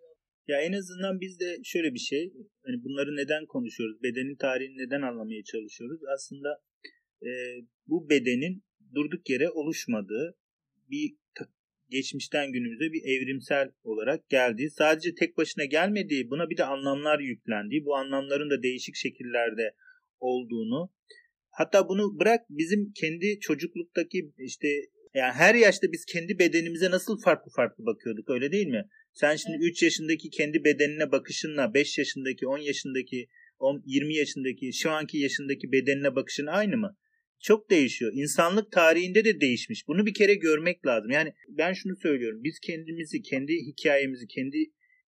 Ya 0.51 0.61
en 0.61 0.73
azından 0.73 1.21
biz 1.21 1.41
de 1.41 1.59
şöyle 1.65 1.95
bir 1.95 1.99
şey, 1.99 2.33
hani 2.65 2.85
bunları 2.85 3.17
neden 3.17 3.47
konuşuyoruz, 3.47 4.03
bedenin 4.03 4.37
tarihini 4.37 4.79
neden 4.79 5.03
anlamaya 5.03 5.45
çalışıyoruz? 5.45 6.01
Aslında 6.15 6.63
e, 7.23 7.31
bu 7.87 8.11
bedenin 8.11 8.65
durduk 8.95 9.31
yere 9.31 9.51
oluşmadığı 9.51 10.37
bir 10.91 11.17
geçmişten 11.89 12.53
günümüze 12.53 12.93
bir 12.93 13.03
evrimsel 13.05 13.71
olarak 13.83 14.29
geldiği, 14.29 14.71
sadece 14.71 15.15
tek 15.15 15.37
başına 15.37 15.65
gelmediği, 15.65 16.31
buna 16.31 16.51
bir 16.51 16.57
de 16.57 16.65
anlamlar 16.65 17.21
yüklendiği, 17.21 17.85
bu 17.85 17.97
anlamların 17.97 18.51
da 18.51 18.63
değişik 18.63 18.97
şekillerde 18.97 19.75
olduğunu, 20.21 20.93
hatta 21.51 21.89
bunu 21.89 22.19
bırak 22.21 22.41
bizim 22.51 22.93
kendi 22.93 23.39
çocukluktaki 23.41 24.33
işte 24.39 24.69
yani 25.15 25.33
her 25.33 25.55
yaşta 25.55 25.93
biz 25.93 26.05
kendi 26.05 26.39
bedenimize 26.39 26.91
nasıl 26.91 27.21
farklı 27.21 27.51
farklı 27.57 27.87
bakıyorduk 27.87 28.31
öyle 28.31 28.53
değil 28.53 28.67
mi? 28.67 28.89
Sen 29.13 29.37
şimdi 29.37 29.57
evet. 29.57 29.71
3 29.71 29.83
yaşındaki 29.83 30.31
kendi 30.31 30.65
bedenine 30.65 31.13
bakışınla 31.13 31.75
5 31.75 31.99
yaşındaki, 31.99 32.47
10 32.47 32.59
yaşındaki, 32.59 33.29
10, 33.59 33.83
20 33.87 34.15
yaşındaki, 34.15 34.73
şu 34.73 34.91
anki 34.91 35.19
yaşındaki 35.19 35.73
bedenine 35.73 36.15
bakışın 36.17 36.47
aynı 36.47 36.77
mı? 36.77 36.97
çok 37.41 37.71
değişiyor. 37.71 38.13
İnsanlık 38.15 38.73
tarihinde 38.73 39.25
de 39.25 39.41
değişmiş. 39.41 39.89
Bunu 39.89 40.07
bir 40.07 40.15
kere 40.15 40.35
görmek 40.35 40.87
lazım. 40.87 41.11
Yani 41.11 41.35
ben 41.49 41.73
şunu 41.73 41.97
söylüyorum. 41.97 42.41
Biz 42.45 42.59
kendimizi, 42.59 43.23
kendi 43.23 43.53
hikayemizi, 43.53 44.27
kendi 44.27 44.57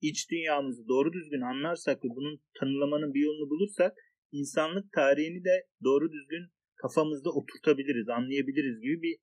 iç 0.01 0.31
dünyamızı 0.31 0.89
doğru 0.89 1.13
düzgün 1.13 1.41
anlarsak 1.41 2.05
ve 2.05 2.09
bunun 2.09 2.41
tanımlamanın 2.61 3.15
bir 3.15 3.21
yolunu 3.21 3.51
bulursak 3.51 3.93
insanlık 4.33 4.93
tarihini 4.93 5.45
de 5.45 5.67
doğru 5.85 6.13
düzgün 6.13 6.45
kafamızda 6.77 7.31
oturtabiliriz, 7.31 8.09
anlayabiliriz 8.09 8.81
gibi 8.81 9.03
bir 9.03 9.17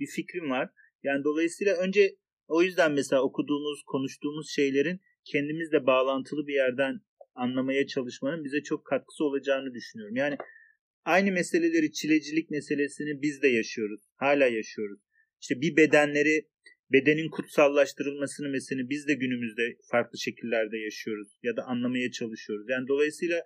bir 0.00 0.06
fikrim 0.06 0.50
var. 0.50 0.70
Yani 1.02 1.24
dolayısıyla 1.24 1.76
önce 1.76 2.16
o 2.48 2.62
yüzden 2.62 2.92
mesela 2.92 3.22
okuduğumuz, 3.22 3.82
konuştuğumuz 3.86 4.50
şeylerin 4.50 5.00
kendimizle 5.24 5.86
bağlantılı 5.86 6.46
bir 6.46 6.54
yerden 6.54 7.00
anlamaya 7.34 7.86
çalışmanın 7.86 8.44
bize 8.44 8.62
çok 8.62 8.84
katkısı 8.84 9.24
olacağını 9.24 9.74
düşünüyorum. 9.74 10.16
Yani 10.16 10.36
Aynı 11.04 11.32
meseleleri 11.32 11.92
çilecilik 11.92 12.50
meselesini 12.50 13.22
biz 13.22 13.42
de 13.42 13.48
yaşıyoruz. 13.48 14.00
Hala 14.16 14.46
yaşıyoruz. 14.46 15.00
İşte 15.40 15.60
bir 15.60 15.76
bedenleri 15.76 16.48
bedenin 16.92 17.30
kutsallaştırılmasını 17.30 18.48
mesela 18.48 18.90
biz 18.90 19.08
de 19.08 19.14
günümüzde 19.14 19.76
farklı 19.90 20.18
şekillerde 20.18 20.78
yaşıyoruz 20.78 21.28
ya 21.42 21.56
da 21.56 21.62
anlamaya 21.62 22.10
çalışıyoruz. 22.10 22.66
Yani 22.68 22.88
dolayısıyla 22.88 23.38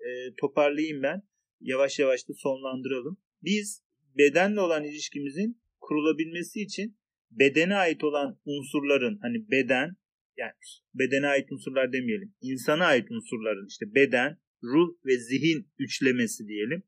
e, 0.00 0.34
toparlayayım 0.36 1.02
ben. 1.02 1.22
Yavaş 1.60 1.98
yavaş 1.98 2.28
da 2.28 2.32
sonlandıralım. 2.34 3.16
Biz 3.42 3.84
bedenle 4.18 4.60
olan 4.60 4.84
ilişkimizin 4.84 5.60
kurulabilmesi 5.80 6.60
için 6.60 6.96
bedene 7.38 7.74
ait 7.74 8.04
olan 8.04 8.38
unsurların 8.44 9.18
hani 9.22 9.50
beden 9.50 9.96
yani 10.36 10.52
bedene 10.94 11.26
ait 11.26 11.52
unsurlar 11.52 11.92
demeyelim. 11.92 12.34
insana 12.40 12.86
ait 12.86 13.10
unsurların 13.10 13.66
işte 13.68 13.94
beden, 13.94 14.38
ruh 14.62 14.88
ve 15.06 15.18
zihin 15.18 15.68
üçlemesi 15.78 16.48
diyelim 16.48 16.82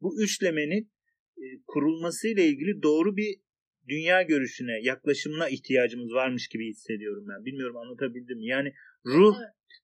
bu 0.00 0.22
üçlemenin 0.22 0.90
e, 1.36 1.44
kurulmasıyla 1.66 2.42
ilgili 2.42 2.82
doğru 2.82 3.16
bir 3.16 3.40
dünya 3.88 4.22
görüşüne, 4.22 4.80
yaklaşımına 4.82 5.48
ihtiyacımız 5.48 6.12
varmış 6.12 6.48
gibi 6.48 6.68
hissediyorum 6.68 7.24
ben. 7.28 7.44
Bilmiyorum 7.44 7.76
anlatabildim 7.76 8.38
mi? 8.38 8.46
Yani 8.46 8.72
ruh, 9.06 9.36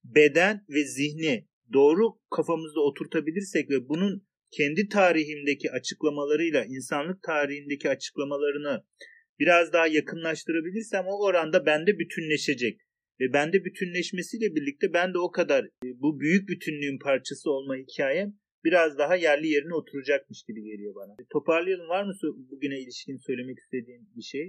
beden 0.05 0.65
ve 0.69 0.85
zihni 0.85 1.49
doğru 1.73 2.19
kafamızda 2.31 2.81
oturtabilirsek 2.81 3.71
ve 3.71 3.89
bunun 3.89 4.27
kendi 4.51 4.89
tarihimdeki 4.89 5.71
açıklamalarıyla 5.71 6.65
insanlık 6.65 7.23
tarihindeki 7.23 7.91
açıklamalarını 7.91 8.85
biraz 9.39 9.73
daha 9.73 9.87
yakınlaştırabilirsem 9.87 11.05
o 11.07 11.25
oranda 11.27 11.67
bende 11.67 11.99
bütünleşecek. 11.99 12.81
Ve 13.21 13.33
bende 13.33 13.65
bütünleşmesiyle 13.65 14.55
birlikte 14.55 14.93
ben 14.93 15.15
de 15.15 15.19
o 15.19 15.31
kadar 15.31 15.65
e, 15.65 15.89
bu 16.03 16.21
büyük 16.21 16.49
bütünlüğün 16.49 16.99
parçası 16.99 17.51
olma 17.51 17.75
hikayem 17.77 18.35
biraz 18.65 18.99
daha 18.99 19.15
yerli 19.17 19.49
yerine 19.49 19.75
oturacakmış 19.75 20.43
gibi 20.49 20.61
geliyor 20.71 20.95
bana. 20.95 21.13
Toparlayalım 21.33 21.89
var 21.89 22.05
mı 22.05 22.13
bugüne 22.51 22.79
ilişkin 22.83 23.17
söylemek 23.27 23.59
istediğin 23.59 24.03
bir 24.17 24.27
şey? 24.33 24.47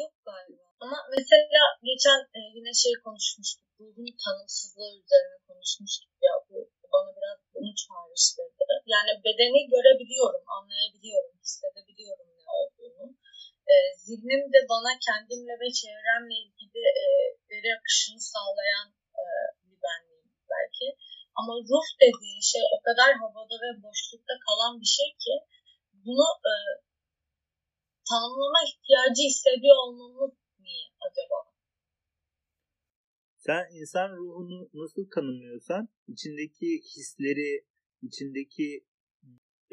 Yok 0.00 0.14
galiba. 0.26 0.64
Ama 0.84 0.98
mesela 1.16 1.62
geçen 1.90 2.20
e, 2.38 2.40
yine 2.56 2.72
şey 2.84 2.94
konuşmuştuk. 3.04 3.64
Ruhun 3.80 4.08
tanımsızlığı 4.24 4.92
üzerine 5.02 5.38
konuşmuştuk 5.48 6.12
ya. 6.26 6.34
Bu 6.48 6.56
bana 6.92 7.10
biraz 7.16 7.38
bunu 7.54 7.70
çağrıştırdı. 7.82 8.74
Yani 8.94 9.12
bedeni 9.24 9.60
görebiliyorum, 9.74 10.44
anlayabiliyorum, 10.56 11.34
hissedebiliyorum. 11.44 12.23
E, 13.74 13.76
zihnim 14.04 14.42
de 14.54 14.60
bana 14.72 14.92
kendimle 15.06 15.54
ve 15.62 15.68
çevremle 15.80 16.36
ilgili 16.44 16.82
e, 17.02 17.04
veri 17.50 17.68
akışını 17.78 18.20
sağlayan 18.32 18.88
e, 19.20 19.24
bir 19.64 19.78
benliğim 19.84 20.28
belki. 20.54 20.88
Ama 21.38 21.52
ruh 21.70 21.88
dediğin 22.02 22.42
şey 22.52 22.64
o 22.76 22.78
kadar 22.86 23.10
havada 23.20 23.56
ve 23.64 23.70
boşlukta 23.84 24.34
kalan 24.46 24.74
bir 24.82 24.90
şey 24.98 25.10
ki 25.24 25.34
bunu 26.04 26.28
e, 26.50 26.54
tanımlama 28.08 28.60
ihtiyacı 28.70 29.22
hissediyor 29.30 29.76
olmamız 29.84 30.32
niye 30.62 30.86
acaba? 31.06 31.38
Sen 33.46 33.64
insan 33.80 34.08
ruhunu 34.16 34.58
nasıl 34.74 35.04
tanımlıyorsan 35.14 35.88
içindeki 36.12 36.70
hisleri, 36.92 37.50
içindeki 38.02 38.68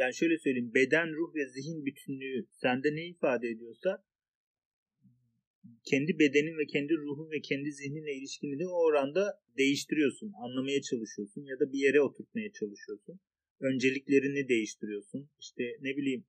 yani 0.02 0.16
şöyle 0.16 0.38
söyleyeyim 0.38 0.72
beden, 0.76 1.08
ruh 1.18 1.36
ve 1.36 1.46
zihin 1.50 1.86
bütünlüğü 1.86 2.48
sende 2.52 2.96
ne 2.96 3.04
ifade 3.08 3.48
ediyorsa 3.48 4.04
kendi 5.92 6.20
bedenin 6.20 6.58
ve 6.58 6.66
kendi 6.66 6.94
ruhun 6.94 7.32
ve 7.32 7.40
kendi 7.42 7.72
zihninle 7.72 8.14
ilişkini 8.14 8.60
de 8.60 8.68
o 8.68 8.78
oranda 8.88 9.24
değiştiriyorsun, 9.58 10.32
anlamaya 10.44 10.82
çalışıyorsun 10.82 11.42
ya 11.52 11.60
da 11.60 11.72
bir 11.74 11.80
yere 11.80 12.02
oturtmaya 12.02 12.52
çalışıyorsun. 12.52 13.20
Önceliklerini 13.60 14.48
değiştiriyorsun. 14.50 15.30
İşte 15.40 15.64
ne 15.82 15.98
bileyim 15.98 16.26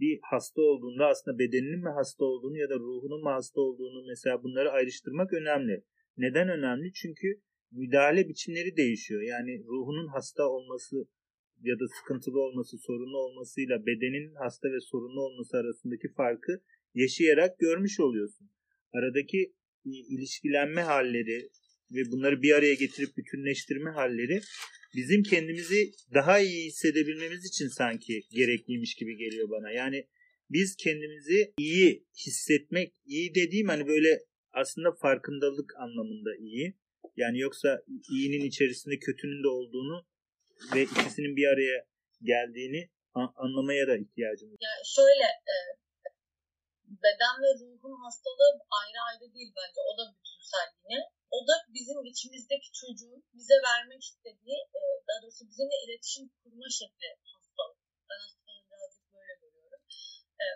bir 0.00 0.18
hasta 0.22 0.62
olduğunda 0.62 1.06
aslında 1.06 1.38
bedeninin 1.38 1.82
mi 1.86 1.90
hasta 1.98 2.24
olduğunu 2.24 2.58
ya 2.58 2.68
da 2.68 2.76
ruhunun 2.76 3.22
mu 3.22 3.30
hasta 3.30 3.60
olduğunu 3.60 4.06
mesela 4.08 4.42
bunları 4.42 4.70
ayrıştırmak 4.70 5.32
önemli. 5.32 5.84
Neden 6.16 6.48
önemli? 6.48 6.92
Çünkü 6.92 7.40
müdahale 7.70 8.28
biçimleri 8.28 8.76
değişiyor. 8.76 9.22
Yani 9.22 9.64
ruhunun 9.64 10.06
hasta 10.06 10.48
olması 10.48 10.96
ya 11.62 11.78
da 11.80 11.88
sıkıntılı 11.88 12.40
olması, 12.40 12.78
sorunlu 12.78 13.18
olmasıyla 13.18 13.86
bedenin 13.86 14.34
hasta 14.34 14.68
ve 14.68 14.80
sorunlu 14.80 15.20
olması 15.20 15.56
arasındaki 15.56 16.08
farkı 16.16 16.62
yaşayarak 16.94 17.58
görmüş 17.58 18.00
oluyorsun 18.00 18.50
aradaki 18.92 19.52
ilişkilenme 19.84 20.80
halleri 20.80 21.48
ve 21.90 22.12
bunları 22.12 22.42
bir 22.42 22.52
araya 22.52 22.74
getirip 22.74 23.16
bütünleştirme 23.16 23.90
halleri 23.90 24.40
bizim 24.96 25.22
kendimizi 25.22 25.90
daha 26.14 26.40
iyi 26.40 26.66
hissedebilmemiz 26.66 27.46
için 27.46 27.68
sanki 27.68 28.22
gerekliymiş 28.30 28.94
gibi 28.94 29.16
geliyor 29.16 29.50
bana. 29.50 29.70
Yani 29.70 30.06
biz 30.50 30.76
kendimizi 30.76 31.52
iyi 31.58 32.06
hissetmek, 32.26 32.92
iyi 33.04 33.34
dediğim 33.34 33.68
hani 33.68 33.86
böyle 33.86 34.18
aslında 34.52 34.92
farkındalık 34.92 35.76
anlamında 35.76 36.36
iyi. 36.36 36.74
Yani 37.16 37.38
yoksa 37.38 37.82
iyinin 38.12 38.44
içerisinde 38.44 38.98
kötünün 38.98 39.42
de 39.42 39.48
olduğunu 39.48 40.06
ve 40.74 40.82
ikisinin 40.82 41.36
bir 41.36 41.46
araya 41.52 41.78
geldiğini 42.22 42.90
anlamaya 43.44 43.84
da 43.90 43.94
ihtiyacımız 43.96 44.54
var. 44.54 44.64
Yani 44.68 44.82
şöyle 44.96 45.26
e, 45.54 45.56
beden 47.04 47.36
ve 47.42 47.50
ruhun 47.60 47.94
hastalığı 48.04 48.52
ayrı 48.80 49.00
ayrı 49.08 49.34
değil 49.34 49.52
bence. 49.60 49.80
O 49.90 49.92
da 49.98 50.04
bütünsel 50.14 50.68
yine. 50.82 51.00
O 51.36 51.38
da 51.48 51.54
bizim 51.76 52.00
içimizdeki 52.12 52.68
çocuğun 52.80 53.20
bize 53.36 53.56
vermek 53.68 54.02
istediği, 54.10 54.58
e, 54.78 54.80
daha 55.08 55.18
doğrusu 55.22 55.44
bizimle 55.50 55.76
iletişim 55.84 56.26
kurma 56.40 56.68
şekli 56.78 57.08
hastalık. 57.32 57.78
Ben 58.10 58.20
hastalığı 58.26 58.64
birazcık 58.70 59.06
böyle 59.14 59.34
görüyorum. 59.42 59.82
E, 60.42 60.46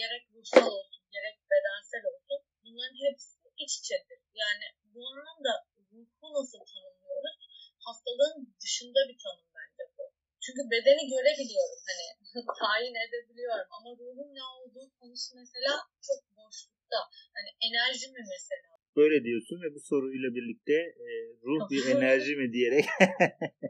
gerek 0.00 0.22
ruhsal 0.34 0.66
olsun, 0.78 1.02
gerek 1.14 1.36
bedensel 1.52 2.04
olsun 2.12 2.40
bunların 2.64 2.98
hepsi 3.06 3.30
iç 3.64 3.72
içedir. 3.80 4.20
Yani 4.42 4.66
bu 4.92 5.00
anlamda 5.08 5.52
ruhu 5.92 6.26
nasıl 6.38 6.62
tanımlıyoruz? 6.70 7.49
Hastalığın 7.86 8.38
dışında 8.62 9.00
bir 9.08 9.18
tanım 9.22 9.48
bence 9.56 9.82
bu. 9.96 10.02
Çünkü 10.44 10.62
bedeni 10.72 11.02
görebiliyorum 11.14 11.80
hani 11.88 12.04
tayin 12.60 12.96
edebiliyorum 13.04 13.68
ama 13.76 13.88
ruhun 14.00 14.30
ne 14.38 14.44
olduğu 14.54 14.86
konusu 14.98 15.28
mesela 15.42 15.72
çok 16.08 16.20
boşlukta. 16.36 16.98
Hani 17.36 17.50
enerji 17.66 18.06
mi 18.14 18.22
mesela? 18.34 18.70
Böyle 18.96 19.24
diyorsun 19.24 19.62
ve 19.62 19.74
bu 19.74 19.80
soruyla 19.80 20.28
birlikte 20.34 20.78
e, 21.06 21.08
ruh 21.44 21.70
bir 21.70 21.86
enerji 21.94 22.36
mi 22.36 22.52
diyerek 22.52 22.84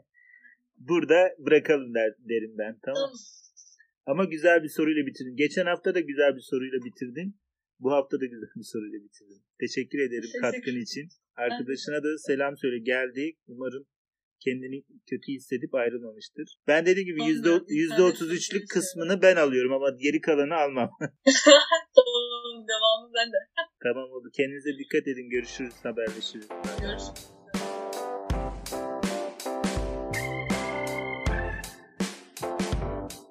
burada 0.89 1.35
bırakalım 1.39 1.93
der, 1.93 2.13
derim 2.19 2.57
ben 2.57 2.79
tamam 2.85 3.11
Ama 4.05 4.25
güzel 4.25 4.63
bir 4.63 4.69
soruyla 4.69 5.05
bitirdin. 5.05 5.35
Geçen 5.35 5.65
hafta 5.65 5.95
da 5.95 5.99
güzel 5.99 6.35
bir 6.35 6.41
soruyla 6.41 6.79
bitirdin. 6.85 7.35
Bu 7.79 7.91
hafta 7.91 8.21
da 8.21 8.25
güzel 8.25 8.49
bir 8.55 8.63
soruyla 8.63 8.99
bitirdin. 9.03 9.41
Teşekkür 9.59 9.99
ederim 9.99 10.29
katkın 10.41 10.81
için. 10.81 11.09
Arkadaşına 11.35 12.03
da 12.03 12.17
selam 12.17 12.57
söyle. 12.57 12.79
Geldi. 12.79 13.33
Umarım 13.47 13.85
kendini 14.43 14.83
kötü 15.09 15.27
hissedip 15.31 15.75
ayrılmamıştır. 15.75 16.55
Ben 16.67 16.85
dediğim 16.85 17.05
gibi 17.05 17.25
yüzde 17.25 17.49
yüzde 17.67 18.01
otuz 18.03 18.31
üçlük 18.31 18.69
kısmını 18.69 19.21
ben 19.21 19.35
alıyorum 19.35 19.73
ama 19.73 19.89
geri 19.89 20.21
kalanı 20.21 20.55
almam. 20.55 20.89
tamam 21.95 22.67
devamı 22.71 23.11
ben 23.15 23.27
de. 23.31 23.37
tamam 23.83 24.11
oldu. 24.11 24.29
Kendinize 24.37 24.69
dikkat 24.77 25.07
edin. 25.07 25.29
Görüşürüz. 25.29 25.73
Haberleşiriz. 25.83 26.47
Görüşürüz. 26.81 27.30